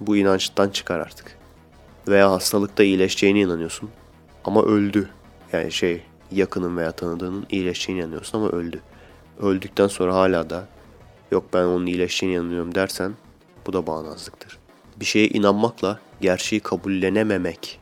bu 0.02 0.18
inançtan 0.18 0.70
çıkar 0.70 1.00
artık. 1.00 1.38
Veya 2.08 2.32
hastalıkta 2.32 2.84
iyileşeceğine 2.84 3.40
inanıyorsun 3.40 3.90
ama 4.46 4.64
öldü. 4.64 5.10
Yani 5.54 5.72
şey 5.72 6.04
yakının 6.32 6.78
veya 6.78 6.92
tanıdığının 6.92 7.46
iyileşeceğine 7.50 8.02
inanıyorsun 8.02 8.38
ama 8.38 8.50
öldü. 8.50 8.82
Öldükten 9.42 9.88
sonra 9.88 10.16
hala 10.16 10.50
da 10.50 10.68
yok 11.32 11.44
ben 11.54 11.64
onun 11.64 11.86
iyileşeceğine 11.86 12.36
inanıyorum 12.36 12.76
dersen 12.76 13.14
bu 13.68 13.74
da 13.74 13.88
bağnazlıktır. 13.88 14.59
Bir 15.00 15.06
şeye 15.06 15.28
inanmakla 15.28 16.00
gerçeği 16.22 16.60
kabullenememek 16.60 17.80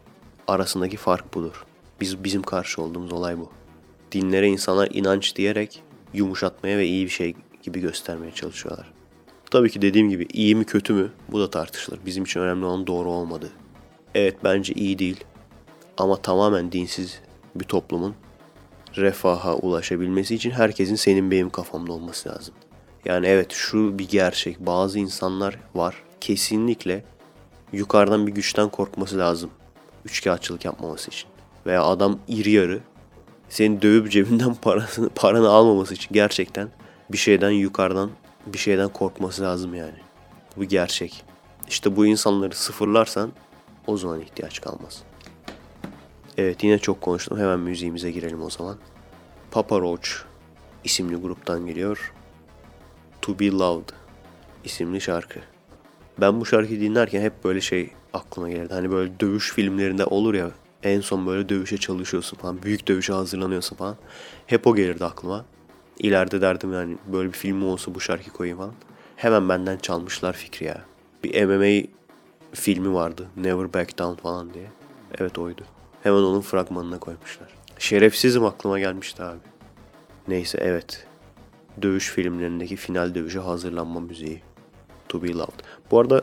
arasındaki 0.47 0.97
fark 0.97 1.33
budur. 1.33 1.65
Biz 2.01 2.23
bizim 2.23 2.41
karşı 2.41 2.81
olduğumuz 2.81 3.13
olay 3.13 3.37
bu. 3.37 3.49
Dinlere 4.11 4.47
insanlar 4.47 4.89
inanç 4.91 5.35
diyerek 5.35 5.83
yumuşatmaya 6.13 6.77
ve 6.77 6.85
iyi 6.85 7.05
bir 7.05 7.11
şey 7.11 7.35
gibi 7.63 7.79
göstermeye 7.79 8.31
çalışıyorlar. 8.31 8.93
Tabii 9.51 9.69
ki 9.69 9.81
dediğim 9.81 10.09
gibi 10.09 10.27
iyi 10.33 10.55
mi 10.55 10.65
kötü 10.65 10.93
mü 10.93 11.11
bu 11.31 11.39
da 11.39 11.49
tartışılır. 11.49 11.99
Bizim 12.05 12.23
için 12.23 12.39
önemli 12.39 12.65
olan 12.65 12.87
doğru 12.87 13.11
olmadığı. 13.11 13.51
Evet 14.15 14.35
bence 14.43 14.73
iyi 14.73 14.99
değil 14.99 15.23
ama 15.97 16.21
tamamen 16.21 16.71
dinsiz 16.71 17.21
bir 17.55 17.65
toplumun 17.65 18.15
refaha 18.97 19.55
ulaşabilmesi 19.55 20.35
için 20.35 20.51
herkesin 20.51 20.95
senin 20.95 21.31
benim 21.31 21.49
kafamda 21.49 21.93
olması 21.93 22.29
lazım. 22.29 22.53
Yani 23.05 23.27
evet 23.27 23.51
şu 23.51 23.99
bir 23.99 24.07
gerçek. 24.07 24.59
Bazı 24.59 24.99
insanlar 24.99 25.59
var 25.75 25.95
kesinlikle 26.21 27.03
yukarıdan 27.73 28.27
bir 28.27 28.31
güçten 28.31 28.69
korkması 28.69 29.17
lazım. 29.17 29.49
Üçkağıtçılık 30.05 30.65
yapmaması 30.65 31.09
için. 31.09 31.29
Veya 31.65 31.83
adam 31.83 32.19
iri 32.27 32.51
yarı 32.51 32.79
seni 33.49 33.81
dövüp 33.81 34.11
cebinden 34.11 34.55
parasını, 34.61 35.09
paranı 35.09 35.49
almaması 35.49 35.93
için 35.93 36.09
gerçekten 36.13 36.69
bir 37.09 37.17
şeyden 37.17 37.51
yukarıdan 37.51 38.11
bir 38.45 38.57
şeyden 38.57 38.89
korkması 38.89 39.43
lazım 39.43 39.75
yani. 39.75 39.97
Bu 40.57 40.63
gerçek. 40.63 41.23
İşte 41.67 41.95
bu 41.95 42.05
insanları 42.05 42.55
sıfırlarsan 42.55 43.31
o 43.87 43.97
zaman 43.97 44.21
ihtiyaç 44.21 44.61
kalmaz. 44.61 45.03
Evet 46.37 46.63
yine 46.63 46.79
çok 46.79 47.01
konuştum. 47.01 47.39
Hemen 47.39 47.59
müziğimize 47.59 48.11
girelim 48.11 48.41
o 48.41 48.49
zaman. 48.49 48.77
Papa 49.51 49.79
Roach 49.79 50.09
isimli 50.83 51.15
gruptan 51.15 51.65
geliyor. 51.65 52.13
To 53.21 53.39
Be 53.39 53.51
Loved 53.51 53.89
isimli 54.63 55.01
şarkı. 55.01 55.39
Ben 56.21 56.41
bu 56.41 56.45
şarkıyı 56.45 56.79
dinlerken 56.79 57.21
hep 57.21 57.43
böyle 57.43 57.61
şey 57.61 57.89
aklıma 58.13 58.49
gelirdi. 58.49 58.73
Hani 58.73 58.91
böyle 58.91 59.19
dövüş 59.19 59.53
filmlerinde 59.53 60.05
olur 60.05 60.33
ya 60.33 60.51
en 60.83 61.01
son 61.01 61.27
böyle 61.27 61.49
dövüşe 61.49 61.77
çalışıyorsun 61.77 62.37
falan. 62.37 62.63
Büyük 62.63 62.87
dövüşe 62.87 63.13
hazırlanıyorsun 63.13 63.75
falan. 63.75 63.95
Hep 64.47 64.67
o 64.67 64.75
gelirdi 64.75 65.05
aklıma. 65.05 65.45
İleride 65.99 66.41
derdim 66.41 66.73
yani 66.73 66.97
böyle 67.13 67.27
bir 67.27 67.37
film 67.37 67.63
olsa 67.63 67.95
bu 67.95 67.99
şarkı 67.99 68.31
koyayım 68.31 68.57
falan. 68.57 68.73
Hemen 69.15 69.49
benden 69.49 69.77
çalmışlar 69.77 70.33
fikri 70.33 70.65
ya. 70.65 70.85
Bir 71.23 71.45
MMA 71.45 71.87
filmi 72.53 72.93
vardı. 72.93 73.27
Never 73.37 73.73
Back 73.73 73.97
Down 73.97 74.21
falan 74.21 74.53
diye. 74.53 74.71
Evet 75.17 75.37
oydu. 75.37 75.63
Hemen 76.03 76.17
onun 76.17 76.41
fragmanına 76.41 76.99
koymuşlar. 76.99 77.47
Şerefsizim 77.79 78.45
aklıma 78.45 78.79
gelmişti 78.79 79.23
abi. 79.23 79.39
Neyse 80.27 80.57
evet. 80.61 81.07
Dövüş 81.81 82.09
filmlerindeki 82.09 82.75
final 82.75 83.15
dövüşe 83.15 83.39
hazırlanma 83.39 83.99
müziği. 83.99 84.41
To 85.09 85.23
Be 85.23 85.33
Loved. 85.33 85.59
Bu 85.91 85.99
arada 85.99 86.21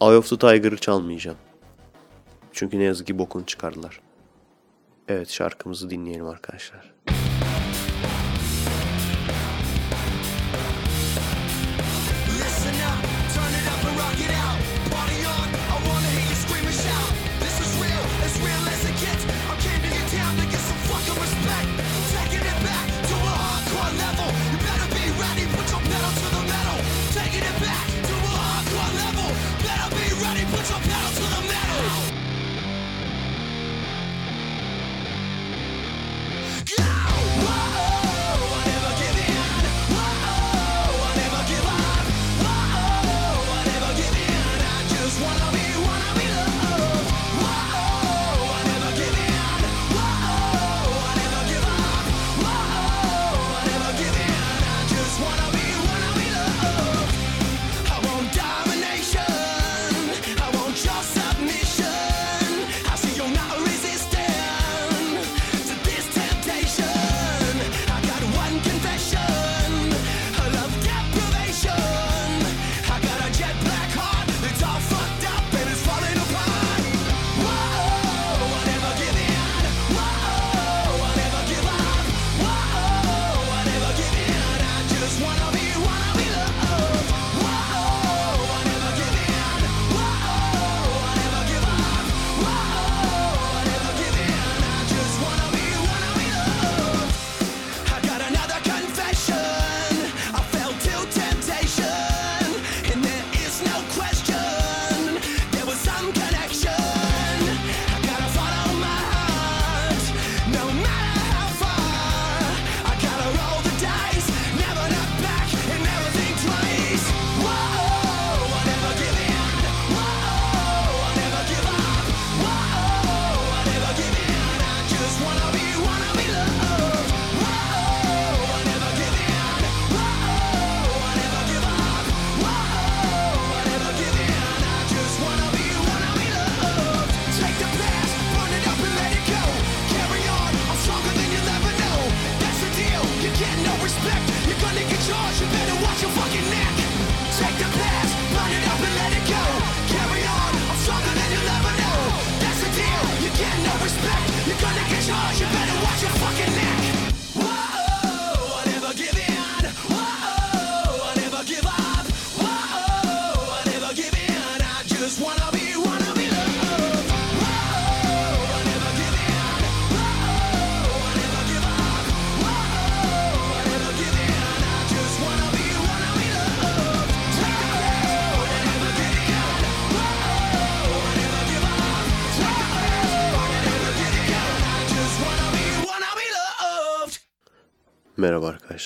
Eye 0.00 0.16
of 0.16 0.30
the 0.30 0.38
Tiger'ı 0.38 0.76
çalmayacağım. 0.76 1.38
Çünkü 2.52 2.78
ne 2.78 2.84
yazık 2.84 3.06
ki 3.06 3.18
bokunu 3.18 3.46
çıkardılar. 3.46 4.00
Evet 5.08 5.30
şarkımızı 5.30 5.90
dinleyelim 5.90 6.26
arkadaşlar. 6.26 6.94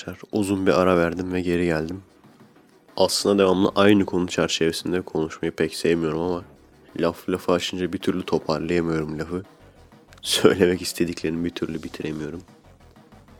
Arkadaşlar. 0.07 0.29
Uzun 0.31 0.67
bir 0.67 0.81
ara 0.81 0.97
verdim 0.97 1.33
ve 1.33 1.41
geri 1.41 1.65
geldim. 1.65 2.03
Aslında 2.97 3.43
devamlı 3.43 3.71
aynı 3.75 4.05
konu 4.05 4.27
çerçevesinde 4.27 5.01
konuşmayı 5.01 5.51
pek 5.51 5.75
sevmiyorum 5.75 6.19
ama 6.19 6.43
laf 6.99 7.29
lafı 7.29 7.51
açınca 7.51 7.93
bir 7.93 7.97
türlü 7.97 8.23
toparlayamıyorum 8.23 9.19
lafı. 9.19 9.43
Söylemek 10.21 10.81
istediklerimi 10.81 11.45
bir 11.45 11.49
türlü 11.49 11.83
bitiremiyorum. 11.83 12.41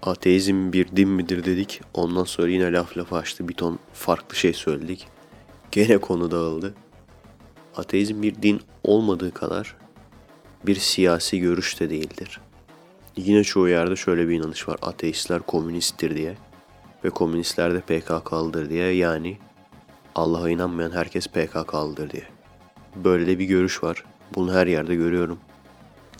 Ateizm 0.01 0.73
bir 0.73 0.87
din 0.95 1.09
midir 1.09 1.45
dedik. 1.45 1.81
Ondan 1.93 2.23
sonra 2.23 2.47
yine 2.47 2.73
laf 2.73 2.97
lafı 2.97 3.15
açtı. 3.15 3.49
Bir 3.49 3.53
ton 3.53 3.79
farklı 3.93 4.35
şey 4.35 4.53
söyledik. 4.53 5.07
Gene 5.71 5.97
konu 5.97 6.31
dağıldı. 6.31 6.73
Ateizm 7.75 8.21
bir 8.21 8.41
din 8.41 8.61
olmadığı 8.83 9.33
kadar 9.33 9.75
bir 10.65 10.75
siyasi 10.75 11.39
görüş 11.39 11.79
de 11.79 11.89
değildir. 11.89 12.39
Yine 13.17 13.43
çoğu 13.43 13.69
yerde 13.69 13.95
şöyle 13.95 14.29
bir 14.29 14.35
inanış 14.35 14.67
var. 14.67 14.77
Ateistler 14.81 15.39
komünisttir 15.39 16.15
diye. 16.15 16.35
Ve 17.03 17.09
komünistler 17.09 17.73
de 17.73 17.81
PKK'lıdır 17.81 18.69
diye. 18.69 18.95
Yani 18.95 19.37
Allah'a 20.15 20.49
inanmayan 20.49 20.91
herkes 20.91 21.27
PKK'lıdır 21.27 22.09
diye. 22.09 22.27
Böyle 22.95 23.27
de 23.27 23.39
bir 23.39 23.45
görüş 23.45 23.83
var. 23.83 24.03
Bunu 24.35 24.53
her 24.53 24.67
yerde 24.67 24.95
görüyorum. 24.95 25.39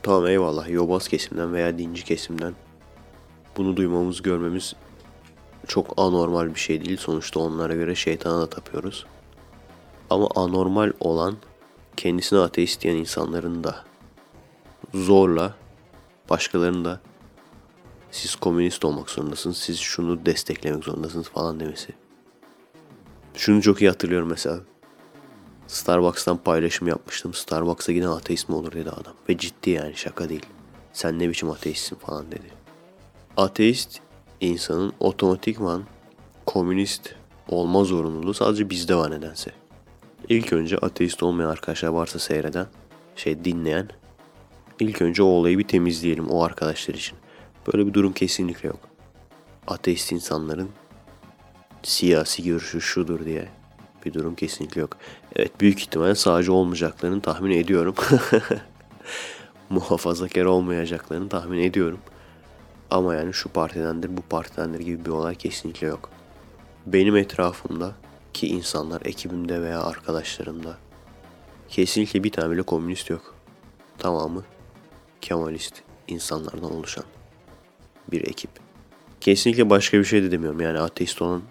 Tamam 0.03 0.27
eyvallah 0.27 0.69
yobaz 0.69 1.07
kesimden 1.07 1.53
veya 1.53 1.77
dinci 1.77 2.03
kesimden 2.03 2.53
bunu 3.57 3.77
duymamız 3.77 4.21
görmemiz 4.21 4.75
çok 5.67 5.93
anormal 5.97 6.55
bir 6.55 6.59
şey 6.59 6.85
değil. 6.85 6.97
Sonuçta 6.97 7.39
onlara 7.39 7.75
göre 7.75 7.95
şeytana 7.95 8.41
da 8.41 8.49
tapıyoruz. 8.49 9.05
Ama 10.09 10.27
anormal 10.35 10.91
olan 10.99 11.37
kendisine 11.97 12.39
ateist 12.39 12.81
diyen 12.81 12.95
insanların 12.95 13.63
da 13.63 13.75
zorla 14.93 15.55
başkalarının 16.29 16.85
da 16.85 16.99
siz 18.13 18.35
komünist 18.35 18.85
olmak 18.85 19.09
zorundasınız, 19.09 19.57
siz 19.57 19.79
şunu 19.79 20.25
desteklemek 20.25 20.83
zorundasınız 20.83 21.29
falan 21.29 21.59
demesi. 21.59 21.93
Şunu 23.35 23.61
çok 23.61 23.81
iyi 23.81 23.89
hatırlıyorum 23.89 24.29
mesela. 24.29 24.59
Starbucks'tan 25.67 26.37
paylaşım 26.37 26.87
yapmıştım. 26.87 27.33
Starbucks'a 27.33 27.91
giden 27.91 28.07
ateist 28.07 28.49
mi 28.49 28.55
olur 28.55 28.71
dedi 28.71 28.89
adam. 28.89 29.13
Ve 29.29 29.37
ciddi 29.37 29.69
yani 29.69 29.95
şaka 29.95 30.29
değil. 30.29 30.45
Sen 30.93 31.19
ne 31.19 31.29
biçim 31.29 31.49
ateistsin 31.49 31.95
falan 31.95 32.31
dedi. 32.31 32.47
Ateist 33.37 33.99
insanın 34.41 34.93
otomatikman 34.99 35.83
komünist 36.45 37.15
olma 37.49 37.83
zorunluluğu 37.83 38.33
sadece 38.33 38.69
bizde 38.69 38.95
var 38.95 39.11
nedense. 39.11 39.51
İlk 40.29 40.53
önce 40.53 40.77
ateist 40.77 41.23
olmayan 41.23 41.49
arkadaşlar 41.49 41.89
varsa 41.89 42.19
seyreden, 42.19 42.67
şey 43.15 43.45
dinleyen, 43.45 43.89
ilk 44.79 45.01
önce 45.01 45.23
o 45.23 45.25
olayı 45.25 45.57
bir 45.57 45.67
temizleyelim 45.67 46.29
o 46.29 46.43
arkadaşlar 46.43 46.93
için. 46.93 47.22
Böyle 47.67 47.87
bir 47.87 47.93
durum 47.93 48.13
kesinlikle 48.13 48.67
yok. 48.67 48.79
Ateist 49.67 50.11
insanların 50.11 50.69
siyasi 51.83 52.43
görüşü 52.43 52.81
şudur 52.81 53.25
diye 53.25 53.49
bir 54.05 54.13
durum 54.13 54.35
kesinlikle 54.35 54.81
yok. 54.81 54.97
Evet 55.35 55.61
büyük 55.61 55.79
ihtimalle 55.79 56.15
sağcı 56.15 56.53
olmayacaklarını 56.53 57.21
tahmin 57.21 57.51
ediyorum. 57.51 57.95
Muhafazakar 59.69 60.45
olmayacaklarını 60.45 61.29
tahmin 61.29 61.59
ediyorum. 61.59 61.99
Ama 62.91 63.15
yani 63.15 63.33
şu 63.33 63.49
partidendir 63.49 64.17
bu 64.17 64.21
partidendir 64.21 64.79
gibi 64.79 65.05
bir 65.05 65.09
olay 65.09 65.35
kesinlikle 65.35 65.87
yok. 65.87 66.09
Benim 66.85 67.15
etrafımda 67.15 67.91
ki 68.33 68.47
insanlar 68.47 69.01
ekibimde 69.05 69.61
veya 69.61 69.83
arkadaşlarımda 69.83 70.77
kesinlikle 71.69 72.23
bir 72.23 72.31
tane 72.31 72.51
bile 72.51 72.61
komünist 72.61 73.09
yok. 73.09 73.35
Tamamı 73.97 74.43
Kemalist 75.21 75.81
insanlardan 76.07 76.75
oluşan 76.75 77.05
bir 78.11 78.27
ekip. 78.27 78.49
Kesinlikle 79.21 79.69
başka 79.69 79.99
bir 79.99 80.05
şey 80.05 80.23
de 80.23 80.31
demiyorum. 80.31 80.61
Yani 80.61 80.79
ateist 80.79 81.21
olan 81.21 81.41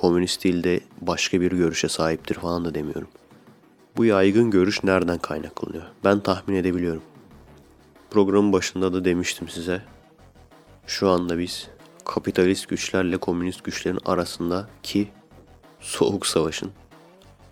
komünist 0.00 0.44
değil 0.44 0.64
de 0.64 0.80
başka 1.00 1.40
bir 1.40 1.52
görüşe 1.52 1.88
sahiptir 1.88 2.34
falan 2.34 2.64
da 2.64 2.74
demiyorum. 2.74 3.08
Bu 3.96 4.04
yaygın 4.04 4.50
görüş 4.50 4.84
nereden 4.84 5.18
kaynaklanıyor? 5.18 5.84
Ben 6.04 6.20
tahmin 6.20 6.56
edebiliyorum. 6.56 7.02
Programın 8.10 8.52
başında 8.52 8.92
da 8.92 9.04
demiştim 9.04 9.48
size. 9.48 9.82
Şu 10.86 11.08
anda 11.08 11.38
biz 11.38 11.68
kapitalist 12.04 12.68
güçlerle 12.68 13.16
komünist 13.16 13.64
güçlerin 13.64 13.98
arasındaki 14.04 15.08
soğuk 15.80 16.26
savaşın, 16.26 16.70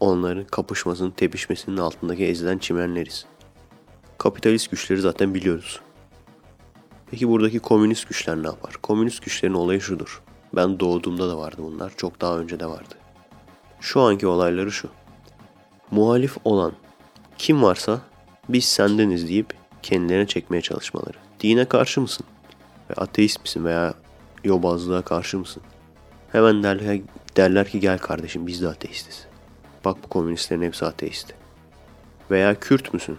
onların 0.00 0.44
kapışmasının, 0.44 1.10
tepişmesinin 1.10 1.76
altındaki 1.76 2.24
ezilen 2.24 2.58
çimenleriz. 2.58 3.26
Kapitalist 4.18 4.70
güçleri 4.70 5.00
zaten 5.00 5.34
biliyoruz. 5.34 5.80
Peki 7.10 7.28
buradaki 7.28 7.58
komünist 7.58 8.08
güçler 8.08 8.42
ne 8.42 8.46
yapar? 8.46 8.74
Komünist 8.82 9.24
güçlerin 9.24 9.54
olayı 9.54 9.80
şudur. 9.80 10.22
Ben 10.56 10.80
doğduğumda 10.80 11.28
da 11.28 11.38
vardı 11.38 11.56
bunlar. 11.58 11.92
Çok 11.96 12.20
daha 12.20 12.38
önce 12.38 12.60
de 12.60 12.66
vardı. 12.66 12.94
Şu 13.80 14.00
anki 14.00 14.26
olayları 14.26 14.72
şu. 14.72 14.88
Muhalif 15.90 16.36
olan 16.44 16.72
kim 17.38 17.62
varsa 17.62 18.00
biz 18.48 18.64
sendeniz 18.64 19.28
deyip 19.28 19.54
kendilerine 19.82 20.26
çekmeye 20.26 20.60
çalışmaları. 20.60 21.16
Dine 21.40 21.64
karşı 21.64 22.00
mısın? 22.00 22.26
Ve 22.90 22.94
ateist 22.94 23.40
misin 23.42 23.64
veya 23.64 23.94
yobazlığa 24.44 25.02
karşı 25.02 25.38
mısın? 25.38 25.62
Hemen 26.32 26.62
derler, 26.62 27.00
derler 27.36 27.68
ki 27.68 27.80
gel 27.80 27.98
kardeşim 27.98 28.46
biz 28.46 28.62
de 28.62 28.68
ateistiz. 28.68 29.26
Bak 29.84 29.96
bu 30.04 30.08
komünistlerin 30.08 30.62
hepsi 30.62 30.86
ateist. 30.86 31.34
Veya 32.30 32.60
Kürt 32.60 32.94
müsün? 32.94 33.18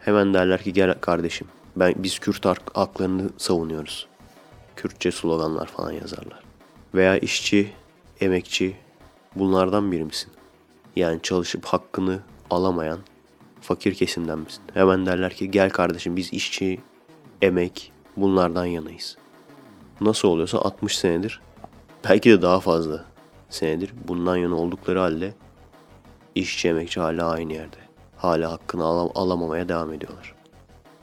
Hemen 0.00 0.34
derler 0.34 0.62
ki 0.62 0.72
gel 0.72 0.94
kardeşim 1.00 1.48
ben 1.78 1.94
biz 1.96 2.18
Kürt 2.18 2.46
haklarını 2.74 3.30
savunuyoruz. 3.36 4.06
Kürtçe 4.76 5.12
sloganlar 5.12 5.66
falan 5.66 5.92
yazarlar. 5.92 6.42
Veya 6.94 7.18
işçi, 7.18 7.72
emekçi 8.20 8.76
bunlardan 9.36 9.92
biri 9.92 10.04
misin? 10.04 10.32
Yani 10.96 11.22
çalışıp 11.22 11.64
hakkını 11.64 12.20
alamayan 12.50 12.98
fakir 13.60 13.94
kesimden 13.94 14.38
misin? 14.38 14.62
Hemen 14.74 15.06
derler 15.06 15.34
ki 15.34 15.50
gel 15.50 15.70
kardeşim 15.70 16.16
biz 16.16 16.32
işçi, 16.32 16.80
emek 17.42 17.92
bunlardan 18.16 18.64
yanayız. 18.64 19.16
Nasıl 20.00 20.28
oluyorsa 20.28 20.58
60 20.58 20.98
senedir 20.98 21.40
belki 22.04 22.30
de 22.30 22.42
daha 22.42 22.60
fazla 22.60 23.04
senedir 23.48 23.92
bundan 24.08 24.36
yana 24.36 24.56
oldukları 24.56 24.98
halde 24.98 25.34
işçi 26.34 26.68
emekçi 26.68 27.00
hala 27.00 27.30
aynı 27.30 27.52
yerde. 27.52 27.76
Hala 28.16 28.52
hakkını 28.52 28.84
alam 28.84 29.10
alamamaya 29.14 29.68
devam 29.68 29.92
ediyorlar. 29.92 30.37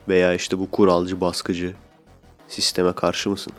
Veya 0.08 0.34
işte 0.34 0.58
bu 0.58 0.70
kuralcı 0.70 1.20
baskıcı 1.20 1.74
sisteme 2.48 2.92
karşı 2.92 3.30
mısın? 3.30 3.52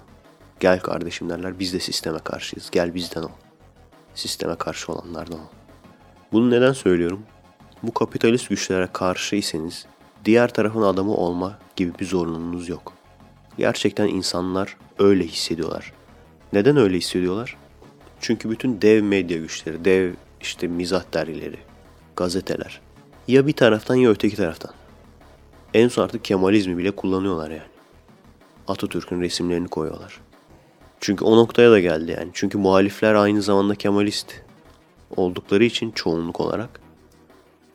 Gel 0.60 0.80
kardeşim 0.80 1.30
derler 1.30 1.60
biz 1.60 1.74
de 1.74 1.80
sisteme 1.80 2.20
karşıyız. 2.20 2.70
Gel 2.72 2.96
bizden 2.96 3.24
ol. 3.24 3.32
Sisteme 4.16 4.56
karşı 4.56 4.92
olanlardan 4.92 5.40
ol. 5.40 5.48
Bunu 6.32 6.50
neden 6.50 6.74
söylüyorum? 6.74 7.22
Bu 7.84 7.94
kapitalist 7.94 8.50
güçlere 8.50 8.90
karşıysanız 8.94 9.86
diğer 10.26 10.54
tarafın 10.54 10.82
adamı 10.82 11.14
olma 11.14 11.60
gibi 11.76 12.00
bir 12.00 12.06
zorunluluğunuz 12.06 12.70
yok. 12.70 12.94
Gerçekten 13.58 14.08
insanlar 14.08 14.78
öyle 15.00 15.24
hissediyorlar. 15.28 15.94
Neden 16.54 16.78
öyle 16.78 16.98
hissediyorlar? 16.98 17.58
Çünkü 18.20 18.50
bütün 18.50 18.82
dev 18.82 19.04
medya 19.04 19.38
güçleri, 19.38 19.86
dev 19.86 20.14
işte 20.42 20.68
mizah 20.68 21.14
dergileri, 21.14 21.60
gazeteler 22.16 22.82
ya 23.28 23.48
bir 23.48 23.54
taraftan 23.54 23.96
ya 23.96 24.10
öteki 24.10 24.36
taraftan. 24.36 24.72
En 25.74 25.88
son 25.88 26.04
artık 26.04 26.26
Kemalizmi 26.26 26.78
bile 26.78 26.92
kullanıyorlar 26.92 27.50
yani. 27.50 27.62
Atatürk'ün 28.68 29.22
resimlerini 29.22 29.68
koyuyorlar. 29.68 30.20
Çünkü 31.00 31.26
o 31.26 31.38
noktaya 31.38 31.72
da 31.72 31.80
geldi 31.80 32.16
yani. 32.20 32.30
Çünkü 32.34 32.58
muhalifler 32.58 33.14
aynı 33.14 33.42
zamanda 33.42 33.76
Kemalist 33.76 34.34
oldukları 35.16 35.64
için 35.64 35.92
çoğunluk 35.92 36.40
olarak 36.40 36.82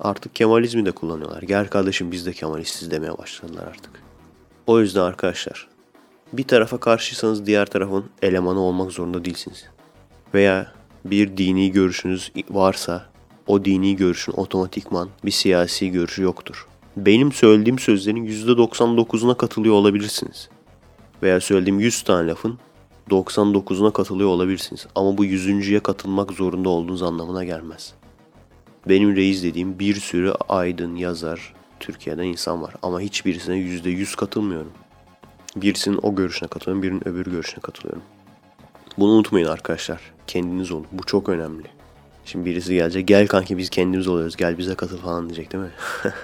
artık 0.00 0.34
Kemalizmi 0.34 0.86
de 0.86 0.92
kullanıyorlar. 0.92 1.42
Gel 1.42 1.68
kardeşim 1.68 2.12
biz 2.12 2.26
de 2.26 2.32
Kemalistiz 2.32 2.90
demeye 2.90 3.18
başladılar 3.18 3.66
artık. 3.66 3.90
O 4.66 4.80
yüzden 4.80 5.00
arkadaşlar 5.00 5.68
bir 6.32 6.44
tarafa 6.44 6.80
karşıysanız 6.80 7.46
diğer 7.46 7.66
tarafın 7.66 8.04
elemanı 8.22 8.60
olmak 8.60 8.92
zorunda 8.92 9.24
değilsiniz. 9.24 9.64
Veya 10.34 10.72
bir 11.04 11.36
dini 11.36 11.72
görüşünüz 11.72 12.32
varsa 12.50 13.06
o 13.46 13.64
dini 13.64 13.96
görüşün 13.96 14.32
otomatikman 14.32 15.08
bir 15.24 15.30
siyasi 15.30 15.90
görüşü 15.90 16.22
yoktur. 16.22 16.71
Benim 16.96 17.32
söylediğim 17.32 17.78
sözlerin 17.78 18.26
%99'una 18.26 19.36
katılıyor 19.36 19.74
olabilirsiniz. 19.74 20.48
Veya 21.22 21.40
söylediğim 21.40 21.80
100 21.80 22.02
tane 22.02 22.28
lafın 22.28 22.58
99'una 23.10 23.92
katılıyor 23.92 24.28
olabilirsiniz. 24.28 24.86
Ama 24.94 25.18
bu 25.18 25.24
100.ye 25.24 25.80
katılmak 25.80 26.32
zorunda 26.32 26.68
olduğunuz 26.68 27.02
anlamına 27.02 27.44
gelmez. 27.44 27.94
Benim 28.88 29.16
reis 29.16 29.42
dediğim 29.42 29.78
bir 29.78 29.94
sürü 29.94 30.32
aydın, 30.48 30.96
yazar, 30.96 31.54
Türkiye'den 31.80 32.24
insan 32.24 32.62
var. 32.62 32.74
Ama 32.82 33.00
hiçbirisine 33.00 33.56
%100 33.56 34.16
katılmıyorum. 34.16 34.72
Birisinin 35.56 36.00
o 36.02 36.14
görüşüne 36.14 36.48
katılıyorum, 36.48 36.82
birinin 36.82 37.08
öbür 37.08 37.26
görüşüne 37.26 37.60
katılıyorum. 37.60 38.02
Bunu 38.98 39.10
unutmayın 39.10 39.46
arkadaşlar. 39.46 40.00
Kendiniz 40.26 40.72
olun. 40.72 40.86
Bu 40.92 41.02
çok 41.02 41.28
önemli. 41.28 41.81
Şimdi 42.24 42.44
birisi 42.44 42.74
gelecek. 42.74 43.08
Gel 43.08 43.26
kanki 43.26 43.58
biz 43.58 43.70
kendimiz 43.70 44.08
oluyoruz. 44.08 44.36
Gel 44.36 44.58
bize 44.58 44.74
katıl 44.74 44.98
falan 44.98 45.28
diyecek 45.28 45.52
değil 45.52 45.64
mi? 45.64 45.70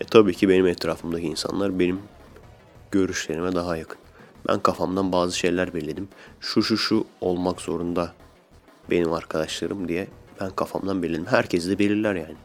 e, 0.00 0.04
tabii 0.04 0.34
ki 0.34 0.48
benim 0.48 0.66
etrafımdaki 0.66 1.26
insanlar 1.26 1.78
benim 1.78 2.00
görüşlerime 2.90 3.54
daha 3.54 3.76
yakın. 3.76 3.98
Ben 4.48 4.60
kafamdan 4.60 5.12
bazı 5.12 5.38
şeyler 5.38 5.74
belirledim. 5.74 6.08
Şu 6.40 6.62
şu 6.62 6.76
şu 6.76 7.04
olmak 7.20 7.60
zorunda 7.60 8.14
benim 8.90 9.12
arkadaşlarım 9.12 9.88
diye 9.88 10.08
ben 10.40 10.50
kafamdan 10.50 11.02
belirledim. 11.02 11.26
Herkes 11.26 11.68
de 11.68 11.78
belirler 11.78 12.14
yani. 12.14 12.36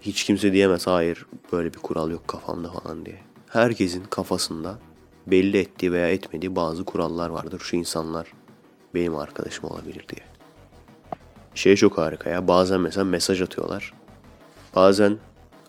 Hiç 0.00 0.24
kimse 0.24 0.52
diyemez 0.52 0.86
hayır 0.86 1.26
böyle 1.52 1.74
bir 1.74 1.78
kural 1.78 2.10
yok 2.10 2.28
kafamda 2.28 2.70
falan 2.70 3.06
diye. 3.06 3.18
Herkesin 3.48 4.04
kafasında 4.04 4.78
belli 5.26 5.58
ettiği 5.58 5.92
veya 5.92 6.08
etmediği 6.08 6.56
bazı 6.56 6.84
kurallar 6.84 7.28
vardır. 7.30 7.60
Şu 7.60 7.76
insanlar 7.76 8.32
benim 8.94 9.16
arkadaşım 9.16 9.64
olabilir 9.64 10.06
diye. 10.08 10.29
Şey 11.60 11.76
çok 11.76 11.98
harika 11.98 12.30
ya. 12.30 12.48
Bazen 12.48 12.80
mesela 12.80 13.04
mesaj 13.04 13.42
atıyorlar. 13.42 13.92
Bazen 14.76 15.18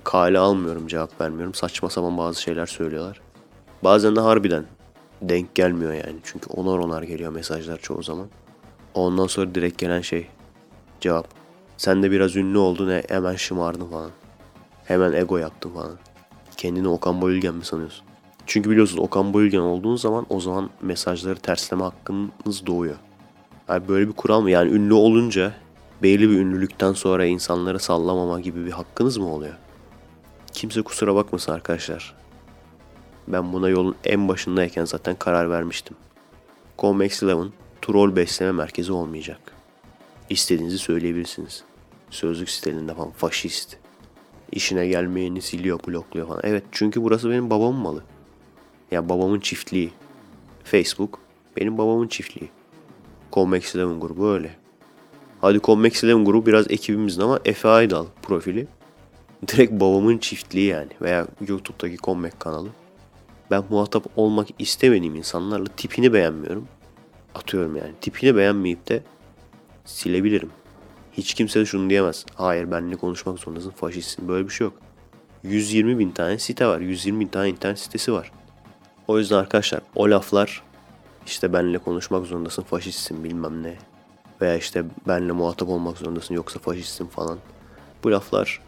kale 0.03 0.39
almıyorum 0.39 0.87
cevap 0.87 1.21
vermiyorum. 1.21 1.53
Saçma 1.53 1.89
sapan 1.89 2.17
bazı 2.17 2.41
şeyler 2.41 2.65
söylüyorlar. 2.65 3.21
Bazen 3.83 4.15
de 4.15 4.19
harbiden 4.19 4.65
denk 5.21 5.55
gelmiyor 5.55 5.93
yani. 5.93 6.15
Çünkü 6.23 6.49
onar 6.49 6.77
onar 6.77 7.03
geliyor 7.03 7.31
mesajlar 7.31 7.77
çoğu 7.77 8.03
zaman. 8.03 8.27
Ondan 8.93 9.27
sonra 9.27 9.55
direkt 9.55 9.77
gelen 9.77 10.01
şey 10.01 10.27
cevap. 11.01 11.27
Sen 11.77 12.03
de 12.03 12.11
biraz 12.11 12.35
ünlü 12.35 12.57
oldun 12.57 12.89
he- 12.89 13.03
hemen 13.09 13.35
şımardın 13.35 13.89
falan. 13.89 14.11
Hemen 14.85 15.13
ego 15.13 15.37
yaptın 15.37 15.69
falan. 15.69 15.97
Kendini 16.57 16.87
Okan 16.87 17.21
Bayülgen 17.21 17.55
mi 17.55 17.65
sanıyorsun? 17.65 18.05
Çünkü 18.45 18.69
biliyorsunuz 18.69 18.99
Okan 19.03 19.33
Bayülgen 19.33 19.59
olduğunuz 19.59 20.01
zaman 20.01 20.25
o 20.29 20.39
zaman 20.39 20.69
mesajları 20.81 21.39
tersleme 21.39 21.83
hakkınız 21.83 22.65
doğuyor. 22.67 22.95
Abi 23.69 23.87
böyle 23.87 24.07
bir 24.07 24.13
kural 24.13 24.41
mı? 24.41 24.51
Yani 24.51 24.71
ünlü 24.71 24.93
olunca 24.93 25.53
belli 26.03 26.29
bir 26.29 26.39
ünlülükten 26.39 26.93
sonra 26.93 27.25
insanları 27.25 27.79
sallamama 27.79 28.39
gibi 28.39 28.65
bir 28.65 28.71
hakkınız 28.71 29.17
mı 29.17 29.33
oluyor? 29.33 29.53
Kimse 30.51 30.81
kusura 30.81 31.15
bakmasın 31.15 31.51
arkadaşlar. 31.51 32.15
Ben 33.27 33.53
buna 33.53 33.69
yolun 33.69 33.95
en 34.03 34.27
başındayken 34.27 34.85
zaten 34.85 35.15
karar 35.15 35.49
vermiştim. 35.49 35.97
Comex 36.79 37.23
Eleven 37.23 37.51
troll 37.81 38.15
besleme 38.15 38.51
merkezi 38.51 38.91
olmayacak. 38.91 39.39
İstediğinizi 40.29 40.77
söyleyebilirsiniz. 40.77 41.63
Sözlük 42.09 42.49
sitelerinde 42.49 42.93
falan 42.93 43.11
faşist. 43.11 43.77
İşine 44.51 44.87
gelmeyeni 44.87 45.41
siliyor, 45.41 45.79
blokluyor 45.87 46.27
falan. 46.27 46.41
Evet 46.43 46.63
çünkü 46.71 47.03
burası 47.03 47.29
benim 47.29 47.49
babamın 47.49 47.81
malı. 47.81 48.03
Ya 48.91 49.09
babamın 49.09 49.39
çiftliği. 49.39 49.91
Facebook 50.63 51.19
benim 51.57 51.77
babamın 51.77 52.07
çiftliği. 52.07 52.49
Comex 53.33 53.75
Eleven 53.75 53.99
grubu 53.99 54.29
öyle. 54.29 54.60
Hadi 55.41 55.59
Comex 55.61 56.03
Eleven 56.03 56.25
grubu 56.25 56.45
biraz 56.45 56.71
ekibimizin 56.71 57.21
ama 57.21 57.39
Efe 57.45 57.67
Aydal 57.67 58.05
profili. 58.21 58.67
Direkt 59.47 59.71
babamın 59.71 60.17
çiftliği 60.17 60.67
yani. 60.67 60.89
Veya 61.01 61.27
YouTube'daki 61.47 61.97
Comex 61.97 62.33
kanalı. 62.39 62.67
Ben 63.51 63.63
muhatap 63.69 64.05
olmak 64.15 64.47
istemediğim 64.59 65.15
insanlarla 65.15 65.65
tipini 65.77 66.13
beğenmiyorum. 66.13 66.67
Atıyorum 67.35 67.75
yani. 67.75 67.91
Tipini 68.01 68.35
beğenmeyip 68.35 68.87
de 68.89 69.03
silebilirim. 69.85 70.49
Hiç 71.13 71.33
kimse 71.33 71.59
de 71.59 71.65
şunu 71.65 71.89
diyemez. 71.89 72.25
Hayır 72.35 72.71
benimle 72.71 72.95
konuşmak 72.95 73.39
zorundasın 73.39 73.71
faşistsin. 73.71 74.27
Böyle 74.27 74.47
bir 74.47 74.53
şey 74.53 74.65
yok. 74.65 74.73
120 75.43 75.99
bin 75.99 76.11
tane 76.11 76.39
site 76.39 76.67
var. 76.67 76.79
120 76.79 77.19
bin 77.19 77.27
tane 77.27 77.49
internet 77.49 77.79
sitesi 77.79 78.13
var. 78.13 78.31
O 79.07 79.17
yüzden 79.19 79.37
arkadaşlar 79.37 79.81
o 79.95 80.09
laflar 80.09 80.63
işte 81.25 81.53
benimle 81.53 81.77
konuşmak 81.77 82.25
zorundasın 82.25 82.63
faşistsin 82.63 83.23
bilmem 83.23 83.63
ne. 83.63 83.90
Veya 84.41 84.57
işte 84.57 84.85
benimle 85.07 85.31
muhatap 85.31 85.69
olmak 85.69 85.97
zorundasın 85.97 86.35
yoksa 86.35 86.59
faşistsin 86.59 87.05
falan. 87.05 87.37
Bu 88.03 88.11
laflar 88.11 88.61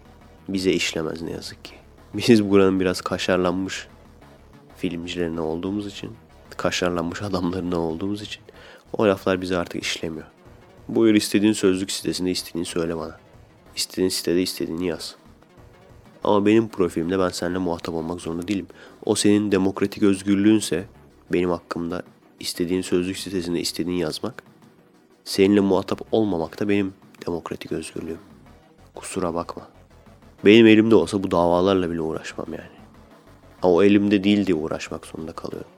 bize 0.50 0.72
işlemez 0.72 1.22
ne 1.22 1.32
yazık 1.32 1.66
ki. 1.66 1.74
Biz 2.14 2.50
buranın 2.50 2.80
biraz 2.80 3.02
kaşarlanmış 3.02 3.88
filmcilerine 4.78 5.42
olduğumuz 5.42 5.88
için, 5.88 6.12
kaşarlanmış 6.58 7.22
adamlarına 7.22 7.80
olduğumuz 7.80 8.22
için 8.22 8.42
o 8.98 9.08
laflar 9.08 9.42
bize 9.42 9.58
artık 9.58 9.84
işlemiyor. 9.84 10.28
Buyur 10.88 11.14
istediğin 11.14 11.54
sözlük 11.54 11.92
sitesinde 11.92 12.32
istediğini 12.32 12.66
söyle 12.66 12.98
bana. 12.98 13.18
İstediğin 13.76 14.10
sitede 14.10 14.42
istediğini 14.42 14.88
yaz. 14.88 15.16
Ama 16.24 16.46
benim 16.46 16.68
profilimde 16.68 17.20
ben 17.20 17.30
seninle 17.30 17.58
muhatap 17.58 17.96
olmak 17.96 18.22
zorunda 18.22 18.48
değilim. 18.48 18.68
O 19.06 19.16
senin 19.16 19.52
demokratik 19.52 20.04
özgürlüğünse 20.04 20.86
benim 21.34 21.50
hakkımda 21.50 22.04
istediğin 22.40 22.82
sözlük 22.82 23.18
sitesinde 23.18 23.60
istediğini 23.60 24.00
yazmak. 24.00 24.53
Seninle 25.26 25.60
muhatap 25.60 26.02
olmamak 26.12 26.60
da 26.60 26.70
benim 26.70 26.94
demokratik 27.28 27.72
özgürlüğüm. 27.72 28.20
Kusura 28.96 29.34
bakma. 29.34 29.68
Benim 30.46 30.68
elimde 30.68 30.96
olsa 30.96 31.24
bu 31.24 31.32
davalarla 31.32 31.92
bile 31.92 32.02
uğraşmam 32.02 32.48
yani. 32.50 32.84
Ama 33.62 33.74
o 33.74 33.84
elimde 33.84 34.24
değil 34.24 34.46
diye 34.46 34.58
uğraşmak 34.58 35.06
zorunda 35.06 35.32
kalıyorum. 35.32 35.72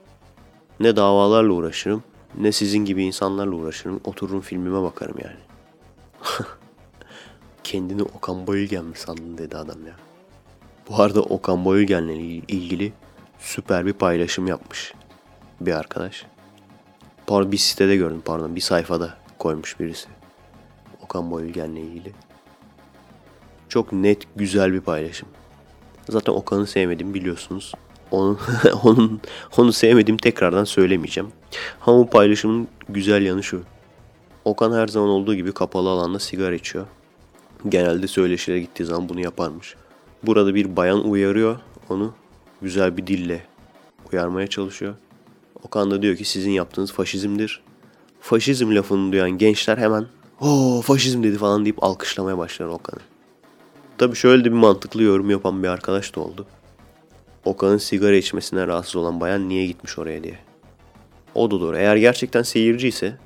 Ne 0.80 0.96
davalarla 0.96 1.52
uğraşırım 1.52 2.02
ne 2.38 2.52
sizin 2.52 2.84
gibi 2.84 3.04
insanlarla 3.04 3.54
uğraşırım. 3.54 4.00
Otururum 4.04 4.40
filmime 4.40 4.82
bakarım 4.82 5.16
yani. 5.24 5.40
Kendini 7.64 8.02
Okan 8.02 8.46
Bayülgen 8.46 8.84
mi 8.84 8.96
sandın 8.96 9.38
dedi 9.38 9.56
adam 9.56 9.86
ya. 9.86 9.96
Bu 10.88 11.02
arada 11.02 11.22
Okan 11.22 11.64
Bayülgen'le 11.64 12.08
ilgili 12.48 12.92
süper 13.38 13.86
bir 13.86 13.92
paylaşım 13.92 14.46
yapmış 14.46 14.94
bir 15.60 15.72
arkadaş. 15.72 16.26
Pardon 17.26 17.52
bir 17.52 17.56
sitede 17.56 17.96
gördüm 17.96 18.22
pardon 18.24 18.56
bir 18.56 18.60
sayfada 18.60 19.25
koymuş 19.38 19.80
birisi. 19.80 20.08
Okan 21.04 21.30
Bayülgen'le 21.30 21.76
ilgili. 21.76 22.12
Çok 23.68 23.92
net 23.92 24.22
güzel 24.36 24.72
bir 24.72 24.80
paylaşım. 24.80 25.28
Zaten 26.08 26.32
Okan'ı 26.32 26.66
sevmedim 26.66 27.14
biliyorsunuz. 27.14 27.72
Onun, 28.10 28.38
onun, 28.84 29.20
onu 29.56 29.72
sevmedim 29.72 30.16
tekrardan 30.16 30.64
söylemeyeceğim. 30.64 31.30
Ama 31.86 31.98
bu 31.98 32.10
paylaşımın 32.10 32.68
güzel 32.88 33.22
yanı 33.22 33.42
şu. 33.42 33.62
Okan 34.44 34.72
her 34.72 34.88
zaman 34.88 35.08
olduğu 35.08 35.34
gibi 35.34 35.52
kapalı 35.52 35.90
alanda 35.90 36.18
sigara 36.18 36.54
içiyor. 36.54 36.86
Genelde 37.68 38.06
söyleşilere 38.06 38.60
gittiği 38.60 38.84
zaman 38.84 39.08
bunu 39.08 39.20
yaparmış. 39.20 39.74
Burada 40.22 40.54
bir 40.54 40.76
bayan 40.76 41.08
uyarıyor 41.08 41.60
onu. 41.88 42.14
Güzel 42.62 42.96
bir 42.96 43.06
dille 43.06 43.46
uyarmaya 44.12 44.46
çalışıyor. 44.46 44.94
Okan 45.62 45.90
da 45.90 46.02
diyor 46.02 46.16
ki 46.16 46.24
sizin 46.24 46.50
yaptığınız 46.50 46.92
faşizmdir. 46.92 47.62
Faşizm 48.26 48.74
lafını 48.74 49.12
duyan 49.12 49.30
gençler 49.30 49.78
hemen 49.78 50.06
o 50.40 50.80
faşizm 50.84 51.22
dedi 51.22 51.38
falan 51.38 51.64
deyip 51.64 51.84
alkışlamaya 51.84 52.38
başlar 52.38 52.66
Okan'ı. 52.66 53.00
Tabii 53.98 54.16
şöyle 54.16 54.44
de 54.44 54.44
bir 54.44 54.56
mantıklı 54.56 55.02
yorum 55.02 55.30
yapan 55.30 55.62
bir 55.62 55.68
arkadaş 55.68 56.16
da 56.16 56.20
oldu. 56.20 56.46
Okan'ın 57.44 57.76
sigara 57.76 58.16
içmesine 58.16 58.66
rahatsız 58.66 58.96
olan 58.96 59.20
bayan 59.20 59.48
niye 59.48 59.66
gitmiş 59.66 59.98
oraya 59.98 60.24
diye. 60.24 60.38
O 61.34 61.50
da 61.50 61.60
doğru. 61.60 61.76
Eğer 61.76 61.96
gerçekten 61.96 62.42
seyirci 62.42 62.88
ise 62.88 63.16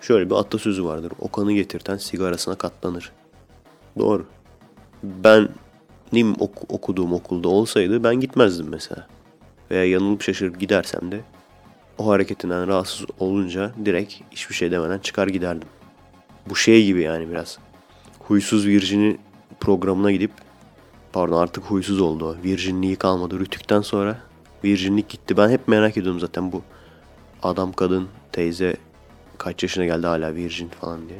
şöyle 0.00 0.30
bir 0.30 0.34
atasözü 0.34 0.84
vardır. 0.84 1.12
Okan'ı 1.18 1.52
getirten 1.52 1.96
sigarasına 1.96 2.54
katlanır. 2.54 3.12
Doğru. 3.98 4.26
Ben 5.02 5.48
benim 6.14 6.34
ok- 6.38 6.70
okuduğum 6.72 7.12
okulda 7.12 7.48
olsaydı 7.48 8.04
ben 8.04 8.20
gitmezdim 8.20 8.68
mesela. 8.68 9.06
Veya 9.70 9.84
yanılıp 9.84 10.22
şaşırıp 10.22 10.60
gidersem 10.60 11.12
de 11.12 11.20
o 11.98 12.08
hareketinden 12.08 12.66
rahatsız 12.66 13.06
olunca 13.18 13.72
direkt 13.84 14.14
hiçbir 14.30 14.54
şey 14.54 14.70
demeden 14.70 14.98
çıkar 14.98 15.28
giderdim. 15.28 15.68
Bu 16.48 16.56
şey 16.56 16.84
gibi 16.86 17.02
yani 17.02 17.30
biraz. 17.30 17.58
Huysuz 18.18 18.66
Virgin'i 18.66 19.16
programına 19.60 20.12
gidip 20.12 20.30
pardon 21.12 21.42
artık 21.42 21.64
huysuz 21.64 22.00
oldu. 22.00 22.36
Virginliği 22.44 22.96
kalmadı 22.96 23.40
rütükten 23.40 23.80
sonra. 23.80 24.18
Virginlik 24.64 25.08
gitti. 25.08 25.36
Ben 25.36 25.48
hep 25.48 25.68
merak 25.68 25.96
ediyorum 25.96 26.20
zaten 26.20 26.52
bu 26.52 26.62
adam 27.42 27.72
kadın 27.72 28.08
teyze 28.32 28.76
kaç 29.38 29.62
yaşına 29.62 29.84
geldi 29.84 30.06
hala 30.06 30.34
virgin 30.34 30.68
falan 30.68 31.08
diye. 31.08 31.18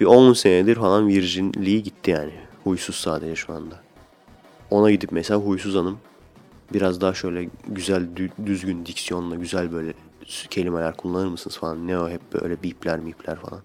Bir 0.00 0.04
10 0.06 0.32
senedir 0.32 0.76
falan 0.76 1.08
virginliği 1.08 1.82
gitti 1.82 2.10
yani. 2.10 2.32
Huysuz 2.64 2.96
sadece 2.96 3.36
şu 3.36 3.52
anda. 3.52 3.80
Ona 4.70 4.90
gidip 4.90 5.12
mesela 5.12 5.40
huysuz 5.40 5.74
hanım 5.74 5.98
biraz 6.72 7.00
daha 7.00 7.14
şöyle 7.14 7.48
güzel 7.68 8.02
dü- 8.16 8.46
düzgün 8.46 8.86
diksiyonla 8.86 9.34
güzel 9.36 9.72
böyle 9.72 9.92
kelimeler 10.50 10.96
kullanır 10.96 11.26
mısınız 11.28 11.58
falan. 11.58 11.86
Ne 11.86 11.98
o 11.98 12.08
hep 12.08 12.20
böyle 12.32 12.62
bipler 12.62 12.98
mipler 12.98 13.36
falan. 13.36 13.62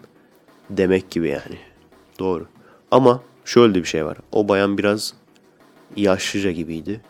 Demek 0.69 1.11
gibi 1.11 1.27
yani. 1.27 1.57
Doğru. 2.19 2.47
Ama 2.91 3.23
şöyle 3.45 3.75
bir 3.75 3.85
şey 3.85 4.05
var. 4.05 4.17
O 4.31 4.47
bayan 4.47 4.77
biraz 4.77 5.13
yaşlıca 5.95 6.51
gibiydi. 6.51 7.01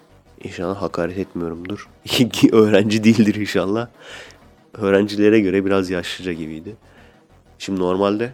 İnşallah 0.44 0.82
hakaret 0.82 1.18
etmiyorumdur. 1.18 1.90
Öğrenci 2.52 3.04
değildir 3.04 3.36
inşallah. 3.36 3.88
Öğrencilere 4.74 5.40
göre 5.40 5.66
biraz 5.66 5.90
yaşlıca 5.90 6.34
gibiydi. 6.34 6.76
Şimdi 7.60 7.80
normalde 7.80 8.34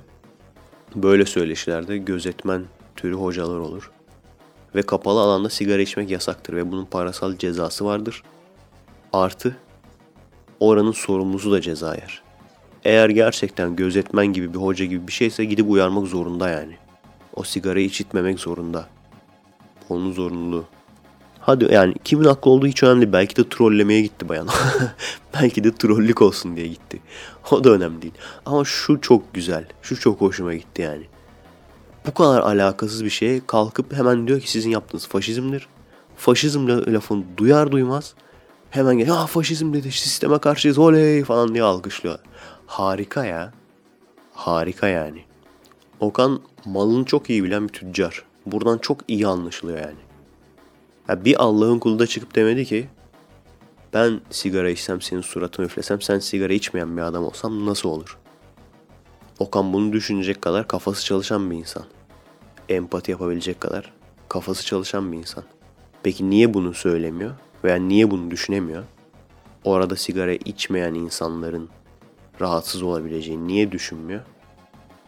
böyle 0.96 1.26
söyleşilerde 1.26 1.98
gözetmen 1.98 2.66
türü 2.96 3.16
hocalar 3.16 3.58
olur. 3.60 3.92
Ve 4.76 4.82
kapalı 4.82 5.20
alanda 5.20 5.50
sigara 5.50 5.82
içmek 5.82 6.12
yasaktır 6.12 6.56
ve 6.56 6.72
bunun 6.72 6.86
parasal 6.86 7.38
cezası 7.38 7.86
vardır. 7.86 8.24
Artı 9.14 9.58
oranın 10.60 10.92
sorumlusu 10.92 11.52
da 11.52 11.62
ceza 11.62 11.96
yer. 11.96 12.22
Eğer 12.84 13.10
gerçekten 13.10 13.76
gözetmen 13.76 14.28
gibi 14.28 14.54
bir 14.54 14.60
hoca 14.60 14.86
gibi 14.86 15.08
bir 15.08 15.12
şeyse 15.12 15.46
gidip 15.46 15.70
uyarmak 15.70 16.08
zorunda 16.08 16.50
yani. 16.50 16.78
O 17.36 17.44
sigarayı 17.44 17.86
içitmemek 17.86 18.40
zorunda. 18.40 18.88
Onun 19.90 20.12
zorunluluğu. 20.12 20.66
Hadi 21.40 21.74
yani 21.74 21.94
kimin 22.04 22.26
haklı 22.26 22.52
olduğu 22.52 22.68
hiç 22.68 22.84
önemli. 22.84 23.14
Belki 23.14 23.36
de 23.36 23.50
trollemeye 23.50 24.02
gitti 24.02 24.30
bayan. 24.30 24.48
Belki 25.34 25.64
de 25.64 25.76
trollük 25.76 26.22
olsun 26.22 26.56
diye 26.56 26.68
gitti. 26.68 27.00
O 27.52 27.64
da 27.64 27.70
önemli 27.70 28.02
değil. 28.02 28.14
Ama 28.46 28.66
şu 28.66 29.02
çok 29.02 29.34
güzel. 29.34 29.66
Şu 29.82 30.00
çok 30.00 30.22
hoşuma 30.22 30.54
gitti 30.54 30.82
yani. 30.82 31.04
Bu 32.08 32.14
kadar 32.14 32.42
alakasız 32.42 33.04
bir 33.06 33.10
şeye 33.10 33.42
kalkıp 33.48 33.94
hemen 33.94 34.28
diyor 34.28 34.40
ki 34.40 34.52
sizin 34.52 34.70
yaptığınız 34.70 35.08
faşizmdir. 35.08 35.68
Faşizm 36.18 36.68
la- 36.68 36.94
lafını 36.94 37.24
duyar 37.38 37.72
duymaz 37.72 38.16
hemen 38.76 38.98
gel. 38.98 39.08
Ya 39.08 39.26
faşizm 39.26 39.74
dedi 39.74 39.92
sisteme 39.92 40.40
karşıyız 40.40 40.78
oley 40.78 41.24
falan 41.24 41.54
diye 41.54 41.64
alkışlıyor. 41.64 42.20
Harika 42.66 43.26
ya. 43.26 43.54
Harika 44.34 44.88
yani. 44.88 45.24
Okan 46.00 46.40
malını 46.66 47.06
çok 47.06 47.30
iyi 47.30 47.44
bilen 47.44 47.68
bir 47.68 47.74
tüccar. 47.74 48.24
Buradan 48.46 48.78
çok 48.78 49.00
iyi 49.08 49.28
anlaşılıyor 49.28 49.80
yani. 49.80 50.06
Ya 51.10 51.26
bir 51.26 51.44
Allah'ın 51.44 51.80
kulu 51.80 52.00
da 52.00 52.08
çıkıp 52.08 52.36
demedi 52.36 52.66
ki 52.66 52.88
ben 53.94 54.22
sigara 54.30 54.70
içsem 54.70 55.02
senin 55.02 55.22
suratını 55.22 55.66
üflesem 55.66 56.02
sen 56.02 56.20
sigara 56.20 56.54
içmeyen 56.54 56.98
bir 56.98 57.02
adam 57.02 57.24
olsam 57.24 57.66
nasıl 57.66 57.90
olur? 57.90 58.18
Okan 59.40 59.74
bunu 59.74 59.94
düşünecek 59.94 60.42
kadar 60.42 60.68
kafası 60.68 61.06
çalışan 61.06 61.52
bir 61.52 61.58
insan. 61.58 61.84
Empati 62.70 63.12
yapabilecek 63.12 63.62
kadar 63.62 63.94
kafası 64.30 64.66
çalışan 64.66 65.12
bir 65.12 65.18
insan. 65.18 65.44
Peki 66.04 66.30
niye 66.30 66.54
bunu 66.54 66.74
söylemiyor 66.74 67.32
veya 67.66 67.76
niye 67.76 68.12
bunu 68.12 68.32
düşünemiyor? 68.32 68.84
Orada 69.64 69.96
sigara 69.96 70.34
içmeyen 70.34 70.94
insanların 70.94 71.70
rahatsız 72.42 72.82
olabileceğini 72.82 73.48
niye 73.48 73.72
düşünmüyor? 73.72 74.22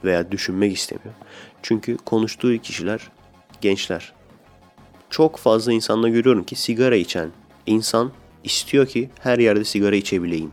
Veya 0.04 0.32
düşünmek 0.32 0.78
istemiyor. 0.78 1.14
Çünkü 1.64 1.98
konuştuğu 1.98 2.58
kişiler 2.58 3.12
gençler. 3.62 4.14
Çok 5.10 5.38
fazla 5.38 5.74
insanla 5.74 6.10
görüyorum 6.10 6.44
ki 6.44 6.56
sigara 6.56 6.96
içen 6.96 7.30
insan 7.66 8.12
istiyor 8.44 8.88
ki 8.88 9.10
her 9.20 9.40
yerde 9.40 9.64
sigara 9.64 9.96
içebileyim. 9.96 10.52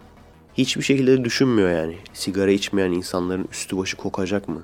Hiçbir 0.55 0.83
şekilde 0.83 1.19
de 1.19 1.25
düşünmüyor 1.25 1.71
yani. 1.71 1.97
Sigara 2.13 2.51
içmeyen 2.51 2.93
insanların 2.93 3.49
üstü 3.53 3.77
başı 3.77 3.97
kokacak 3.97 4.49
mı? 4.49 4.63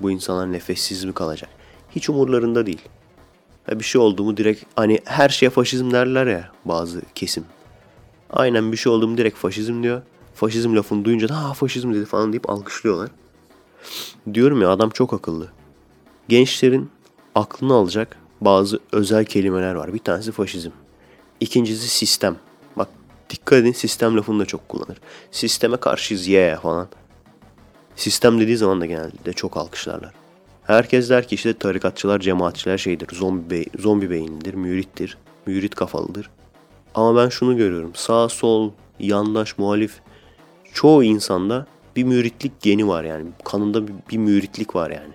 Bu 0.00 0.10
insanlar 0.10 0.52
nefessiz 0.52 1.04
mi 1.04 1.12
kalacak? 1.12 1.50
Hiç 1.90 2.10
umurlarında 2.10 2.66
değil. 2.66 2.82
Bir 3.70 3.84
şey 3.84 4.00
oldu 4.00 4.24
mu 4.24 4.36
direkt 4.36 4.64
hani 4.76 5.00
her 5.04 5.28
şeye 5.28 5.50
faşizm 5.50 5.90
derler 5.90 6.26
ya 6.26 6.50
bazı 6.64 7.02
kesim. 7.14 7.44
Aynen 8.30 8.72
bir 8.72 8.76
şey 8.76 8.92
oldu 8.92 9.08
mu 9.08 9.16
direkt 9.18 9.38
faşizm 9.38 9.82
diyor. 9.82 10.02
Faşizm 10.34 10.76
lafını 10.76 11.04
duyunca 11.04 11.28
da 11.28 11.44
ha 11.44 11.54
faşizm 11.54 11.94
dedi 11.94 12.04
falan 12.04 12.32
deyip 12.32 12.50
alkışlıyorlar. 12.50 13.10
Diyorum 14.34 14.62
ya 14.62 14.70
adam 14.70 14.90
çok 14.90 15.12
akıllı. 15.14 15.48
Gençlerin 16.28 16.90
aklını 17.34 17.74
alacak 17.74 18.16
bazı 18.40 18.80
özel 18.92 19.24
kelimeler 19.24 19.74
var. 19.74 19.94
Bir 19.94 19.98
tanesi 19.98 20.32
faşizm. 20.32 20.70
İkincisi 21.40 21.88
sistem. 21.88 22.36
Bak 22.76 22.88
dikkat 23.30 23.58
edin 23.58 23.72
sistem 23.72 24.16
lafını 24.16 24.40
da 24.40 24.46
çok 24.46 24.68
kullanır. 24.68 24.98
Sisteme 25.30 25.76
karşıyız 25.76 26.26
ye 26.26 26.58
falan. 26.62 26.88
Sistem 27.96 28.40
dediği 28.40 28.56
zaman 28.56 28.80
da 28.80 28.86
genelde 28.86 29.32
çok 29.32 29.56
alkışlarlar. 29.56 30.21
Herkes 30.66 31.10
der 31.10 31.28
ki 31.28 31.34
işte 31.34 31.52
tarikatçılar, 31.52 32.20
cemaatçiler 32.20 32.78
şeydir, 32.78 33.08
zombi, 33.12 33.50
bey, 33.50 33.66
zombi 33.78 34.10
beyinlidir, 34.10 34.54
mürittir, 34.54 35.18
mürit 35.46 35.74
kafalıdır. 35.74 36.30
Ama 36.94 37.16
ben 37.16 37.28
şunu 37.28 37.56
görüyorum. 37.56 37.92
Sağ, 37.94 38.28
sol, 38.28 38.70
yandaş, 39.00 39.58
muhalif 39.58 40.00
çoğu 40.72 41.04
insanda 41.04 41.66
bir 41.96 42.04
müritlik 42.04 42.60
geni 42.60 42.88
var 42.88 43.04
yani. 43.04 43.26
Kanında 43.44 43.88
bir, 43.88 43.94
bir 44.10 44.18
müritlik 44.18 44.76
var 44.76 44.90
yani. 44.90 45.14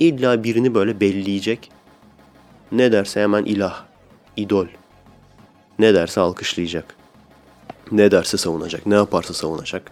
İlla 0.00 0.44
birini 0.44 0.74
böyle 0.74 1.00
belleyecek. 1.00 1.70
Ne 2.72 2.92
derse 2.92 3.20
hemen 3.20 3.44
ilah, 3.44 3.84
idol. 4.36 4.66
Ne 5.78 5.94
derse 5.94 6.20
alkışlayacak. 6.20 6.96
Ne 7.92 8.10
derse 8.10 8.36
savunacak, 8.36 8.86
ne 8.86 8.94
yaparsa 8.94 9.34
savunacak. 9.34 9.90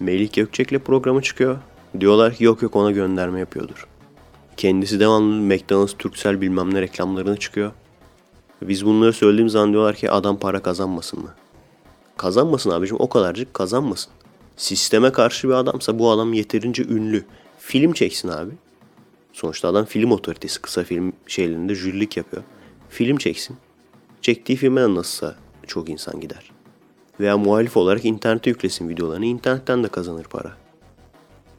Melih 0.00 0.32
Gökçek'le 0.32 0.84
programı 0.84 1.22
çıkıyor. 1.22 1.58
Diyorlar 2.00 2.34
ki 2.34 2.44
yok 2.44 2.62
yok 2.62 2.76
ona 2.76 2.90
gönderme 2.90 3.40
yapıyordur. 3.40 3.86
Kendisi 4.56 5.00
devamlı 5.00 5.54
McDonald's, 5.54 5.94
Turkcell 5.98 6.40
bilmem 6.40 6.74
ne 6.74 6.80
reklamlarına 6.80 7.36
çıkıyor. 7.36 7.72
Biz 8.62 8.86
bunları 8.86 9.12
söylediğim 9.12 9.48
zaman 9.48 9.72
diyorlar 9.72 9.96
ki 9.96 10.10
adam 10.10 10.38
para 10.38 10.62
kazanmasın 10.62 11.20
mı? 11.20 11.34
Kazanmasın 12.16 12.70
abicim 12.70 12.96
o 13.00 13.08
kadarcık 13.08 13.54
kazanmasın. 13.54 14.12
Sisteme 14.56 15.12
karşı 15.12 15.48
bir 15.48 15.52
adamsa 15.52 15.98
bu 15.98 16.10
adam 16.10 16.32
yeterince 16.32 16.82
ünlü. 16.82 17.24
Film 17.58 17.92
çeksin 17.92 18.28
abi. 18.28 18.52
Sonuçta 19.32 19.68
adam 19.68 19.84
film 19.84 20.12
otoritesi 20.12 20.62
kısa 20.62 20.84
film 20.84 21.12
şeylerinde 21.26 21.74
jürilik 21.74 22.16
yapıyor. 22.16 22.42
Film 22.88 23.16
çeksin. 23.16 23.56
Çektiği 24.22 24.56
filme 24.56 24.94
nasılsa 24.94 25.36
çok 25.66 25.88
insan 25.88 26.20
gider. 26.20 26.50
Veya 27.20 27.38
muhalif 27.38 27.76
olarak 27.76 28.04
internete 28.04 28.50
yüklesin 28.50 28.88
videolarını. 28.88 29.24
internetten 29.24 29.84
de 29.84 29.88
kazanır 29.88 30.24
para. 30.24 30.61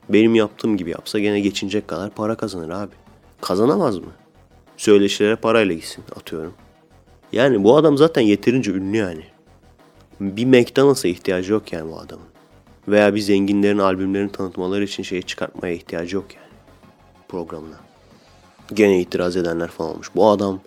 Benim 0.10 0.36
yaptığım 0.36 0.78
gibi 0.78 0.90
yapsa 0.90 1.20
gene 1.20 1.40
geçinecek 1.40 1.88
kadar 1.88 2.10
para 2.10 2.36
kazanır 2.36 2.70
abi. 2.70 2.92
Kazanamaz 3.42 3.98
mı? 3.98 4.12
Söyleşilere 4.78 5.36
parayla 5.36 5.76
gitsin 5.76 6.04
atıyorum. 6.16 6.54
Yani 7.32 7.64
bu 7.64 7.78
adam 7.78 7.98
zaten 7.98 8.22
yeterince 8.22 8.72
ünlü 8.72 8.98
yani. 8.98 9.24
Bir 10.20 10.46
McDonald's'a 10.46 11.08
ihtiyacı 11.08 11.52
yok 11.52 11.74
yani 11.74 11.92
bu 11.92 12.00
adamın. 12.00 12.26
Veya 12.88 13.16
bir 13.16 13.20
zenginlerin 13.20 13.78
albümlerini 13.78 14.32
tanıtmaları 14.32 14.84
için 14.84 15.04
şey 15.04 15.22
çıkartmaya 15.22 15.74
ihtiyacı 15.74 16.16
yok 16.16 16.26
yani. 16.36 16.48
Programına. 17.28 17.80
Gene 18.74 19.02
itiraz 19.02 19.38
edenler 19.38 19.68
falan 19.68 19.90
olmuş. 19.90 20.10
Bu 20.16 20.30
adam 20.30 20.62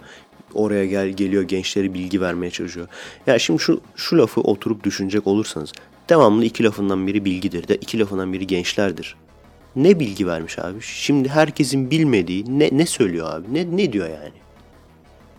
oraya 0.54 0.86
gel 0.86 1.08
geliyor 1.08 1.42
gençlere 1.42 1.94
bilgi 1.94 2.20
vermeye 2.20 2.50
çalışıyor. 2.50 2.88
Ya 3.26 3.38
şimdi 3.38 3.62
şu 3.62 3.80
şu 3.96 4.18
lafı 4.18 4.40
oturup 4.40 4.84
düşünecek 4.84 5.26
olursanız 5.26 5.72
devamlı 6.08 6.44
iki 6.44 6.64
lafından 6.64 7.06
biri 7.06 7.24
bilgidir 7.24 7.68
de 7.68 7.76
iki 7.76 7.98
lafından 7.98 8.32
biri 8.32 8.46
gençlerdir. 8.46 9.16
Ne 9.76 10.00
bilgi 10.00 10.26
vermiş 10.26 10.58
abi? 10.58 10.82
Şimdi 10.82 11.28
herkesin 11.28 11.90
bilmediği 11.90 12.58
ne 12.58 12.68
ne 12.72 12.86
söylüyor 12.86 13.34
abi? 13.34 13.54
Ne 13.54 13.76
ne 13.76 13.92
diyor 13.92 14.08
yani? 14.08 14.32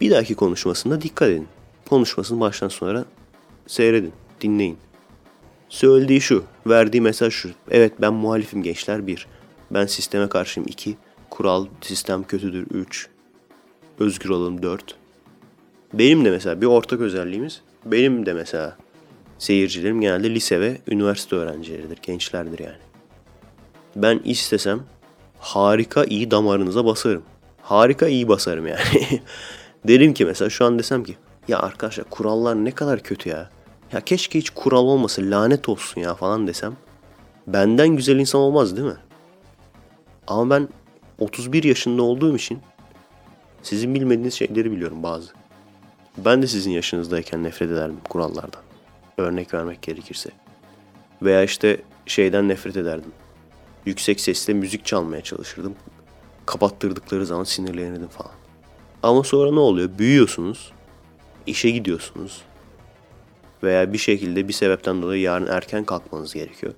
Bir 0.01 0.11
dahaki 0.11 0.35
konuşmasında 0.35 1.01
dikkat 1.01 1.30
edin. 1.30 1.47
Konuşmasını 1.89 2.39
baştan 2.39 2.68
sonra 2.68 3.05
seyredin, 3.68 4.14
dinleyin. 4.41 4.77
Söylediği 5.69 6.22
şu, 6.22 6.43
verdiği 6.68 7.01
mesaj 7.01 7.34
şu. 7.34 7.49
Evet 7.72 7.93
ben 8.01 8.14
muhalifim 8.14 8.64
gençler 8.64 9.07
bir. 9.07 9.27
Ben 9.72 9.85
sisteme 9.85 10.30
karşıyım 10.30 10.69
iki. 10.69 10.97
Kural, 11.30 11.65
sistem 11.81 12.23
kötüdür 12.23 12.68
üç. 12.72 13.07
Özgür 13.99 14.30
olalım 14.30 14.64
dört. 14.64 14.95
Benim 15.93 16.26
de 16.26 16.31
mesela 16.31 16.61
bir 16.61 16.65
ortak 16.65 17.01
özelliğimiz. 17.01 17.61
Benim 17.85 18.26
de 18.26 18.34
mesela 18.34 18.77
seyircilerim 19.39 20.01
genelde 20.01 20.30
lise 20.30 20.59
ve 20.59 20.77
üniversite 20.88 21.35
öğrencileridir, 21.35 21.97
gençlerdir 22.01 22.59
yani. 22.59 22.86
Ben 23.98 24.22
istesem 24.24 24.80
harika 25.40 26.03
iyi 26.03 26.32
damarınıza 26.32 26.86
basarım. 26.86 27.24
Harika 27.61 28.07
iyi 28.07 28.28
basarım 28.28 28.68
yani. 28.68 28.80
Derim 29.88 30.14
ki 30.14 30.26
mesela 30.26 30.49
şu 30.49 30.65
an 30.65 30.80
desem 30.80 31.03
ki 31.03 31.18
ya 31.48 31.60
arkadaşlar 31.60 32.10
kurallar 32.10 32.56
ne 32.56 32.72
kadar 32.72 32.99
kötü 32.99 33.30
ya. 33.30 33.49
Ya 33.91 34.02
keşke 34.02 34.40
hiç 34.40 34.49
kural 34.49 34.86
olmasın 34.86 35.32
lanet 35.32 35.69
olsun 35.69 36.02
ya 36.02 36.15
falan 36.15 36.48
desem. 36.48 36.78
Benden 37.48 37.90
güzel 37.90 38.19
insan 38.19 38.41
olmaz 38.41 38.78
değil 38.78 38.88
mi? 38.88 38.98
Ama 40.28 40.49
ben 40.49 40.69
31 41.19 41.64
yaşında 41.64 42.02
olduğum 42.02 42.36
için 42.36 42.60
sizin 43.64 43.95
bilmediğiniz 43.95 44.34
şeyleri 44.34 44.72
biliyorum 44.72 45.03
bazı. 45.03 45.32
Ben 46.18 46.41
de 46.41 46.48
sizin 46.48 46.72
yaşınızdayken 46.72 47.44
nefret 47.44 47.72
ederdim 47.72 47.98
kurallardan. 48.10 48.61
Örnek 49.18 49.53
vermek 49.53 49.82
gerekirse. 49.82 50.30
Veya 51.22 51.44
işte 51.44 51.78
şeyden 52.06 52.48
nefret 52.48 52.78
ederdim. 52.78 53.11
Yüksek 53.88 54.19
sesle 54.19 54.53
müzik 54.53 54.85
çalmaya 54.85 55.22
çalışırdım. 55.22 55.76
Kapattırdıkları 56.45 57.26
zaman 57.26 57.43
sinirlenirdim 57.43 58.07
falan. 58.07 58.31
Ama 59.03 59.23
sonra 59.23 59.51
ne 59.51 59.59
oluyor? 59.59 59.89
Büyüyorsunuz. 59.97 60.72
işe 61.45 61.69
gidiyorsunuz. 61.69 62.41
Veya 63.64 63.93
bir 63.93 63.97
şekilde 63.97 64.47
bir 64.47 64.53
sebepten 64.53 65.01
dolayı 65.01 65.22
yarın 65.22 65.47
erken 65.47 65.84
kalkmanız 65.84 66.34
gerekiyor. 66.34 66.73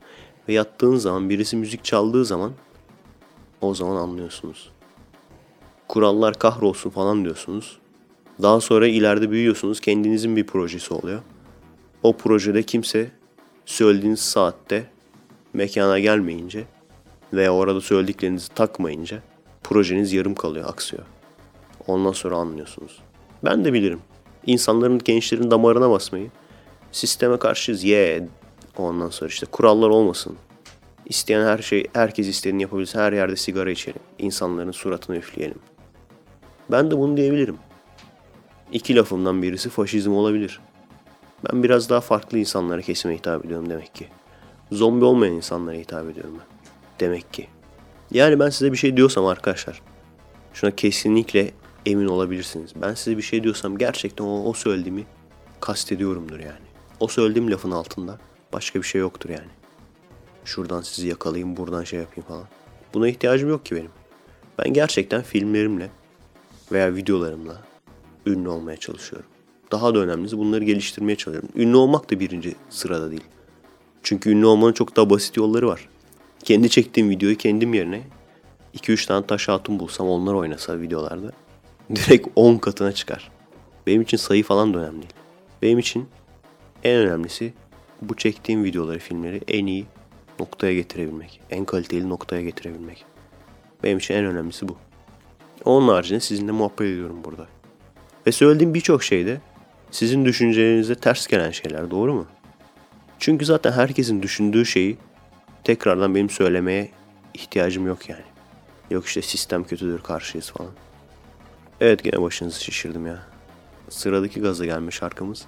Ve 0.48 0.54
yattığınız 0.54 1.02
zaman 1.02 1.30
birisi 1.30 1.56
müzik 1.58 1.84
çaldığı 1.84 2.26
zaman 2.26 2.52
o 3.62 3.76
zaman 3.76 3.96
anlıyorsunuz. 3.96 4.70
Kurallar 5.88 6.34
kahrolsun 6.34 6.90
falan 6.90 7.24
diyorsunuz. 7.24 7.78
Daha 8.42 8.62
sonra 8.62 8.88
ileride 8.88 9.32
büyüyorsunuz. 9.32 9.82
Kendinizin 9.82 10.36
bir 10.36 10.48
projesi 10.48 10.94
oluyor. 10.94 11.22
O 12.04 12.18
projede 12.18 12.64
kimse 12.64 13.12
söylediğiniz 13.66 14.20
saatte 14.20 14.90
mekana 15.54 16.00
gelmeyince 16.00 16.68
veya 17.34 17.54
orada 17.54 17.82
söylediklerinizi 17.82 18.50
takmayınca 18.50 19.22
projeniz 19.64 20.14
yarım 20.14 20.36
kalıyor, 20.36 20.70
aksıyor. 20.70 21.04
Ondan 21.88 22.12
sonra 22.12 22.36
anlıyorsunuz. 22.36 23.00
Ben 23.46 23.66
de 23.66 23.74
bilirim. 23.74 24.00
İnsanların, 24.46 25.00
gençlerin 25.00 25.52
damarına 25.52 25.90
basmayı. 25.90 26.32
Sisteme 26.92 27.40
karşıyız. 27.40 27.84
Ye. 27.84 27.98
Yeah. 27.98 28.24
Ondan 28.78 29.10
sonra 29.10 29.28
işte 29.28 29.46
kurallar 29.46 29.90
olmasın. 29.90 30.36
İsteyen 31.06 31.46
her 31.46 31.58
şey, 31.58 31.88
herkes 31.94 32.28
istediğini 32.28 32.62
yapabilsin. 32.62 33.00
Her 33.00 33.14
yerde 33.14 33.36
sigara 33.36 33.72
içelim. 33.72 34.02
İnsanların 34.18 34.72
suratını 34.72 35.18
üfleyelim. 35.18 35.60
Ben 36.72 36.92
de 36.92 36.98
bunu 36.98 37.18
diyebilirim. 37.18 37.58
İki 38.72 38.96
lafımdan 38.96 39.42
birisi 39.42 39.70
faşizm 39.70 40.12
olabilir. 40.12 40.60
Ben 41.44 41.64
biraz 41.64 41.90
daha 41.90 42.02
farklı 42.02 42.38
insanlara 42.38 42.82
kesime 42.82 43.16
hitap 43.16 43.46
ediyorum 43.46 43.70
demek 43.70 43.96
ki. 43.96 44.08
Zombi 44.72 45.06
olmayan 45.06 45.34
insanlara 45.34 45.76
hitap 45.76 46.10
ediyorum 46.10 46.34
ben. 46.40 46.59
Demek 47.00 47.34
ki. 47.34 47.48
Yani 48.12 48.40
ben 48.40 48.50
size 48.50 48.72
bir 48.72 48.78
şey 48.78 48.98
diyorsam 48.98 49.26
arkadaşlar. 49.26 49.82
Şuna 50.54 50.72
kesinlikle 50.72 51.52
emin 51.86 52.08
olabilirsiniz. 52.08 52.72
Ben 52.82 52.94
size 52.94 53.18
bir 53.18 53.22
şey 53.22 53.44
diyorsam 53.44 53.78
gerçekten 53.78 54.26
o, 54.26 54.44
o 54.44 54.54
söylediğimi 54.54 55.06
kastediyorumdur 55.60 56.40
yani. 56.40 56.70
O 57.00 57.08
söylediğim 57.08 57.52
lafın 57.52 57.72
altında 57.72 58.20
başka 58.54 58.80
bir 58.80 58.88
şey 58.88 59.02
yoktur 59.02 59.30
yani. 59.30 59.50
Şuradan 60.46 60.82
sizi 60.82 61.08
yakalayayım, 61.08 61.58
buradan 61.58 61.84
şey 61.84 62.00
yapayım 62.00 62.28
falan. 62.28 62.46
Buna 62.94 63.08
ihtiyacım 63.08 63.50
yok 63.50 63.66
ki 63.66 63.76
benim. 63.76 63.92
Ben 64.60 64.74
gerçekten 64.74 65.22
filmlerimle 65.22 65.90
veya 66.72 66.96
videolarımla 66.96 67.62
ünlü 68.26 68.50
olmaya 68.50 68.78
çalışıyorum. 68.78 69.30
Daha 69.72 69.96
da 69.96 70.00
önemlisi 70.00 70.38
bunları 70.38 70.64
geliştirmeye 70.64 71.16
çalışıyorum. 71.16 71.50
Ünlü 71.56 71.78
olmak 71.78 72.12
da 72.12 72.20
birinci 72.20 72.56
sırada 72.70 73.12
değil. 73.12 73.24
Çünkü 74.04 74.30
ünlü 74.30 74.46
olmanın 74.46 74.74
çok 74.74 74.96
daha 74.96 75.10
basit 75.10 75.38
yolları 75.38 75.68
var. 75.68 75.90
Kendi 76.44 76.70
çektiğim 76.70 77.10
videoyu 77.10 77.38
kendim 77.38 77.74
yerine 77.74 78.02
2-3 78.76 79.08
tane 79.08 79.26
taş 79.26 79.48
hatun 79.48 79.80
bulsam 79.80 80.10
onlar 80.10 80.34
oynasa 80.34 80.80
videolarda 80.80 81.32
direkt 81.96 82.28
10 82.36 82.58
katına 82.58 82.92
çıkar. 82.92 83.32
Benim 83.88 84.02
için 84.02 84.18
sayı 84.18 84.44
falan 84.44 84.74
da 84.74 84.80
önemli 84.80 85.02
değil. 85.02 85.14
Benim 85.62 85.80
için 85.80 86.10
en 86.84 86.96
önemlisi 86.96 87.54
bu 88.02 88.16
çektiğim 88.16 88.64
videoları, 88.64 89.00
filmleri 89.00 89.42
en 89.48 89.66
iyi 89.66 89.86
noktaya 90.40 90.74
getirebilmek. 90.74 91.42
En 91.50 91.66
kaliteli 91.66 92.10
noktaya 92.10 92.42
getirebilmek. 92.42 93.06
Benim 93.84 93.98
için 93.98 94.14
en 94.14 94.26
önemlisi 94.26 94.68
bu. 94.68 94.78
Onun 95.66 95.88
haricinde 95.88 96.20
sizinle 96.20 96.52
muhabbet 96.52 96.82
ediyorum 96.82 97.24
burada. 97.24 97.48
Ve 98.28 98.32
söylediğim 98.32 98.74
birçok 98.74 99.04
şeyde 99.04 99.42
sizin 99.92 100.26
düşüncelerinize 100.26 100.96
ters 100.96 101.28
gelen 101.28 101.52
şeyler 101.52 101.92
doğru 101.92 102.14
mu? 102.14 102.28
Çünkü 103.20 103.46
zaten 103.46 103.72
herkesin 103.72 104.22
düşündüğü 104.22 104.66
şeyi 104.66 104.98
tekrardan 105.64 106.16
benim 106.16 106.30
söylemeye 106.30 106.92
ihtiyacım 107.34 107.88
yok 107.88 108.10
yani. 108.10 108.24
Yok 108.90 109.06
işte 109.06 109.22
sistem 109.22 109.64
kötüdür 109.64 110.02
karşıyız 110.02 110.52
falan. 110.52 110.72
Evet 111.82 112.04
gene 112.04 112.22
başınızı 112.22 112.64
şişirdim 112.64 113.08
ya. 113.08 113.20
Sıradaki 113.90 114.42
gaza 114.42 114.66
gelme 114.66 114.92
şarkımız 114.92 115.46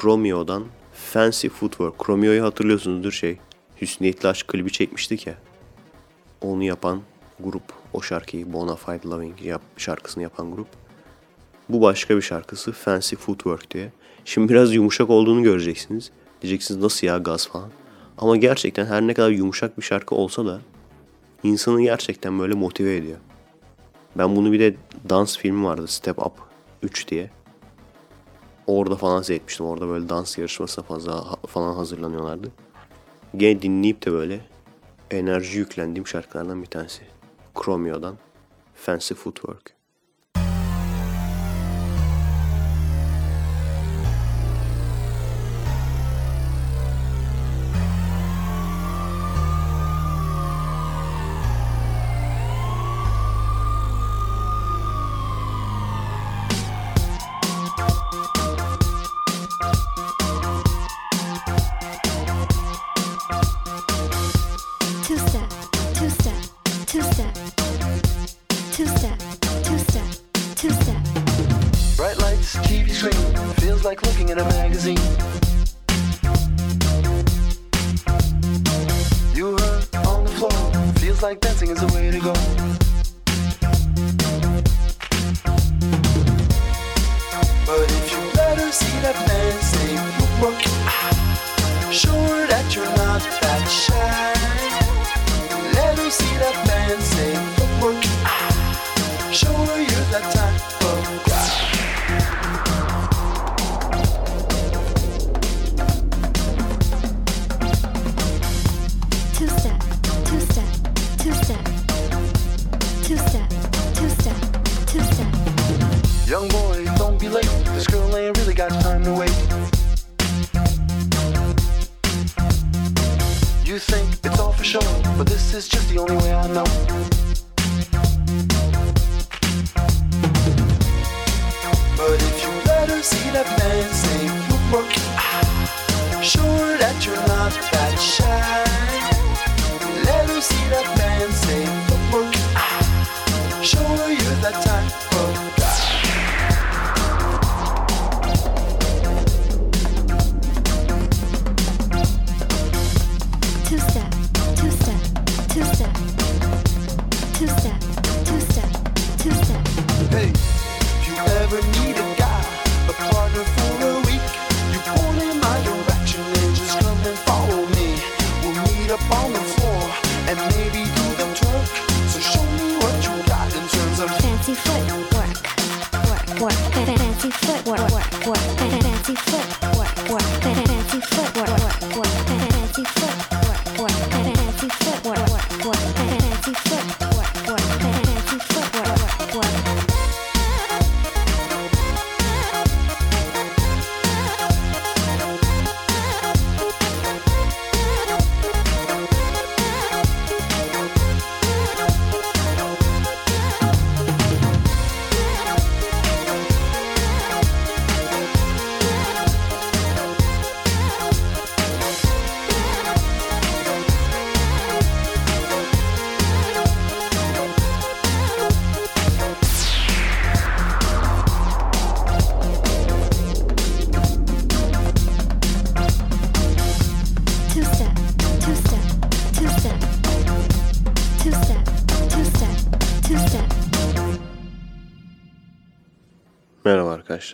Chromeo'dan 0.00 0.64
Fancy 0.92 1.48
Footwork. 1.48 2.04
Chromeo'yu 2.06 2.44
hatırlıyorsunuzdur 2.44 3.12
şey. 3.12 3.38
Hüsniyetli 3.80 4.28
Aşk 4.28 4.48
klibi 4.48 4.72
çekmiştik 4.72 5.26
ya. 5.26 5.34
Onu 6.40 6.62
yapan 6.62 7.02
grup. 7.40 7.62
O 7.92 8.02
şarkıyı 8.02 8.52
Bonafide 8.52 9.08
Loving 9.08 9.42
yap, 9.42 9.62
şarkısını 9.76 10.22
yapan 10.22 10.54
grup. 10.54 10.68
Bu 11.68 11.80
başka 11.80 12.16
bir 12.16 12.22
şarkısı 12.22 12.72
Fancy 12.72 13.16
Footwork 13.16 13.70
diye. 13.70 13.92
Şimdi 14.24 14.48
biraz 14.48 14.74
yumuşak 14.74 15.10
olduğunu 15.10 15.42
göreceksiniz. 15.42 16.10
Diyeceksiniz 16.42 16.82
nasıl 16.82 17.06
ya 17.06 17.18
gaz 17.18 17.48
falan. 17.48 17.70
Ama 18.18 18.36
gerçekten 18.36 18.86
her 18.86 19.02
ne 19.02 19.14
kadar 19.14 19.30
yumuşak 19.30 19.78
bir 19.78 19.82
şarkı 19.82 20.14
olsa 20.14 20.46
da 20.46 20.60
insanı 21.42 21.82
gerçekten 21.82 22.38
böyle 22.38 22.54
motive 22.54 22.96
ediyor. 22.96 23.18
Ben 24.18 24.36
bunu 24.36 24.52
bir 24.52 24.60
de 24.60 24.76
dans 25.08 25.38
filmi 25.38 25.64
vardı 25.64 25.86
Step 25.86 26.18
Up 26.18 26.32
3 26.82 27.08
diye. 27.08 27.30
Orada 28.66 28.96
falan 28.96 29.22
seyretmiştim. 29.22 29.66
Orada 29.66 29.88
böyle 29.88 30.08
dans 30.08 30.38
yarışmasına 30.38 30.84
fazla 30.84 31.24
falan 31.46 31.74
hazırlanıyorlardı. 31.74 32.52
Gene 33.36 33.62
dinleyip 33.62 34.06
de 34.06 34.12
böyle 34.12 34.40
enerji 35.10 35.58
yüklendiğim 35.58 36.06
şarkılardan 36.06 36.62
bir 36.62 36.66
tanesi. 36.66 37.02
Chromeo'dan 37.64 38.16
Fancy 38.74 39.14
Footwork. 39.14 39.73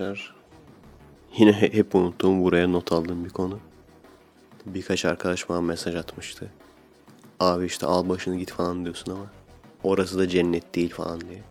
Arkadaşlar. 0.01 0.35
Yine 1.39 1.53
he- 1.53 1.73
hep 1.73 1.95
unuttuğum 1.95 2.43
buraya 2.43 2.69
not 2.69 2.93
aldığım 2.93 3.25
bir 3.25 3.31
konu. 3.31 3.59
Birkaç 4.67 5.05
arkadaş 5.05 5.49
bana 5.49 5.61
mesaj 5.61 5.95
atmıştı. 5.95 6.51
Abi 7.41 7.67
işte 7.67 7.87
al 7.87 8.09
başını 8.09 8.37
git 8.37 8.51
falan 8.51 8.85
diyorsun 8.85 9.13
ama 9.13 9.27
orası 9.83 10.19
da 10.19 10.29
cennet 10.29 10.75
değil 10.75 10.91
falan 10.91 11.21
diye. 11.21 11.43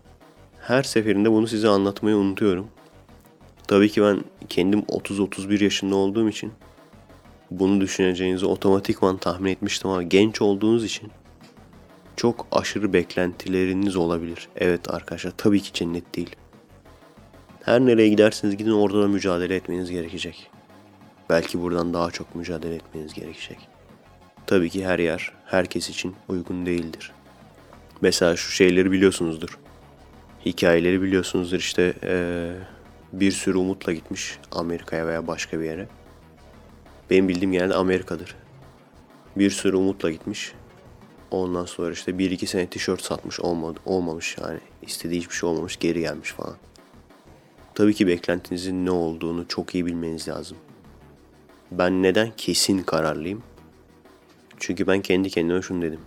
Her 0.61 0.83
seferinde 0.83 1.31
bunu 1.31 1.47
size 1.47 1.67
anlatmayı 1.67 2.15
unutuyorum. 2.15 2.67
Tabii 3.67 3.89
ki 3.89 4.01
ben 4.01 4.23
kendim 4.49 4.79
30-31 4.79 5.63
yaşında 5.63 5.95
olduğum 5.95 6.29
için 6.29 6.51
bunu 7.51 7.81
düşüneceğinizi 7.81 8.45
otomatikman 8.45 9.17
tahmin 9.17 9.51
etmiştim 9.51 9.89
ama 9.89 10.03
genç 10.03 10.41
olduğunuz 10.41 10.85
için 10.85 11.11
çok 12.15 12.47
aşırı 12.51 12.93
beklentileriniz 12.93 13.95
olabilir. 13.95 14.49
Evet 14.55 14.93
arkadaşlar 14.93 15.33
tabii 15.37 15.61
ki 15.61 15.73
cennet 15.73 16.15
değil. 16.15 16.35
Her 17.69 17.79
nereye 17.79 18.09
giderseniz 18.09 18.57
gidin 18.57 18.71
orada 18.71 19.01
da 19.01 19.07
mücadele 19.07 19.55
etmeniz 19.55 19.91
gerekecek. 19.91 20.51
Belki 21.29 21.61
buradan 21.61 21.93
daha 21.93 22.11
çok 22.11 22.35
mücadele 22.35 22.75
etmeniz 22.75 23.13
gerekecek. 23.13 23.57
Tabii 24.45 24.69
ki 24.69 24.85
her 24.85 24.99
yer 24.99 25.31
herkes 25.45 25.89
için 25.89 26.15
uygun 26.29 26.65
değildir. 26.65 27.11
Mesela 28.01 28.35
şu 28.35 28.51
şeyleri 28.51 28.91
biliyorsunuzdur. 28.91 29.59
Hikayeleri 30.45 31.01
biliyorsunuzdur 31.01 31.57
işte 31.57 31.93
eee, 32.03 32.51
bir 33.13 33.31
sürü 33.31 33.57
umutla 33.57 33.93
gitmiş 33.93 34.37
Amerika'ya 34.51 35.07
veya 35.07 35.27
başka 35.27 35.59
bir 35.59 35.65
yere. 35.65 35.87
Benim 37.09 37.27
bildiğim 37.27 37.51
genelde 37.51 37.75
Amerika'dır. 37.75 38.35
Bir 39.35 39.49
sürü 39.49 39.75
umutla 39.75 40.11
gitmiş. 40.11 40.53
Ondan 41.31 41.65
sonra 41.65 41.91
işte 41.91 42.17
bir 42.17 42.31
iki 42.31 42.47
sene 42.47 42.67
tişört 42.67 43.01
satmış 43.01 43.39
olmadı, 43.39 43.79
olmamış 43.85 44.37
yani. 44.41 44.59
istediği 44.81 45.19
hiçbir 45.19 45.35
şey 45.35 45.49
olmamış 45.49 45.77
geri 45.77 45.99
gelmiş 45.99 46.31
falan. 46.31 46.55
Tabii 47.79 47.93
ki 47.93 48.07
beklentinizin 48.07 48.85
ne 48.85 48.91
olduğunu 48.91 49.47
çok 49.47 49.75
iyi 49.75 49.85
bilmeniz 49.85 50.27
lazım. 50.27 50.57
Ben 51.71 52.03
neden 52.03 52.31
kesin 52.37 52.83
kararlıyım? 52.83 53.43
Çünkü 54.57 54.87
ben 54.87 55.01
kendi 55.01 55.29
kendime 55.29 55.61
şunu 55.61 55.81
dedim. 55.81 55.99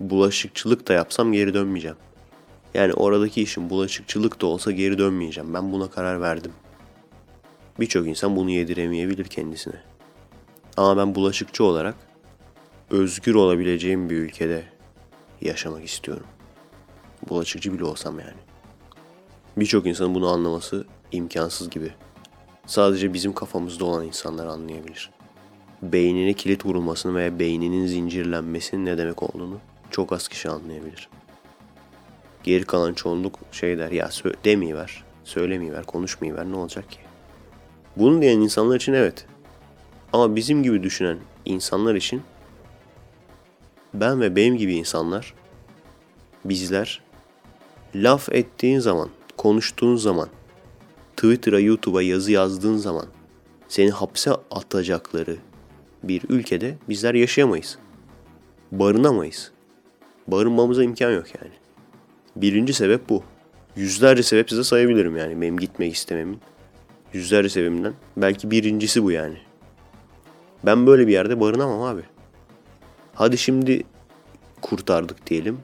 Bulaşıkçılık 0.00 0.88
da 0.88 0.92
yapsam 0.92 1.32
geri 1.32 1.54
dönmeyeceğim. 1.54 1.96
Yani 2.74 2.92
oradaki 2.92 3.42
işim 3.42 3.70
bulaşıkçılık 3.70 4.40
da 4.40 4.46
olsa 4.46 4.70
geri 4.70 4.98
dönmeyeceğim. 4.98 5.54
Ben 5.54 5.72
buna 5.72 5.90
karar 5.90 6.20
verdim. 6.20 6.52
Birçok 7.80 8.06
insan 8.06 8.36
bunu 8.36 8.50
yediremeyebilir 8.50 9.24
kendisine. 9.24 9.82
Ama 10.76 10.96
ben 10.96 11.14
bulaşıkçı 11.14 11.64
olarak 11.64 11.94
özgür 12.90 13.34
olabileceğim 13.34 14.10
bir 14.10 14.16
ülkede 14.16 14.64
yaşamak 15.40 15.84
istiyorum. 15.84 16.26
Bulaşıkçı 17.28 17.72
bile 17.72 17.84
olsam 17.84 18.18
yani. 18.18 18.53
Birçok 19.56 19.86
insanın 19.86 20.14
bunu 20.14 20.28
anlaması 20.28 20.84
imkansız 21.12 21.70
gibi. 21.70 21.92
Sadece 22.66 23.12
bizim 23.12 23.32
kafamızda 23.32 23.84
olan 23.84 24.06
insanlar 24.06 24.46
anlayabilir. 24.46 25.10
Beynine 25.82 26.32
kilit 26.32 26.66
vurulmasını 26.66 27.14
veya 27.14 27.38
beyninin 27.38 27.86
zincirlenmesinin 27.86 28.84
ne 28.84 28.98
demek 28.98 29.22
olduğunu 29.22 29.60
çok 29.90 30.12
az 30.12 30.28
kişi 30.28 30.48
anlayabilir. 30.48 31.08
Geri 32.42 32.64
kalan 32.64 32.94
çoğunluk 32.94 33.38
şey 33.52 33.78
der 33.78 33.90
ya 33.90 34.06
sö- 34.06 34.34
demeyiver, 34.44 35.04
söylemeyiver, 35.24 35.84
konuşmayıver 35.84 36.44
ne 36.44 36.56
olacak 36.56 36.90
ki? 36.90 36.98
Bunu 37.96 38.22
diyen 38.22 38.40
insanlar 38.40 38.76
için 38.76 38.92
evet. 38.92 39.26
Ama 40.12 40.36
bizim 40.36 40.62
gibi 40.62 40.82
düşünen 40.82 41.18
insanlar 41.44 41.94
için 41.94 42.22
ben 43.94 44.20
ve 44.20 44.36
benim 44.36 44.56
gibi 44.56 44.74
insanlar 44.74 45.34
bizler 46.44 47.02
laf 47.94 48.32
ettiğin 48.32 48.78
zaman, 48.78 49.08
konuştuğun 49.44 49.96
zaman, 49.96 50.28
Twitter'a, 51.16 51.60
YouTube'a 51.60 52.02
yazı 52.02 52.32
yazdığın 52.32 52.76
zaman 52.76 53.06
seni 53.68 53.90
hapse 53.90 54.30
atacakları 54.50 55.36
bir 56.02 56.22
ülkede 56.28 56.76
bizler 56.88 57.14
yaşayamayız. 57.14 57.78
Barınamayız. 58.72 59.50
Barınmamıza 60.26 60.84
imkan 60.84 61.10
yok 61.10 61.26
yani. 61.42 61.52
Birinci 62.36 62.72
sebep 62.72 63.08
bu. 63.08 63.22
Yüzlerce 63.76 64.22
sebep 64.22 64.50
size 64.50 64.64
sayabilirim 64.64 65.16
yani 65.16 65.40
benim 65.40 65.58
gitmek 65.58 65.94
istememin. 65.94 66.40
Yüzlerce 67.12 67.48
sebebimden. 67.48 67.94
Belki 68.16 68.50
birincisi 68.50 69.02
bu 69.02 69.10
yani. 69.10 69.36
Ben 70.66 70.86
böyle 70.86 71.06
bir 71.06 71.12
yerde 71.12 71.40
barınamam 71.40 71.82
abi. 71.82 72.02
Hadi 73.14 73.38
şimdi 73.38 73.84
kurtardık 74.62 75.26
diyelim. 75.26 75.58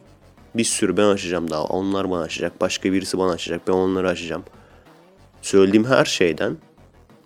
Bir 0.54 0.64
sürü 0.64 0.96
ben 0.96 1.06
açacağım 1.06 1.50
daha. 1.50 1.64
Onlar 1.64 2.10
bana 2.10 2.22
açacak. 2.22 2.60
Başka 2.60 2.92
birisi 2.92 3.18
bana 3.18 3.32
açacak. 3.32 3.68
Ben 3.68 3.72
onları 3.72 4.08
açacağım. 4.08 4.44
Söylediğim 5.42 5.84
her 5.84 6.04
şeyden 6.04 6.56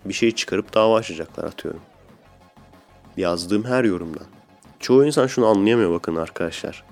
bir 0.05 0.13
şey 0.13 0.31
çıkarıp 0.31 0.73
dava 0.73 0.97
açacaklar 0.97 1.43
atıyorum. 1.43 1.81
Yazdığım 3.17 3.63
her 3.63 3.83
yorumdan. 3.83 4.25
Çoğu 4.79 5.05
insan 5.05 5.27
şunu 5.27 5.45
anlayamıyor 5.45 5.91
bakın 5.91 6.15
arkadaşlar. 6.15 6.83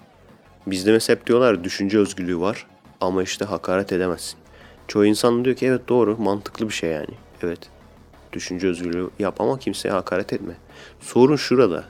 Bizde 0.67 0.91
mesela 0.91 1.19
hep 1.19 1.27
diyorlar 1.27 1.63
düşünce 1.63 1.99
özgürlüğü 1.99 2.39
var 2.39 2.67
ama 3.01 3.23
işte 3.23 3.45
hakaret 3.45 3.91
edemezsin. 3.91 4.39
Çoğu 4.87 5.05
insan 5.05 5.45
diyor 5.45 5.55
ki 5.55 5.65
evet 5.65 5.87
doğru 5.87 6.17
mantıklı 6.17 6.67
bir 6.67 6.73
şey 6.73 6.89
yani. 6.89 7.15
Evet 7.41 7.59
düşünce 8.33 8.67
özgürlüğü 8.67 9.09
yap 9.19 9.41
ama 9.41 9.59
kimseye 9.59 9.89
hakaret 9.89 10.33
etme. 10.33 10.53
Sorun 10.99 11.35
şurada. 11.35 11.83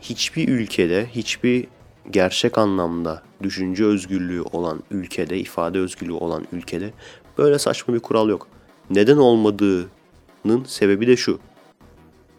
Hiçbir 0.00 0.48
ülkede, 0.48 1.06
hiçbir 1.06 1.66
gerçek 2.10 2.58
anlamda 2.58 3.22
düşünce 3.42 3.84
özgürlüğü 3.84 4.42
olan 4.42 4.82
ülkede, 4.90 5.38
ifade 5.38 5.78
özgürlüğü 5.78 6.12
olan 6.12 6.46
ülkede 6.52 6.90
böyle 7.38 7.58
saçma 7.58 7.94
bir 7.94 8.00
kural 8.00 8.28
yok. 8.28 8.48
Neden 8.90 9.16
olmadığının 9.16 10.64
sebebi 10.66 11.06
de 11.06 11.16
şu. 11.16 11.38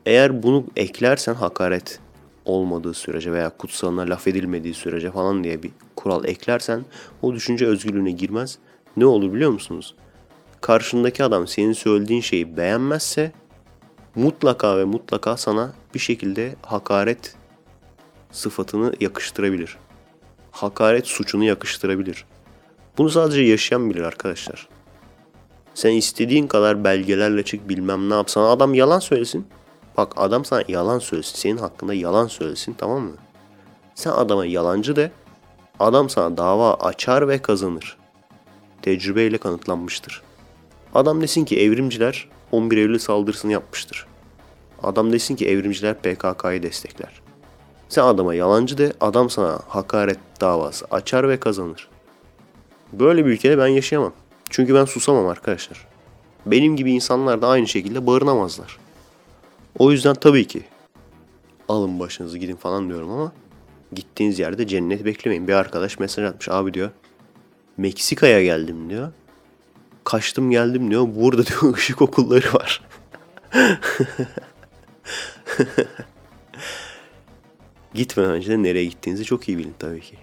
Eğer 0.05 0.43
bunu 0.43 0.65
eklersen 0.75 1.33
hakaret 1.33 1.99
olmadığı 2.45 2.93
sürece 2.93 3.31
veya 3.31 3.49
kutsalına 3.49 4.01
laf 4.01 4.27
edilmediği 4.27 4.73
sürece 4.73 5.11
falan 5.11 5.43
diye 5.43 5.63
bir 5.63 5.71
kural 5.95 6.25
eklersen 6.25 6.85
o 7.21 7.33
düşünce 7.33 7.67
özgürlüğüne 7.67 8.11
girmez. 8.11 8.57
Ne 8.97 9.05
olur 9.05 9.33
biliyor 9.33 9.51
musunuz? 9.51 9.95
Karşındaki 10.61 11.23
adam 11.23 11.47
senin 11.47 11.73
söylediğin 11.73 12.21
şeyi 12.21 12.57
beğenmezse 12.57 13.31
mutlaka 14.15 14.77
ve 14.77 14.85
mutlaka 14.85 15.37
sana 15.37 15.73
bir 15.93 15.99
şekilde 15.99 16.55
hakaret 16.61 17.35
sıfatını 18.36 18.94
yakıştırabilir. 18.99 19.78
Hakaret 20.52 21.07
suçunu 21.07 21.44
yakıştırabilir. 21.44 22.26
Bunu 22.98 23.10
sadece 23.10 23.41
yaşayan 23.41 23.90
bilir 23.90 24.02
arkadaşlar. 24.02 24.68
Sen 25.74 25.91
istediğin 25.91 26.48
kadar 26.48 26.84
belgelerle 26.84 27.44
çık 27.44 27.70
bilmem 27.70 28.10
ne 28.10 28.14
yapsan 28.14 28.44
adam 28.44 28.74
yalan 28.74 28.99
söylesin. 28.99 29.48
Bak 29.98 30.14
adam 30.16 30.45
sana 30.45 30.64
yalan 30.68 30.99
söylesin. 30.99 31.36
Senin 31.36 31.57
hakkında 31.57 31.94
yalan 31.94 32.28
söylesin 32.28 32.74
tamam 32.74 33.02
mı? 33.02 33.16
Sen 33.95 34.12
adama 34.12 34.45
yalancı 34.45 34.95
de 34.95 35.12
adam 35.80 36.10
sana 36.10 36.38
dava 36.38 36.74
açar 36.74 37.28
ve 37.28 37.41
kazanır. 37.41 37.98
Tecrübeyle 38.82 39.38
kanıtlanmıştır. 39.38 40.22
Adam 40.94 41.22
desin 41.22 41.45
ki 41.45 41.62
evrimciler 41.62 42.30
11 42.52 42.78
Eylül 42.78 42.99
saldırısını 42.99 43.52
yapmıştır. 43.52 44.07
Adam 44.84 45.14
desin 45.14 45.36
ki 45.36 45.48
evrimciler 45.48 45.95
PKK'yı 45.95 46.64
destekler. 46.64 47.22
Sen 47.90 48.03
adama 48.03 48.36
yalancı 48.36 48.78
de 48.78 48.94
adam 49.02 49.30
sana 49.30 49.60
hakaret 49.68 50.20
davası 50.41 50.86
açar 50.91 51.30
ve 51.30 51.40
kazanır. 51.40 51.90
Böyle 52.94 53.26
bir 53.26 53.32
ülkede 53.32 53.57
ben 53.57 53.68
yaşayamam. 53.68 54.14
Çünkü 54.49 54.76
ben 54.76 54.86
susamam 54.86 55.28
arkadaşlar. 55.28 55.88
Benim 56.45 56.76
gibi 56.76 56.91
insanlar 56.91 57.41
da 57.41 57.48
aynı 57.48 57.68
şekilde 57.68 58.07
barınamazlar. 58.07 58.78
O 59.80 59.91
yüzden 59.91 60.16
tabii 60.16 60.48
ki 60.48 60.64
alın 61.70 61.99
başınızı 61.99 62.38
gidin 62.38 62.56
falan 62.56 62.90
diyorum 62.90 63.12
ama 63.12 63.32
gittiğiniz 63.94 64.40
yerde 64.40 64.68
cennet 64.68 65.06
beklemeyin. 65.06 65.48
Bir 65.48 65.53
arkadaş 65.53 65.99
mesaj 65.99 66.26
atmış 66.26 66.49
abi 66.49 66.74
diyor. 66.74 66.90
Meksika'ya 67.78 68.44
geldim 68.44 68.90
diyor. 68.90 69.12
Kaçtım 70.03 70.52
geldim 70.52 70.91
diyor. 70.91 71.07
Burada 71.16 71.45
diyor 71.45 71.74
ışık 71.78 72.02
okulları 72.02 72.53
var. 72.53 72.82
Gitmeden 77.95 78.31
önce 78.31 78.51
de 78.51 78.63
nereye 78.63 78.85
gittiğinizi 78.85 79.23
çok 79.23 79.49
iyi 79.49 79.57
bilin 79.57 79.73
tabii 79.80 80.01
ki. 80.01 80.17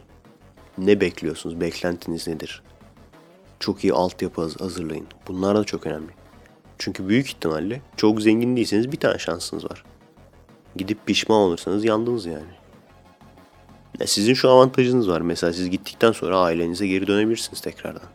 Ne 0.78 1.00
bekliyorsunuz? 1.00 1.60
Beklentiniz 1.60 2.28
nedir? 2.28 2.62
Çok 3.60 3.84
iyi 3.84 3.92
altyapı 3.92 4.40
haz- 4.40 4.60
hazırlayın. 4.60 5.06
Bunlar 5.28 5.56
da 5.56 5.64
çok 5.64 5.86
önemli. 5.86 6.10
Çünkü 6.78 7.08
büyük 7.08 7.26
ihtimalle 7.26 7.82
çok 7.96 8.22
zengin 8.22 8.56
değilseniz 8.56 8.92
bir 8.92 8.96
tane 8.96 9.18
şansınız 9.18 9.64
var. 9.64 9.84
Gidip 10.76 11.06
pişman 11.06 11.38
olursanız 11.38 11.84
yandınız 11.84 12.26
yani. 12.26 12.52
Ya 14.00 14.06
sizin 14.06 14.34
şu 14.34 14.50
avantajınız 14.50 15.08
var. 15.08 15.20
Mesela 15.20 15.52
siz 15.52 15.70
gittikten 15.70 16.12
sonra 16.12 16.38
ailenize 16.38 16.86
geri 16.86 17.06
dönebilirsiniz 17.06 17.60
tekrardan. 17.60 18.08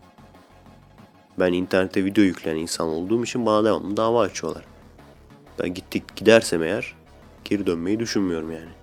Ben 1.39 1.53
internete 1.53 2.05
video 2.05 2.23
yükleyen 2.23 2.57
insan 2.57 2.87
olduğum 2.87 3.23
için 3.23 3.45
bana 3.45 3.65
devamlı 3.65 3.97
dava 3.97 4.21
açıyorlar. 4.21 4.65
Ben 5.59 5.73
gittik 5.73 6.15
gidersem 6.15 6.63
eğer 6.63 6.95
geri 7.45 7.67
dönmeyi 7.67 7.99
düşünmüyorum 7.99 8.51
yani. 8.51 8.76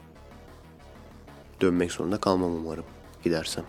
Dönmek 1.61 1.93
zorunda 1.93 2.17
kalmam 2.17 2.55
umarım 2.55 2.85
gidersem. 3.25 3.65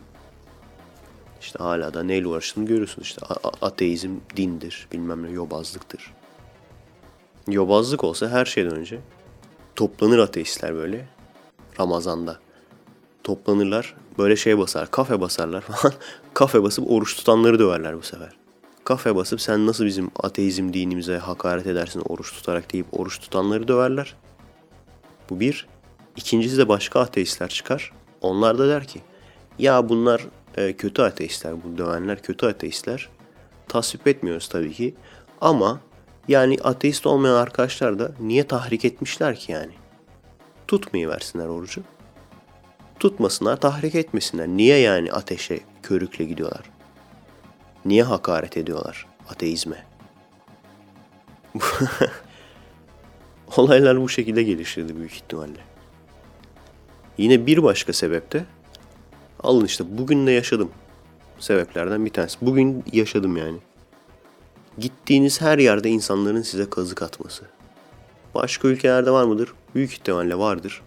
İşte 1.42 1.60
hala 1.60 1.94
da 1.94 2.04
neyle 2.04 2.28
uğraştığını 2.28 2.66
görüyorsun 2.66 3.02
işte. 3.02 3.22
Ateizm 3.62 4.12
dindir, 4.36 4.88
bilmem 4.92 5.24
ne 5.24 5.30
yobazlıktır. 5.30 6.14
Yobazlık 7.48 8.04
olsa 8.04 8.30
her 8.30 8.46
şeyden 8.46 8.76
önce 8.76 9.00
toplanır 9.76 10.20
ateistler 10.20 10.76
böyle 10.76 11.08
Ramazan'da. 11.80 12.40
Toplanırlar 13.24 13.96
böyle 14.18 14.36
şey 14.36 14.58
basar, 14.58 14.92
kafe 14.92 15.22
basarlar 15.22 15.62
falan. 15.62 15.94
kafe 16.34 16.64
basıp 16.64 16.92
oruç 16.92 17.16
tutanları 17.16 17.60
döverler 17.60 17.98
bu 17.98 18.02
sefer. 18.02 18.30
Kafe 18.84 19.16
basıp 19.16 19.42
sen 19.42 19.68
nasıl 19.68 19.86
bizim 19.86 20.12
ateizm 20.20 20.74
dinimize 20.74 21.18
hakaret 21.18 21.68
edersin 21.68 22.02
oruç 22.10 22.34
tutarak 22.34 22.74
deyip 22.74 23.00
oruç 23.00 23.20
tutanları 23.20 23.68
döverler. 23.68 24.16
Bu 25.30 25.40
bir. 25.40 25.68
İkincisi 26.16 26.58
de 26.58 26.70
başka 26.70 27.00
ateistler 27.00 27.50
çıkar. 27.50 27.92
Onlar 28.22 28.58
da 28.58 28.68
der 28.68 28.88
ki 28.88 29.02
ya 29.60 29.90
bunlar 29.90 30.28
e, 30.58 30.74
kötü 30.74 31.02
ateistler, 31.02 31.64
bu 31.64 31.78
dövenler 31.78 32.22
kötü 32.22 32.46
ateistler. 32.46 33.10
Tasvip 33.68 34.08
etmiyoruz 34.08 34.48
tabii 34.48 34.74
ki. 34.74 34.96
Ama 35.42 35.80
yani 36.28 36.58
ateist 36.64 37.06
olmayan 37.06 37.36
arkadaşlar 37.36 38.00
da 38.00 38.12
niye 38.20 38.48
tahrik 38.48 38.86
etmişler 38.86 39.36
ki 39.36 39.52
yani? 39.52 39.74
Tutmayı 40.68 41.10
versinler 41.10 41.48
orucu. 41.48 41.84
Tutmasınlar, 43.00 43.62
tahrik 43.62 43.96
etmesinler. 43.96 44.48
Niye 44.48 44.78
yani 44.78 45.12
ateşe 45.12 45.60
körükle 45.84 46.26
gidiyorlar? 46.26 46.64
Niye 47.86 48.04
hakaret 48.04 48.58
ediyorlar 48.58 49.08
ateizme? 49.30 49.86
Olaylar 53.58 54.02
bu 54.02 54.10
şekilde 54.10 54.44
gelişirdi 54.44 54.96
büyük 54.96 55.14
ihtimalle. 55.14 55.75
Yine 57.18 57.46
bir 57.46 57.64
başka 57.64 57.94
sebep 57.94 58.32
de 58.34 58.46
alın 59.44 59.66
işte 59.66 59.84
bugün 59.98 60.28
de 60.28 60.32
yaşadım 60.32 60.70
sebeplerden 61.40 62.06
bir 62.06 62.10
tanesi. 62.10 62.38
Bugün 62.42 62.84
yaşadım 62.94 63.38
yani. 63.38 63.58
Gittiğiniz 64.78 65.42
her 65.42 65.58
yerde 65.58 65.90
insanların 65.90 66.42
size 66.42 66.70
kazık 66.70 67.02
atması. 67.02 67.46
Başka 68.36 68.68
ülkelerde 68.68 69.12
var 69.12 69.24
mıdır? 69.24 69.54
Büyük 69.76 69.92
ihtimalle 69.92 70.38
vardır. 70.38 70.82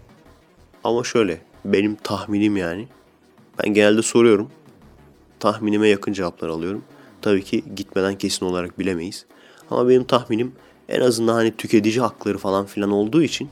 Ama 0.85 1.05
şöyle 1.05 1.41
benim 1.65 1.95
tahminim 1.95 2.57
yani. 2.57 2.89
Ben 3.59 3.75
genelde 3.75 4.03
soruyorum. 4.03 4.51
Tahminime 5.41 5.89
yakın 5.89 6.13
cevaplar 6.13 6.49
alıyorum. 6.49 6.85
Tabii 7.23 7.45
ki 7.45 7.65
gitmeden 7.77 8.19
kesin 8.19 8.47
olarak 8.47 8.79
bilemeyiz. 8.79 9.27
Ama 9.71 9.89
benim 9.89 10.05
tahminim 10.05 10.53
en 10.89 11.01
azından 11.01 11.35
hani 11.35 11.57
tüketici 11.57 12.01
hakları 12.01 12.39
falan 12.39 12.67
filan 12.67 12.91
olduğu 12.91 13.23
için 13.23 13.49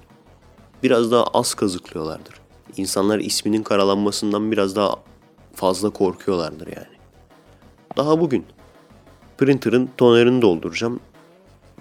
biraz 0.83 1.11
daha 1.11 1.25
az 1.25 1.55
kazıklıyorlardır. 1.55 2.46
İnsanlar 2.77 3.19
isminin 3.19 3.63
karalanmasından 3.63 4.53
biraz 4.53 4.77
daha 4.77 4.95
fazla 5.55 5.91
korkuyorlardır 5.91 6.67
yani. 6.67 6.97
Daha 7.97 8.21
bugün 8.21 8.47
printer'ın 9.39 9.91
tonerini 9.97 10.43
dolduracağım. 10.43 11.01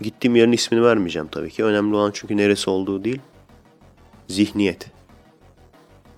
Gittiğim 0.01 0.35
yerin 0.35 0.51
ismini 0.51 0.83
vermeyeceğim 0.83 1.27
tabii 1.27 1.51
ki. 1.51 1.63
Önemli 1.63 1.95
olan 1.95 2.11
çünkü 2.13 2.37
neresi 2.37 2.69
olduğu 2.69 3.03
değil. 3.03 3.21
Zihniyet. 4.27 4.91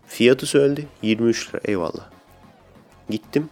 Fiyatı 0.08 0.46
söyledi. 0.46 0.88
23 1.02 1.50
lira. 1.50 1.62
Eyvallah. 1.66 2.10
Gittim. 3.10 3.50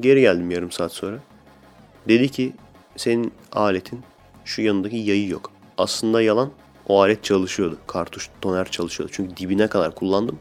Geri 0.00 0.20
geldim 0.20 0.50
yarım 0.50 0.70
saat 0.70 0.92
sonra. 0.92 1.18
Dedi 2.08 2.28
ki 2.28 2.52
senin 2.96 3.32
aletin 3.52 4.00
şu 4.44 4.62
yanındaki 4.62 4.96
yayı 4.96 5.28
yok. 5.28 5.50
Aslında 5.78 6.22
yalan 6.22 6.50
o 6.88 7.00
alet 7.02 7.24
çalışıyordu. 7.24 7.78
Kartuş 7.86 8.30
toner 8.40 8.70
çalışıyordu. 8.70 9.12
Çünkü 9.16 9.36
dibine 9.36 9.68
kadar 9.68 9.94
kullandım. 9.94 10.38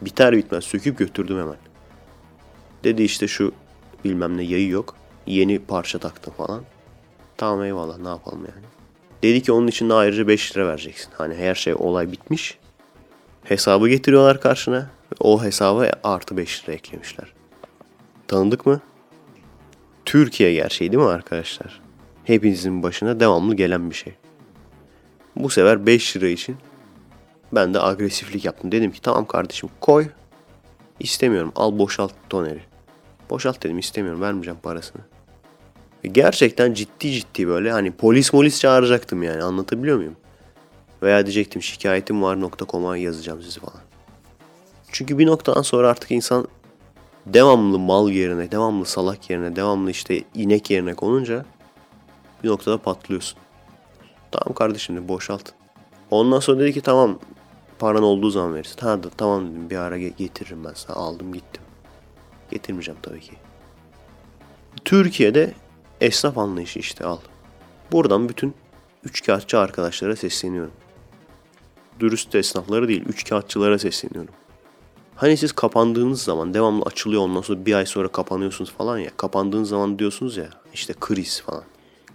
Biter 0.00 0.36
bitmez 0.36 0.64
söküp 0.64 0.98
götürdüm 0.98 1.38
hemen. 1.38 1.56
Dedi 2.84 3.02
işte 3.02 3.28
şu 3.28 3.52
bilmem 4.04 4.36
ne 4.36 4.42
yayı 4.42 4.68
yok. 4.68 4.94
Yeni 5.26 5.58
parça 5.58 5.98
taktım 5.98 6.34
falan. 6.36 6.62
Tamam 7.36 7.64
eyvallah 7.64 7.98
ne 7.98 8.08
yapalım 8.08 8.40
yani. 8.40 8.66
Dedi 9.22 9.42
ki 9.42 9.52
onun 9.52 9.66
için 9.66 9.90
de 9.90 9.94
ayrıca 9.94 10.28
5 10.28 10.56
lira 10.56 10.66
vereceksin. 10.66 11.10
Hani 11.18 11.34
her 11.34 11.54
şey 11.54 11.74
olay 11.74 12.12
bitmiş. 12.12 12.58
Hesabı 13.44 13.88
getiriyorlar 13.88 14.40
karşına. 14.40 14.90
O 15.20 15.44
hesaba 15.44 15.90
artı 16.04 16.36
5 16.36 16.64
lira 16.64 16.72
eklemişler. 16.72 17.32
Tanıdık 18.28 18.66
mı? 18.66 18.80
Türkiye 20.04 20.54
gerçeği 20.54 20.92
değil 20.92 21.02
mi 21.02 21.08
arkadaşlar? 21.08 21.80
Hepinizin 22.24 22.82
başına 22.82 23.20
devamlı 23.20 23.54
gelen 23.54 23.90
bir 23.90 23.94
şey. 23.94 24.14
Bu 25.36 25.50
sefer 25.50 25.86
5 25.86 26.16
lira 26.16 26.28
için 26.28 26.56
ben 27.52 27.74
de 27.74 27.80
agresiflik 27.80 28.44
yaptım. 28.44 28.72
Dedim 28.72 28.92
ki 28.92 29.00
tamam 29.02 29.26
kardeşim 29.26 29.68
koy. 29.80 30.08
İstemiyorum 31.00 31.52
al 31.56 31.78
boşalt 31.78 32.12
toneri. 32.30 32.60
Boşalt 33.30 33.62
dedim 33.62 33.78
istemiyorum 33.78 34.20
vermeyeceğim 34.20 34.58
parasını. 34.62 35.02
Ve 36.04 36.08
gerçekten 36.08 36.74
ciddi 36.74 37.12
ciddi 37.12 37.48
böyle 37.48 37.72
hani 37.72 37.92
polis 37.92 38.32
molis 38.32 38.60
çağıracaktım 38.60 39.22
yani 39.22 39.42
anlatabiliyor 39.42 39.96
muyum? 39.96 40.16
Veya 41.02 41.26
diyecektim 41.26 41.62
şikayetim 41.62 42.22
var 42.22 42.38
.com'a 42.68 42.96
yazacağım 42.96 43.42
sizi 43.42 43.60
falan. 43.60 43.80
Çünkü 44.92 45.18
bir 45.18 45.26
noktadan 45.26 45.62
sonra 45.62 45.90
artık 45.90 46.10
insan 46.10 46.48
devamlı 47.26 47.78
mal 47.78 48.10
yerine, 48.10 48.50
devamlı 48.50 48.84
salak 48.84 49.30
yerine, 49.30 49.56
devamlı 49.56 49.90
işte 49.90 50.22
inek 50.34 50.70
yerine 50.70 50.94
konunca 50.94 51.44
bir 52.44 52.48
noktada 52.48 52.78
patlıyorsun. 52.78 53.38
Tamam 54.30 54.54
kardeşim 54.54 54.96
de 54.96 55.08
boşalt. 55.08 55.50
Ondan 56.10 56.40
sonra 56.40 56.60
dedi 56.60 56.72
ki 56.72 56.80
tamam 56.80 57.18
paran 57.78 58.02
olduğu 58.02 58.30
zaman 58.30 58.54
verirsin. 58.54 58.80
Ha 58.80 59.02
da 59.02 59.10
tamam 59.10 59.50
dedim 59.50 59.70
bir 59.70 59.76
ara 59.76 59.98
ge- 59.98 60.16
getiririm 60.16 60.64
ben 60.64 60.72
sana. 60.74 60.96
Aldım 60.96 61.32
gittim. 61.32 61.62
Getirmeyeceğim 62.50 63.00
tabii 63.02 63.20
ki. 63.20 63.32
Türkiye'de 64.84 65.54
esnaf 66.00 66.38
anlayışı 66.38 66.78
işte 66.78 67.04
al. 67.04 67.18
Buradan 67.92 68.28
bütün 68.28 68.54
üç 69.04 69.24
kağıtçı 69.26 69.58
arkadaşlara 69.58 70.16
sesleniyorum. 70.16 70.72
Dürüst 72.00 72.34
esnafları 72.34 72.88
değil, 72.88 73.04
üç 73.06 73.28
kağıtçılara 73.28 73.78
sesleniyorum. 73.78 74.34
Hani 75.14 75.36
siz 75.36 75.52
kapandığınız 75.52 76.22
zaman 76.22 76.54
devamlı 76.54 76.82
açılıyor 76.82 77.22
ondan 77.22 77.40
sonra 77.40 77.66
bir 77.66 77.74
ay 77.74 77.86
sonra 77.86 78.08
kapanıyorsunuz 78.08 78.72
falan 78.72 78.98
ya. 78.98 79.10
Kapandığınız 79.16 79.68
zaman 79.68 79.98
diyorsunuz 79.98 80.36
ya 80.36 80.50
işte 80.74 80.94
kriz 81.00 81.40
falan. 81.40 81.64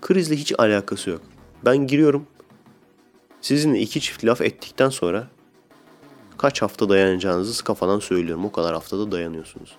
Krizle 0.01 0.35
hiç 0.35 0.53
alakası 0.59 1.09
yok. 1.09 1.21
Ben 1.65 1.77
giriyorum. 1.87 2.27
Sizinle 3.41 3.79
iki 3.79 4.01
çift 4.01 4.25
laf 4.25 4.41
ettikten 4.41 4.89
sonra 4.89 5.27
kaç 6.37 6.61
hafta 6.61 6.89
dayanacağınızı 6.89 7.63
kafadan 7.63 7.99
söylüyorum. 7.99 8.45
O 8.45 8.51
kadar 8.51 8.73
haftada 8.73 9.11
dayanıyorsunuz. 9.11 9.75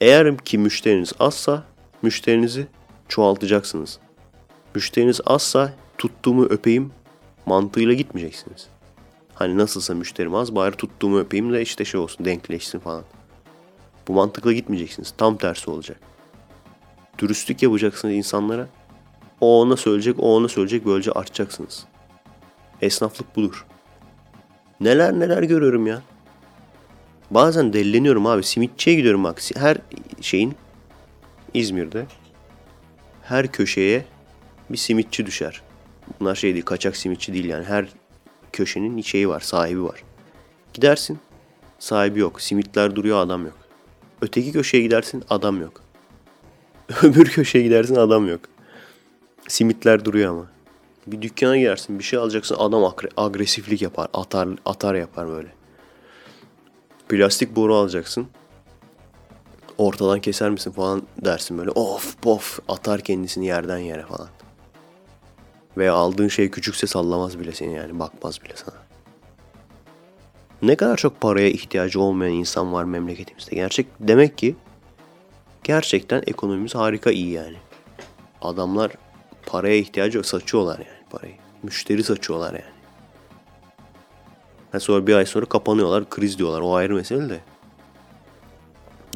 Eğer 0.00 0.38
ki 0.38 0.58
müşteriniz 0.58 1.12
azsa 1.20 1.64
müşterinizi 2.02 2.66
çoğaltacaksınız. 3.08 3.98
Müşteriniz 4.74 5.20
azsa 5.26 5.72
tuttuğumu 5.98 6.44
öpeyim 6.44 6.92
mantığıyla 7.46 7.94
gitmeyeceksiniz. 7.94 8.66
Hani 9.34 9.58
nasılsa 9.58 9.94
müşterim 9.94 10.34
az 10.34 10.54
bari 10.54 10.76
tuttuğumu 10.76 11.18
öpeyim 11.18 11.52
de 11.52 11.62
işte 11.62 11.84
şey 11.84 12.00
olsun 12.00 12.24
denkleşsin 12.24 12.78
falan. 12.78 13.04
Bu 14.08 14.12
mantıkla 14.12 14.52
gitmeyeceksiniz. 14.52 15.14
Tam 15.16 15.36
tersi 15.36 15.70
olacak. 15.70 16.00
Dürüstlük 17.18 17.62
yapacaksınız 17.62 18.14
insanlara. 18.14 18.68
O 19.40 19.60
ona 19.60 19.76
söyleyecek, 19.76 20.16
o 20.18 20.36
ona 20.36 20.48
söyleyecek 20.48 20.86
böylece 20.86 21.12
artacaksınız. 21.12 21.84
Esnaflık 22.82 23.36
budur. 23.36 23.66
Neler 24.80 25.12
neler 25.12 25.42
görüyorum 25.42 25.86
ya. 25.86 26.02
Bazen 27.30 27.72
delleniyorum 27.72 28.26
abi. 28.26 28.42
Simitçiye 28.42 28.96
gidiyorum 28.96 29.24
bak. 29.24 29.40
Her 29.56 29.76
şeyin 30.20 30.54
İzmir'de 31.54 32.06
her 33.22 33.52
köşeye 33.52 34.04
bir 34.70 34.76
simitçi 34.76 35.26
düşer. 35.26 35.62
Bunlar 36.20 36.34
şey 36.34 36.52
değil, 36.54 36.64
kaçak 36.64 36.96
simitçi 36.96 37.34
değil 37.34 37.44
yani. 37.44 37.64
Her 37.64 37.88
köşenin 38.52 39.02
şeyi 39.02 39.28
var, 39.28 39.40
sahibi 39.40 39.84
var. 39.84 40.02
Gidersin, 40.72 41.18
sahibi 41.78 42.20
yok. 42.20 42.40
Simitler 42.40 42.96
duruyor, 42.96 43.18
adam 43.18 43.44
yok. 43.44 43.56
Öteki 44.20 44.52
köşeye 44.52 44.82
gidersin, 44.82 45.24
adam 45.30 45.60
yok. 45.60 45.82
Öbür 47.02 47.24
köşeye 47.24 47.64
gidersin, 47.64 47.94
adam 47.94 48.28
yok. 48.28 48.40
Simitler 49.48 50.04
duruyor 50.04 50.30
ama. 50.30 50.46
Bir 51.06 51.22
dükkana 51.22 51.56
girersin, 51.56 51.98
bir 51.98 52.04
şey 52.04 52.18
alacaksın, 52.18 52.56
adam 52.58 52.82
agre- 52.82 53.10
agresiflik 53.16 53.82
yapar, 53.82 54.08
atar 54.14 54.48
atar 54.64 54.94
yapar 54.94 55.28
böyle. 55.28 55.48
Plastik 57.08 57.56
boru 57.56 57.74
alacaksın. 57.76 58.28
Ortadan 59.78 60.20
keser 60.20 60.50
misin 60.50 60.70
falan 60.70 61.02
dersin 61.24 61.58
böyle. 61.58 61.70
Of 61.70 62.22
pof 62.22 62.58
atar 62.68 63.00
kendisini 63.00 63.46
yerden 63.46 63.78
yere 63.78 64.02
falan. 64.02 64.28
Veya 65.76 65.94
aldığın 65.94 66.28
şey 66.28 66.50
küçükse 66.50 66.86
sallamaz 66.86 67.38
bile 67.38 67.52
seni 67.52 67.74
yani 67.74 67.98
bakmaz 67.98 68.42
bile 68.42 68.52
sana. 68.56 68.74
Ne 70.62 70.76
kadar 70.76 70.96
çok 70.96 71.20
paraya 71.20 71.48
ihtiyacı 71.48 72.00
olmayan 72.00 72.32
insan 72.32 72.72
var 72.72 72.84
memleketimizde. 72.84 73.54
Gerçek 73.54 73.86
demek 74.00 74.38
ki 74.38 74.56
gerçekten 75.64 76.22
ekonomimiz 76.26 76.74
harika 76.74 77.10
iyi 77.10 77.30
yani. 77.30 77.56
Adamlar 78.42 78.92
paraya 79.48 79.76
ihtiyacı 79.76 80.16
yok 80.16 80.26
saçıyorlar 80.26 80.78
yani 80.78 81.08
parayı. 81.10 81.34
Müşteri 81.62 82.02
saçıyorlar 82.02 82.52
yani. 82.52 82.74
Ha 84.72 84.80
sonra 84.80 85.06
bir 85.06 85.14
ay 85.14 85.26
sonra 85.26 85.46
kapanıyorlar 85.46 86.10
kriz 86.10 86.38
diyorlar 86.38 86.60
o 86.60 86.74
ayrı 86.74 86.94
mesele 86.94 87.28
de. 87.28 87.40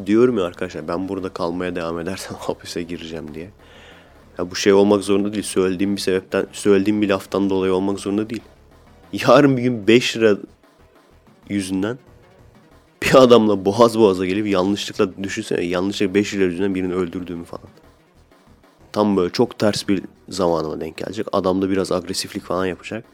Diyorum 0.06 0.38
ya 0.38 0.44
arkadaşlar 0.44 0.88
ben 0.88 1.08
burada 1.08 1.28
kalmaya 1.28 1.76
devam 1.76 2.00
edersem 2.00 2.36
hapise 2.40 2.82
gireceğim 2.82 3.34
diye. 3.34 3.50
Ya 4.38 4.50
bu 4.50 4.56
şey 4.56 4.72
olmak 4.72 5.04
zorunda 5.04 5.32
değil. 5.32 5.44
Söylediğim 5.44 5.96
bir 5.96 6.00
sebepten, 6.00 6.46
söylediğim 6.52 7.02
bir 7.02 7.08
laftan 7.08 7.50
dolayı 7.50 7.74
olmak 7.74 8.00
zorunda 8.00 8.30
değil. 8.30 8.42
Yarın 9.12 9.56
bir 9.56 9.62
gün 9.62 9.86
5 9.86 10.16
lira 10.16 10.36
yüzünden 11.48 11.98
bir 13.02 13.14
adamla 13.14 13.64
boğaz 13.64 13.98
boğaza 13.98 14.26
gelip 14.26 14.46
yanlışlıkla 14.46 15.22
düşünsene 15.22 15.64
yanlışlıkla 15.64 16.14
5 16.14 16.34
lira 16.34 16.44
yüzünden 16.44 16.74
birini 16.74 16.94
öldürdüğümü 16.94 17.44
falan. 17.44 17.68
Tam 18.92 19.16
böyle 19.16 19.32
çok 19.32 19.58
ters 19.58 19.88
bir 19.88 20.04
zamanıma 20.28 20.80
denk 20.80 20.96
gelecek. 20.96 21.26
Adam 21.32 21.62
da 21.62 21.70
biraz 21.70 21.92
agresiflik 21.92 22.42
falan 22.42 22.66
yapacak. 22.66 23.04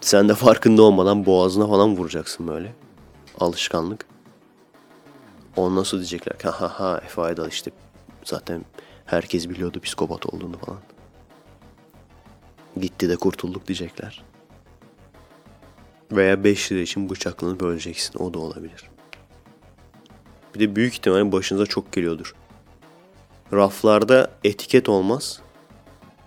Sen 0.00 0.28
de 0.28 0.34
farkında 0.34 0.82
olmadan 0.82 1.26
boğazına 1.26 1.66
falan 1.66 1.96
vuracaksın 1.96 2.48
böyle. 2.48 2.74
Alışkanlık. 3.40 4.06
Ondan 5.56 5.82
sonra 5.82 6.00
diyecekler 6.00 6.38
ki 6.38 6.48
ha 6.48 6.80
ha 6.80 7.00
Efe 7.04 7.22
Aydal 7.22 7.48
işte 7.48 7.70
zaten 8.24 8.64
herkes 9.06 9.48
biliyordu 9.48 9.80
psikopat 9.80 10.26
olduğunu 10.26 10.58
falan. 10.58 10.80
Gitti 12.80 13.08
de 13.08 13.16
kurtulduk 13.16 13.66
diyecekler. 13.68 14.24
Veya 16.12 16.44
5 16.44 16.72
lira 16.72 16.80
için 16.80 17.10
bıçaklanıp 17.10 17.62
öleceksin. 17.62 18.18
O 18.18 18.34
da 18.34 18.38
olabilir. 18.38 18.90
Bir 20.54 20.60
de 20.60 20.76
büyük 20.76 20.94
ihtimalle 20.94 21.32
başınıza 21.32 21.66
çok 21.66 21.92
geliyordur. 21.92 22.34
Raflarda 23.52 24.30
etiket 24.44 24.88
olmaz. 24.88 25.40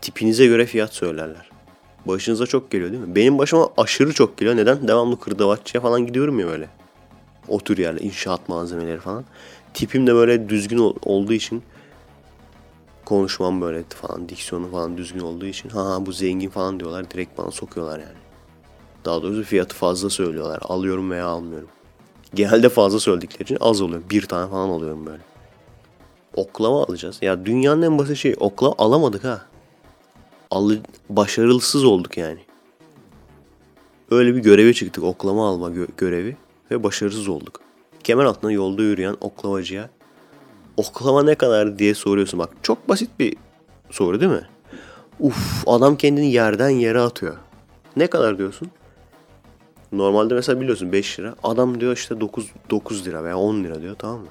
Tipinize 0.02 0.46
göre 0.46 0.66
fiyat 0.66 0.94
söylerler. 0.94 1.50
Başınıza 2.06 2.46
çok 2.46 2.72
geliyor 2.72 2.92
değil 2.92 3.04
mi? 3.04 3.16
Benim 3.16 3.38
başıma 3.38 3.70
aşırı 3.78 4.14
çok 4.14 4.38
geliyor. 4.38 4.58
Neden? 4.58 4.88
Devamlı 4.88 5.20
kırdavatçıya 5.20 5.82
falan 5.82 6.06
gidiyorum 6.06 6.40
ya 6.40 6.48
böyle. 6.48 6.70
Otur 7.48 7.78
yerle 7.78 8.00
inşaat 8.00 8.50
malzemeleri 8.50 9.00
falan. 9.00 9.26
Tipim 9.74 10.08
de 10.08 10.16
böyle 10.16 10.50
düzgün 10.50 10.78
ol- 10.78 10.96
olduğu 11.06 11.34
için 11.34 11.64
konuşmam 13.06 13.62
böyle 13.62 13.84
falan 13.90 14.30
diksiyonu 14.30 14.72
falan 14.72 14.98
düzgün 14.98 15.20
olduğu 15.20 15.46
için 15.46 15.70
ha 15.70 15.86
ha, 15.86 16.06
bu 16.06 16.12
zengin 16.12 16.50
falan 16.50 16.80
diyorlar 16.80 17.12
direkt 17.12 17.38
bana 17.38 17.52
sokuyorlar 17.52 18.00
yani. 18.00 18.18
Daha 19.06 19.24
doğrusu 19.24 19.44
fiyatı 19.44 19.76
fazla 19.76 20.10
söylüyorlar. 20.10 20.60
Alıyorum 20.62 21.12
veya 21.12 21.26
almıyorum. 21.26 21.70
Genelde 22.34 22.70
fazla 22.70 23.00
söyledikleri 23.00 23.44
için 23.44 23.58
az 23.62 23.82
oluyor. 23.82 24.02
Bir 24.10 24.26
tane 24.26 24.50
falan 24.50 24.70
alıyorum 24.70 25.06
böyle. 25.06 25.22
Oklava 26.36 26.84
alacağız. 26.84 27.18
Ya 27.22 27.46
dünyanın 27.46 27.82
en 27.82 27.98
basit 27.98 28.18
şeyi 28.18 28.36
oklava 28.36 28.76
alamadık 28.78 29.24
ha. 29.24 29.42
Alı, 30.52 30.78
başarısız 31.10 31.84
olduk 31.84 32.18
yani. 32.18 32.40
Öyle 34.12 34.36
bir 34.36 34.40
göreve 34.40 34.74
çıktık 34.74 35.04
oklama 35.04 35.50
alma 35.50 35.70
gö- 35.70 35.88
görevi 35.98 36.38
ve 36.72 36.84
başarısız 36.84 37.28
olduk. 37.28 37.62
Kemer 38.04 38.26
altında 38.26 38.52
yolda 38.52 38.82
yürüyen 38.82 39.18
oklavacıya 39.22 39.90
oklava 40.78 41.24
ne 41.24 41.36
kadar 41.36 41.80
diye 41.80 41.94
soruyorsun. 41.94 42.40
Bak 42.40 42.50
çok 42.64 42.90
basit 42.90 43.10
bir 43.20 43.38
soru 43.90 44.20
değil 44.22 44.32
mi? 44.32 44.48
Uf 45.20 45.64
adam 45.68 45.96
kendini 45.96 46.32
yerden 46.32 46.70
yere 46.70 47.00
atıyor. 47.00 47.38
Ne 47.96 48.08
kadar 48.08 48.38
diyorsun? 48.38 48.68
Normalde 49.92 50.34
mesela 50.34 50.62
biliyorsun 50.62 50.92
5 50.92 51.20
lira. 51.20 51.36
Adam 51.44 51.80
diyor 51.80 51.94
işte 51.98 52.22
9, 52.22 52.48
9 52.70 53.08
lira 53.08 53.24
veya 53.24 53.38
10 53.38 53.64
lira 53.64 53.82
diyor 53.82 53.96
tamam 54.00 54.20
mı? 54.20 54.28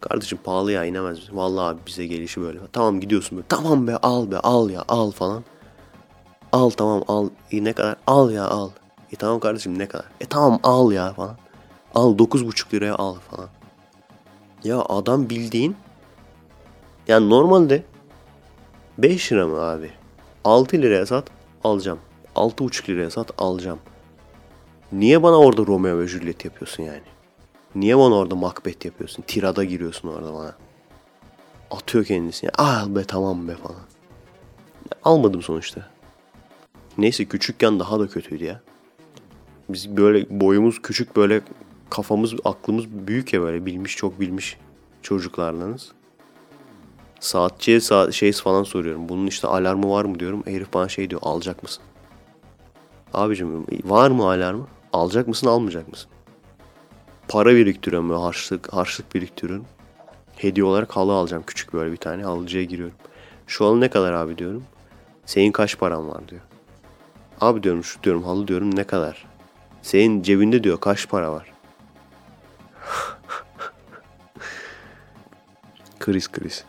Kardeşim 0.00 0.38
pahalı 0.44 0.72
ya 0.72 0.84
inemez? 0.84 1.18
Vallahi 1.32 1.74
abi 1.74 1.80
bize 1.86 2.06
gelişi 2.06 2.40
böyle. 2.40 2.58
Tamam 2.72 3.00
gidiyorsun 3.00 3.36
böyle. 3.38 3.48
Tamam 3.48 3.86
be 3.86 3.96
al 3.96 4.30
be 4.30 4.38
al 4.38 4.70
ya 4.70 4.84
al 4.88 5.10
falan. 5.10 5.44
Al 6.52 6.70
tamam 6.70 7.02
al. 7.08 7.28
E, 7.52 7.64
ne 7.64 7.72
kadar? 7.72 7.96
Al 8.06 8.30
ya 8.30 8.44
al. 8.44 8.70
E 9.12 9.16
tamam 9.16 9.40
kardeşim 9.40 9.78
ne 9.78 9.88
kadar? 9.88 10.06
E 10.20 10.26
tamam 10.26 10.60
al 10.62 10.92
ya 10.92 11.12
falan. 11.12 11.36
Al 11.94 12.18
9,5 12.18 12.74
liraya 12.74 12.94
al 12.94 13.14
falan. 13.14 13.48
Ya 14.64 14.78
adam 14.88 15.30
bildiğin 15.30 15.76
yani 17.08 17.30
normalde 17.30 17.82
5 18.98 19.32
lira 19.32 19.46
mı 19.46 19.60
abi? 19.60 19.90
6 20.44 20.76
liraya 20.76 21.06
sat 21.06 21.24
alacağım. 21.64 21.98
6,5 22.36 22.88
liraya 22.88 23.10
sat 23.10 23.30
alacağım. 23.38 23.78
Niye 24.92 25.22
bana 25.22 25.36
orada 25.36 25.66
Romeo 25.66 25.98
ve 25.98 26.06
Juliet 26.06 26.44
yapıyorsun 26.44 26.82
yani? 26.82 27.02
Niye 27.76 27.98
bana 27.98 28.14
orada 28.14 28.34
Macbeth 28.34 28.84
yapıyorsun? 28.84 29.24
Tirada 29.26 29.64
giriyorsun 29.64 30.08
orada 30.08 30.34
bana. 30.34 30.54
Atıyor 31.70 32.04
kendisini. 32.04 32.50
Al 32.50 32.96
be 32.96 33.04
tamam 33.04 33.48
be 33.48 33.54
falan. 33.54 33.80
Almadım 35.04 35.42
sonuçta. 35.42 35.90
Neyse 36.98 37.24
küçükken 37.24 37.80
daha 37.80 38.00
da 38.00 38.06
kötüydü 38.06 38.44
ya. 38.44 38.60
Biz 39.68 39.96
böyle 39.96 40.40
boyumuz 40.40 40.82
küçük 40.82 41.16
böyle 41.16 41.40
kafamız 41.90 42.34
aklımız 42.44 42.88
büyük 42.88 43.32
ya 43.32 43.40
böyle 43.40 43.66
bilmiş 43.66 43.96
çok 43.96 44.20
bilmiş 44.20 44.56
çocuklarlanız. 45.02 45.92
Saatçiye 47.20 47.80
saat, 47.80 48.12
şey 48.12 48.32
falan 48.32 48.62
soruyorum. 48.62 49.08
Bunun 49.08 49.26
işte 49.26 49.48
alarmı 49.48 49.90
var 49.90 50.04
mı 50.04 50.20
diyorum. 50.20 50.42
Herif 50.46 50.74
bana 50.74 50.88
şey 50.88 51.10
diyor 51.10 51.20
alacak 51.24 51.62
mısın? 51.62 51.82
Abicim 53.14 53.66
var 53.84 54.10
mı 54.10 54.24
alarmı? 54.24 54.66
Alacak 54.92 55.28
mısın 55.28 55.46
almayacak 55.46 55.88
mısın? 55.88 56.10
Para 57.28 57.54
biriktiriyorum 57.54 58.08
böyle 58.08 58.20
harçlık, 58.20 58.72
harçlık 58.72 59.14
biriktiriyorum. 59.14 59.66
Hediye 60.36 60.64
olarak 60.64 60.96
halı 60.96 61.12
alacağım 61.12 61.44
küçük 61.46 61.72
böyle 61.72 61.92
bir 61.92 61.96
tane. 61.96 62.24
Halıcıya 62.24 62.64
giriyorum. 62.64 62.94
Şu 63.46 63.64
halı 63.64 63.80
ne 63.80 63.90
kadar 63.90 64.12
abi 64.12 64.38
diyorum. 64.38 64.64
Senin 65.26 65.52
kaç 65.52 65.78
paran 65.78 66.08
var 66.08 66.28
diyor. 66.28 66.40
Abi 67.40 67.62
diyorum 67.62 67.84
şu 67.84 68.02
diyorum 68.02 68.22
halı 68.22 68.48
diyorum 68.48 68.76
ne 68.76 68.84
kadar? 68.84 69.26
Senin 69.82 70.22
cebinde 70.22 70.64
diyor 70.64 70.80
kaç 70.80 71.08
para 71.08 71.32
var? 71.32 71.52
kriz 75.98 76.28
kriz. 76.28 76.64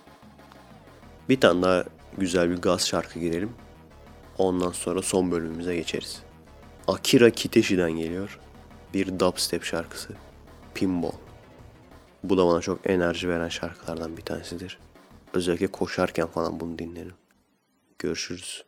Bir 1.30 1.42
tane 1.42 1.62
daha 1.62 1.84
güzel 2.18 2.50
bir 2.50 2.58
gaz 2.58 2.88
şarkı 2.88 3.20
girelim. 3.20 3.52
Ondan 4.38 4.72
sonra 4.72 5.02
son 5.02 5.32
bölümümüze 5.32 5.76
geçeriz. 5.76 6.22
Akira 6.88 7.30
Kiteshi'den 7.30 7.92
geliyor. 7.92 8.40
Bir 8.94 9.20
dubstep 9.20 9.64
şarkısı. 9.64 10.14
Pinball. 10.78 11.12
Bu 12.24 12.38
da 12.38 12.48
bana 12.48 12.62
çok 12.62 12.90
enerji 12.90 13.30
veren 13.30 13.50
şarkılardan 13.50 14.18
bir 14.18 14.22
tanesidir. 14.22 14.80
Özellikle 15.34 15.68
koşarken 15.68 16.28
falan 16.28 16.60
bunu 16.60 16.80
dinlerim. 16.80 17.14
Görüşürüz. 18.00 18.66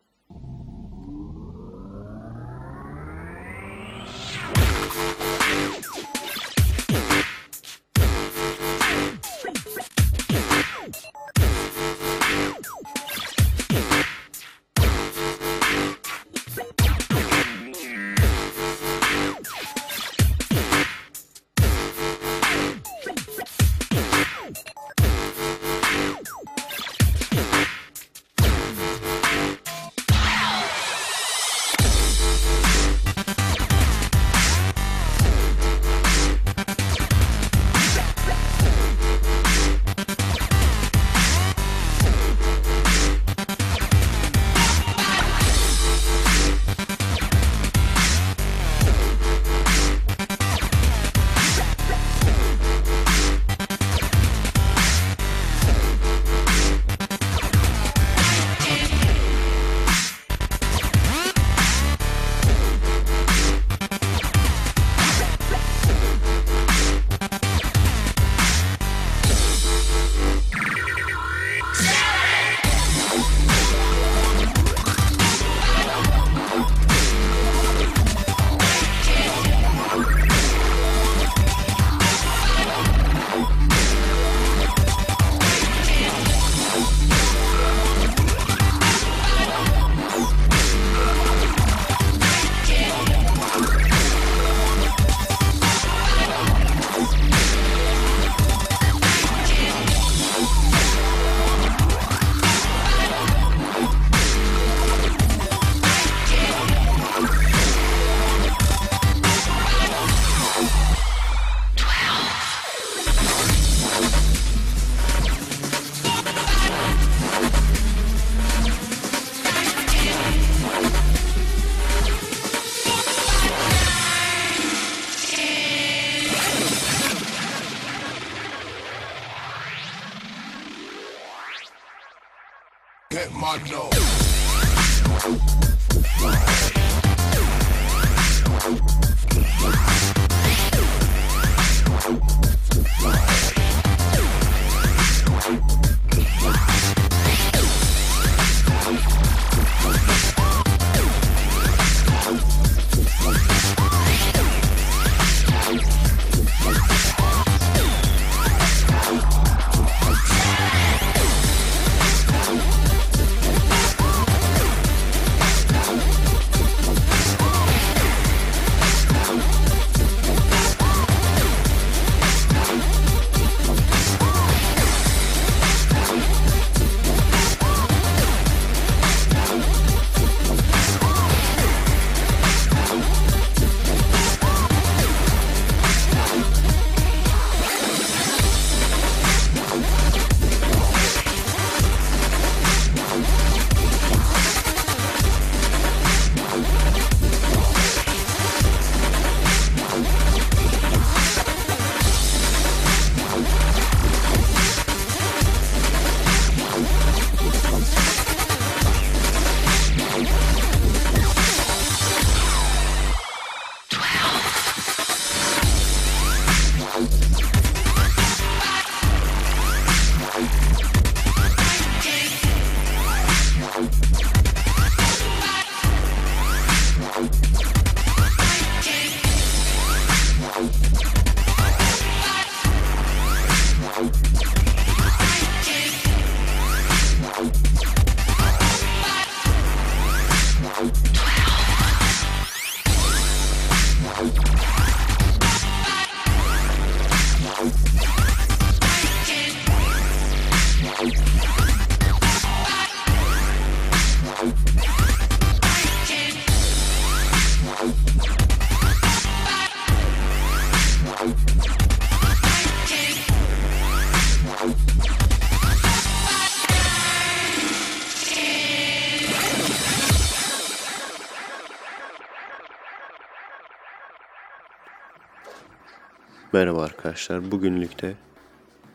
Merhaba 276.60 276.82
arkadaşlar. 276.82 277.50
Bugünlük 277.50 278.02
de 278.02 278.14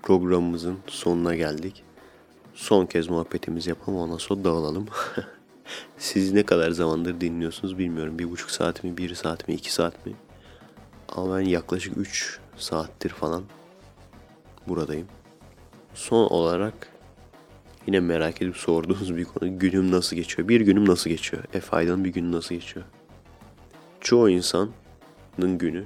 programımızın 0.04 0.78
sonuna 0.88 1.36
geldik. 1.36 1.84
Son 2.54 2.86
kez 2.86 3.10
muhabbetimizi 3.10 3.70
yapalım 3.70 4.00
ondan 4.00 4.18
sonra 4.18 4.44
dağılalım. 4.44 4.86
Siz 5.98 6.34
ne 6.34 6.44
kadar 6.44 6.72
zamandır 6.72 7.22
dinliyorsunuz 7.22 7.78
bilmiyorum. 7.78 8.20
Bir 8.20 8.32
buçuk 8.32 8.52
saat 8.52 8.84
mi, 8.84 8.98
bir 8.98 9.16
saat 9.16 9.48
mi, 9.48 9.54
iki 9.54 9.74
saat 9.74 10.06
mi? 10.06 10.14
Ama 11.10 11.38
ben 11.38 11.42
yaklaşık 11.42 11.98
3 11.98 12.40
saattir 12.58 13.10
falan 13.10 13.44
buradayım. 14.68 15.08
Son 15.94 16.28
olarak 16.28 16.90
yine 17.88 18.00
merak 18.00 18.42
edip 18.42 18.58
sorduğunuz 18.58 19.18
bir 19.18 19.26
konu 19.26 19.60
günüm 19.60 19.92
nasıl 19.92 20.16
geçiyor? 20.16 20.48
Bir 20.48 20.62
günüm 20.62 20.88
nasıl 20.88 21.10
geçiyor? 21.10 21.44
F-Ayda'nın 21.52 22.06
bir 22.06 22.14
günü 22.14 22.32
nasıl 22.32 22.56
geçiyor? 22.56 22.86
Çoğu 24.02 24.30
insanın 24.30 24.74
günü 25.38 25.86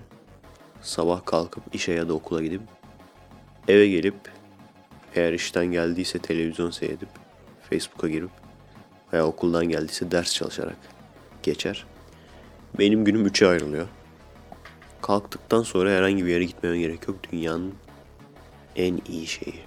sabah 0.81 1.25
kalkıp 1.25 1.63
işe 1.73 1.91
ya 1.91 2.09
da 2.09 2.13
okula 2.13 2.43
gidip 2.43 2.61
eve 3.67 3.87
gelip 3.87 4.15
eğer 5.15 5.33
işten 5.33 5.65
geldiyse 5.65 6.19
televizyon 6.19 6.71
seyredip 6.71 7.09
Facebook'a 7.69 8.07
girip 8.09 8.29
veya 9.13 9.27
okuldan 9.27 9.69
geldiyse 9.69 10.11
ders 10.11 10.33
çalışarak 10.33 10.77
geçer. 11.43 11.85
Benim 12.79 13.05
günüm 13.05 13.25
üçe 13.25 13.47
ayrılıyor. 13.47 13.87
Kalktıktan 15.01 15.63
sonra 15.63 15.91
herhangi 15.91 16.25
bir 16.25 16.31
yere 16.31 16.43
gitmeme 16.43 16.79
gerek 16.79 17.07
yok. 17.07 17.17
Dünyanın 17.31 17.73
en 18.75 18.99
iyi 19.07 19.27
şeyi. 19.27 19.59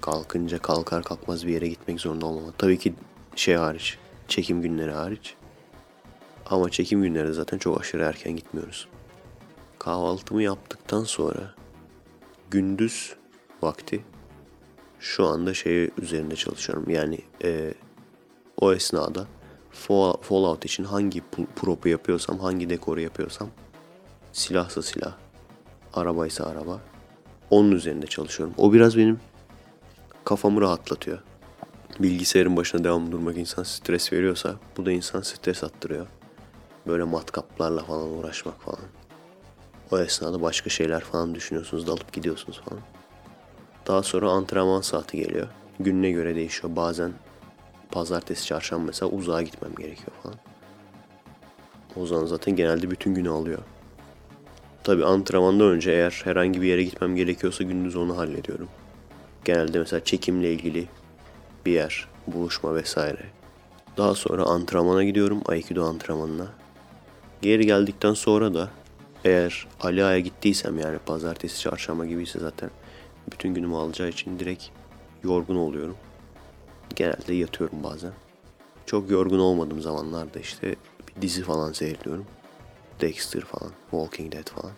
Kalkınca 0.00 0.58
kalkar 0.58 1.02
kalkmaz 1.02 1.46
bir 1.46 1.52
yere 1.52 1.68
gitmek 1.68 2.00
zorunda 2.00 2.26
olmama. 2.26 2.52
Tabii 2.58 2.78
ki 2.78 2.94
şey 3.36 3.54
hariç, 3.54 3.98
çekim 4.28 4.62
günleri 4.62 4.92
hariç. 4.92 5.34
Ama 6.46 6.70
çekim 6.70 7.02
günleri 7.02 7.34
zaten 7.34 7.58
çok 7.58 7.80
aşırı 7.80 8.02
erken 8.02 8.36
gitmiyoruz. 8.36 8.88
Kahvaltımı 9.88 10.42
yaptıktan 10.42 11.04
sonra 11.04 11.54
gündüz 12.50 13.16
vakti 13.62 14.04
şu 15.00 15.26
anda 15.26 15.54
şey 15.54 15.90
üzerinde 15.98 16.36
çalışıyorum. 16.36 16.90
Yani 16.90 17.18
e, 17.44 17.74
o 18.60 18.72
esnada 18.72 19.26
Fall- 19.72 20.22
Fallout 20.22 20.64
için 20.64 20.84
hangi 20.84 21.18
pu- 21.20 21.46
propu 21.56 21.88
yapıyorsam, 21.88 22.38
hangi 22.38 22.70
dekoru 22.70 23.00
yapıyorsam 23.00 23.48
silahsa 24.32 24.82
silah, 24.82 25.16
arabaysa 25.94 26.44
araba 26.44 26.80
onun 27.50 27.72
üzerinde 27.72 28.06
çalışıyorum. 28.06 28.54
O 28.58 28.72
biraz 28.72 28.96
benim 28.96 29.20
kafamı 30.24 30.60
rahatlatıyor. 30.60 31.18
Bilgisayarın 31.98 32.56
başına 32.56 32.84
devam 32.84 33.12
durmak 33.12 33.36
insan 33.36 33.62
stres 33.62 34.12
veriyorsa 34.12 34.54
bu 34.76 34.86
da 34.86 34.92
insan 34.92 35.20
stres 35.20 35.64
attırıyor. 35.64 36.06
Böyle 36.86 37.04
matkaplarla 37.04 37.84
falan 37.84 38.08
uğraşmak 38.08 38.60
falan. 38.62 38.97
O 39.90 39.98
esnada 39.98 40.42
başka 40.42 40.70
şeyler 40.70 41.00
falan 41.00 41.34
düşünüyorsunuz, 41.34 41.86
dalıp 41.86 42.12
gidiyorsunuz 42.12 42.60
falan. 42.64 42.82
Daha 43.86 44.02
sonra 44.02 44.30
antrenman 44.30 44.80
saati 44.80 45.16
geliyor. 45.16 45.48
Gününe 45.80 46.10
göre 46.10 46.34
değişiyor. 46.34 46.76
Bazen 46.76 47.12
pazartesi, 47.90 48.46
çarşamba 48.46 48.86
mesela 48.86 49.10
uzağa 49.10 49.42
gitmem 49.42 49.74
gerekiyor 49.74 50.12
falan. 50.22 50.36
O 51.96 52.06
zaman 52.06 52.26
zaten 52.26 52.56
genelde 52.56 52.90
bütün 52.90 53.14
günü 53.14 53.30
alıyor. 53.30 53.58
Tabi 54.84 55.04
antrenmandan 55.04 55.66
önce 55.66 55.90
eğer 55.90 56.20
herhangi 56.24 56.62
bir 56.62 56.66
yere 56.66 56.82
gitmem 56.82 57.16
gerekiyorsa 57.16 57.64
gündüz 57.64 57.96
onu 57.96 58.16
hallediyorum. 58.16 58.68
Genelde 59.44 59.78
mesela 59.78 60.04
çekimle 60.04 60.52
ilgili 60.52 60.88
bir 61.66 61.72
yer, 61.72 62.08
buluşma 62.26 62.74
vesaire. 62.74 63.24
Daha 63.96 64.14
sonra 64.14 64.44
antrenmana 64.44 65.04
gidiyorum, 65.04 65.42
Aikido 65.46 65.84
antrenmanına. 65.84 66.46
Geri 67.42 67.66
geldikten 67.66 68.14
sonra 68.14 68.54
da 68.54 68.68
eğer 69.24 69.66
Ali 69.80 70.04
Ağa'ya 70.04 70.18
gittiysem 70.18 70.78
yani 70.78 70.98
pazartesi, 70.98 71.60
çarşamba 71.60 72.06
gibiyse 72.06 72.38
zaten 72.38 72.70
bütün 73.32 73.54
günümü 73.54 73.76
alacağı 73.76 74.08
için 74.08 74.38
direkt 74.38 74.64
yorgun 75.24 75.56
oluyorum. 75.56 75.96
Genelde 76.96 77.34
yatıyorum 77.34 77.82
bazen. 77.82 78.12
Çok 78.86 79.10
yorgun 79.10 79.38
olmadığım 79.38 79.80
zamanlarda 79.80 80.38
işte 80.38 80.76
bir 81.08 81.22
dizi 81.22 81.42
falan 81.42 81.72
seyrediyorum. 81.72 82.26
Dexter 83.00 83.40
falan, 83.40 83.72
Walking 83.90 84.32
Dead 84.32 84.50
falan. 84.50 84.72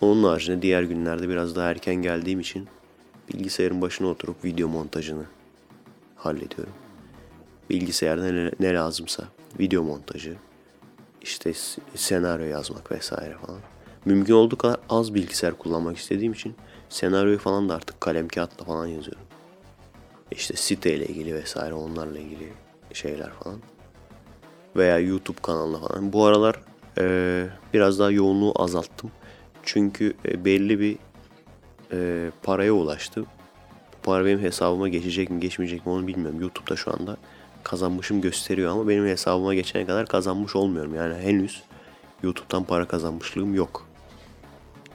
Onun 0.00 0.24
haricinde 0.24 0.62
diğer 0.62 0.82
günlerde 0.82 1.28
biraz 1.28 1.56
daha 1.56 1.70
erken 1.70 1.94
geldiğim 1.94 2.40
için 2.40 2.68
bilgisayarın 3.32 3.80
başına 3.80 4.08
oturup 4.08 4.44
video 4.44 4.68
montajını 4.68 5.24
hallediyorum. 6.16 6.72
Bilgisayarda 7.70 8.32
ne, 8.32 8.50
ne 8.60 8.74
lazımsa 8.74 9.24
video 9.60 9.82
montajı, 9.82 10.36
işte 11.22 11.52
senaryo 11.94 12.46
yazmak 12.46 12.92
vesaire 12.92 13.36
falan. 13.46 13.60
Mümkün 14.04 14.34
olduğu 14.34 14.58
kadar 14.58 14.76
az 14.88 15.14
bilgisayar 15.14 15.58
kullanmak 15.58 15.96
istediğim 15.96 16.32
için 16.32 16.54
senaryoyu 16.88 17.38
falan 17.38 17.68
da 17.68 17.74
artık 17.74 18.00
kalem 18.00 18.28
kağıtla 18.28 18.64
falan 18.64 18.86
yazıyorum. 18.86 19.22
işte 20.30 20.56
siteyle 20.56 21.06
ilgili 21.06 21.34
vesaire 21.34 21.74
onlarla 21.74 22.18
ilgili 22.18 22.52
şeyler 22.92 23.30
falan. 23.30 23.58
Veya 24.76 24.98
YouTube 24.98 25.40
kanalına 25.42 25.78
falan. 25.78 26.12
Bu 26.12 26.26
aralar 26.26 26.60
e, 26.98 27.46
biraz 27.74 27.98
daha 27.98 28.10
yoğunluğu 28.10 28.52
azalttım. 28.56 29.10
Çünkü 29.62 30.14
e, 30.24 30.44
belli 30.44 30.80
bir 30.80 30.98
e, 31.92 32.30
paraya 32.42 32.72
ulaştı. 32.72 33.22
Bu 33.22 34.02
para 34.02 34.24
benim 34.24 34.40
hesabıma 34.40 34.88
geçecek 34.88 35.30
mi 35.30 35.40
geçmeyecek 35.40 35.86
mi 35.86 35.92
onu 35.92 36.06
bilmiyorum. 36.06 36.40
YouTube'da 36.40 36.76
şu 36.76 36.92
anda 36.92 37.16
kazanmışım 37.64 38.20
gösteriyor 38.20 38.70
ama 38.72 38.88
benim 38.88 39.06
hesabıma 39.06 39.54
geçene 39.54 39.86
kadar 39.86 40.06
kazanmış 40.06 40.56
olmuyorum. 40.56 40.94
Yani 40.94 41.14
henüz 41.14 41.62
YouTube'dan 42.22 42.64
para 42.64 42.88
kazanmışlığım 42.88 43.54
yok. 43.54 43.86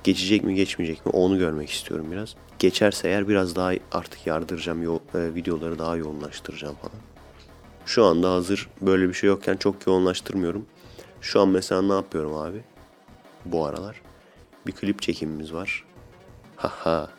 Geçecek 0.04 0.44
mi 0.44 0.56
geçmeyecek 0.56 1.06
mi 1.06 1.12
onu 1.12 1.38
görmek 1.38 1.70
istiyorum 1.70 2.08
biraz. 2.12 2.36
Geçerse 2.60 3.08
eğer 3.08 3.28
biraz 3.28 3.56
daha 3.56 3.72
artık 3.92 4.28
yardıracağım, 4.28 4.84
yo- 4.84 5.00
e, 5.16 5.36
videoları 5.36 5.80
daha 5.80 5.96
yoğunlaştıracağım 5.96 6.76
falan. 6.76 6.96
Şu 7.86 8.06
anda 8.06 8.32
hazır 8.34 8.70
böyle 8.82 9.10
bir 9.10 9.14
şey 9.14 9.28
yokken 9.28 9.58
çok 9.58 9.88
yoğunlaştırmıyorum. 9.88 10.66
Şu 11.22 11.42
an 11.42 11.50
mesela 11.50 11.82
ne 11.82 11.94
yapıyorum 11.94 12.34
abi? 12.34 12.62
Bu 13.46 13.66
aralar. 13.66 14.02
Bir 14.68 14.72
klip 14.72 15.02
çekimimiz 15.02 15.54
var. 15.54 15.84
Haha. 16.56 17.10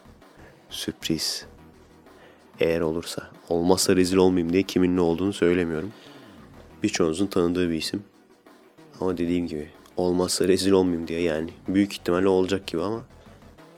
Sürpriz. 0.70 1.47
Eğer 2.60 2.80
olursa. 2.80 3.30
Olmazsa 3.48 3.96
rezil 3.96 4.16
olmayayım 4.16 4.52
diye 4.52 4.62
kimin 4.62 4.96
ne 4.96 5.00
olduğunu 5.00 5.32
söylemiyorum. 5.32 5.92
Birçoğunuzun 6.82 7.26
tanıdığı 7.26 7.70
bir 7.70 7.74
isim. 7.74 8.02
Ama 9.00 9.18
dediğim 9.18 9.46
gibi 9.46 9.70
olmazsa 9.96 10.48
rezil 10.48 10.72
olmayayım 10.72 11.08
diye 11.08 11.20
yani. 11.20 11.50
Büyük 11.68 11.92
ihtimalle 11.92 12.28
olacak 12.28 12.66
gibi 12.66 12.82
ama 12.82 13.02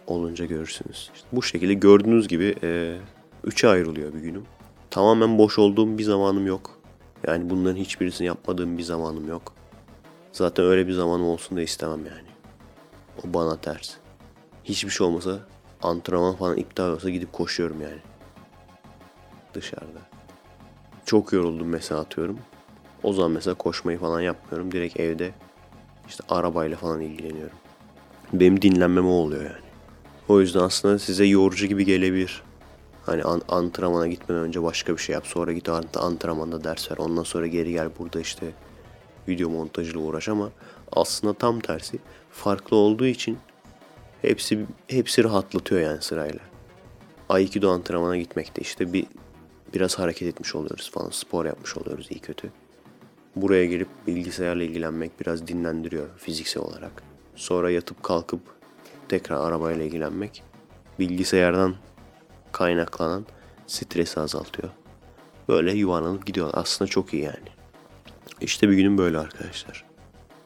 olunca 0.06 0.44
görürsünüz. 0.44 1.10
İşte 1.14 1.28
bu 1.32 1.42
şekilde 1.42 1.74
gördüğünüz 1.74 2.28
gibi 2.28 2.54
e, 2.62 2.96
üçe 3.44 3.68
ayrılıyor 3.68 4.14
bir 4.14 4.20
günüm. 4.20 4.44
Tamamen 4.90 5.38
boş 5.38 5.58
olduğum 5.58 5.98
bir 5.98 6.02
zamanım 6.02 6.46
yok. 6.46 6.78
Yani 7.26 7.50
bunların 7.50 7.76
hiçbirisini 7.76 8.26
yapmadığım 8.26 8.78
bir 8.78 8.82
zamanım 8.82 9.28
yok. 9.28 9.54
Zaten 10.32 10.64
öyle 10.64 10.86
bir 10.86 10.92
zamanım 10.92 11.26
olsun 11.26 11.56
da 11.56 11.62
istemem 11.62 12.06
yani. 12.06 12.28
O 13.18 13.34
bana 13.34 13.56
ters. 13.56 13.94
Hiçbir 14.64 14.90
şey 14.90 15.06
olmasa 15.06 15.38
antrenman 15.82 16.36
falan 16.36 16.56
iptal 16.56 16.90
olsa 16.90 17.10
gidip 17.10 17.32
koşuyorum 17.32 17.82
yani. 17.82 17.98
Dışarıda. 19.54 20.00
Çok 21.06 21.32
yoruldum 21.32 21.68
mesela 21.68 22.00
atıyorum. 22.00 22.38
O 23.02 23.12
zaman 23.12 23.30
mesela 23.30 23.54
koşmayı 23.54 23.98
falan 23.98 24.20
yapmıyorum. 24.20 24.72
Direkt 24.72 25.00
evde 25.00 25.30
işte 26.08 26.24
arabayla 26.28 26.76
falan 26.76 27.00
ilgileniyorum. 27.00 27.56
Benim 28.32 28.62
dinlenmem 28.62 29.06
o 29.06 29.10
oluyor 29.12 29.42
yani. 29.42 29.68
O 30.28 30.40
yüzden 30.40 30.60
aslında 30.60 30.98
size 30.98 31.24
yorucu 31.24 31.66
gibi 31.66 31.84
gelebilir. 31.84 32.42
Hani 33.06 33.22
an- 33.22 33.42
antrenmana 33.48 34.06
gitmeden 34.06 34.42
önce 34.42 34.62
başka 34.62 34.92
bir 34.92 34.98
şey 35.02 35.12
yap. 35.12 35.26
Sonra 35.26 35.52
git 35.52 35.68
ant- 35.68 35.98
antrenmanda 35.98 36.64
ders 36.64 36.90
ver. 36.90 36.96
Ondan 36.98 37.22
sonra 37.22 37.46
geri 37.46 37.72
gel 37.72 37.88
burada 37.98 38.20
işte 38.20 38.46
video 39.28 39.50
montajıyla 39.50 40.00
uğraş 40.00 40.28
ama 40.28 40.50
aslında 40.92 41.34
tam 41.34 41.60
tersi. 41.60 41.98
Farklı 42.30 42.76
olduğu 42.76 43.06
için 43.06 43.38
hepsi 44.22 44.66
hepsi 44.88 45.24
rahatlatıyor 45.24 45.80
yani 45.80 46.02
sırayla. 46.02 46.40
Aikido 47.28 47.70
antrenmana 47.70 48.16
gitmekte 48.16 48.62
işte 48.62 48.92
bir 48.92 49.06
biraz 49.74 49.98
hareket 49.98 50.28
etmiş 50.28 50.54
oluyoruz 50.54 50.90
falan. 50.90 51.10
Spor 51.10 51.44
yapmış 51.44 51.76
oluyoruz 51.76 52.06
iyi 52.10 52.20
kötü. 52.20 52.50
Buraya 53.36 53.64
gelip 53.64 53.88
bilgisayarla 54.06 54.62
ilgilenmek 54.62 55.20
biraz 55.20 55.46
dinlendiriyor 55.46 56.06
fiziksel 56.18 56.62
olarak. 56.62 57.02
Sonra 57.36 57.70
yatıp 57.70 58.02
kalkıp 58.02 58.40
tekrar 59.08 59.36
arabayla 59.36 59.84
ilgilenmek 59.84 60.42
bilgisayardan 60.98 61.74
kaynaklanan 62.52 63.26
stresi 63.66 64.20
azaltıyor. 64.20 64.68
Böyle 65.48 65.72
yuvarlanıp 65.72 66.26
gidiyor. 66.26 66.50
Aslında 66.52 66.90
çok 66.90 67.14
iyi 67.14 67.22
yani. 67.22 67.48
İşte 68.40 68.68
bir 68.68 68.74
günüm 68.74 68.98
böyle 68.98 69.18
arkadaşlar. 69.18 69.84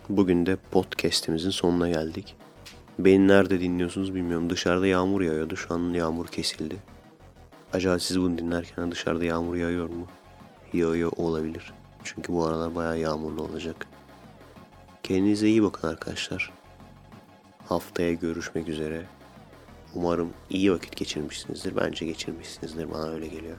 Bugün 0.09 0.47
de 0.47 0.57
podcast'imizin 0.70 1.51
sonuna 1.51 1.89
geldik. 1.89 2.36
Beni 2.99 3.28
nerede 3.28 3.61
dinliyorsunuz 3.61 4.15
bilmiyorum. 4.15 4.51
Dışarıda 4.51 4.86
yağmur 4.86 5.20
yağıyordu. 5.20 5.57
Şu 5.57 5.74
an 5.74 5.93
yağmur 5.93 6.27
kesildi. 6.27 6.77
Acaba 7.73 7.99
siz 7.99 8.20
bunu 8.20 8.39
dinlerken 8.39 8.93
dışarıda 8.93 9.24
yağmur 9.24 9.57
yağıyor 9.57 9.89
mu? 9.89 10.07
Yağıyor 10.73 11.12
olabilir. 11.16 11.73
Çünkü 12.05 12.32
bu 12.32 12.47
aralar 12.47 12.74
bayağı 12.74 12.99
yağmurlu 12.99 13.43
olacak. 13.43 13.86
Kendinize 15.03 15.49
iyi 15.49 15.62
bakın 15.62 15.89
arkadaşlar. 15.89 16.53
Haftaya 17.66 18.12
görüşmek 18.12 18.69
üzere. 18.69 19.07
Umarım 19.94 20.32
iyi 20.51 20.73
vakit 20.73 20.97
geçirmişsinizdir. 20.97 21.77
Bence 21.77 22.07
geçirmişsinizdir. 22.07 22.90
Bana 22.90 23.09
öyle 23.09 23.27
geliyor. 23.27 23.57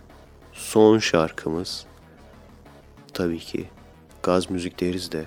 Son 0.51 0.99
şarkımız 0.99 1.85
tabii 3.13 3.39
ki 3.39 3.69
gaz 4.23 4.49
müzik 4.49 4.79
deriz 4.79 5.11
de 5.11 5.25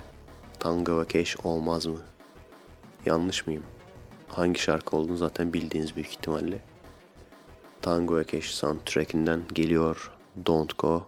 Tango 0.59 1.05
ve 1.13 1.23
olmaz 1.43 1.85
mı? 1.85 2.01
Yanlış 3.05 3.47
mıyım? 3.47 3.63
Hangi 4.27 4.59
şarkı 4.59 4.97
olduğunu 4.97 5.17
zaten 5.17 5.53
bildiğiniz 5.53 5.95
büyük 5.95 6.09
ihtimalle. 6.09 6.59
Tango 7.87 8.23
Cash 8.23 8.51
soundtrackinden 8.51 9.41
geliyor 9.53 10.11
Don't 10.45 10.77
Go. 10.77 11.07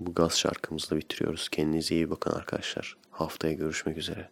Bu 0.00 0.14
gaz 0.14 0.38
şarkımızla 0.38 0.96
bitiriyoruz. 0.96 1.48
Kendinize 1.48 1.94
iyi 1.94 2.10
bakın 2.10 2.30
arkadaşlar. 2.30 2.96
Haftaya 3.10 3.54
görüşmek 3.54 3.98
üzere. 3.98 4.28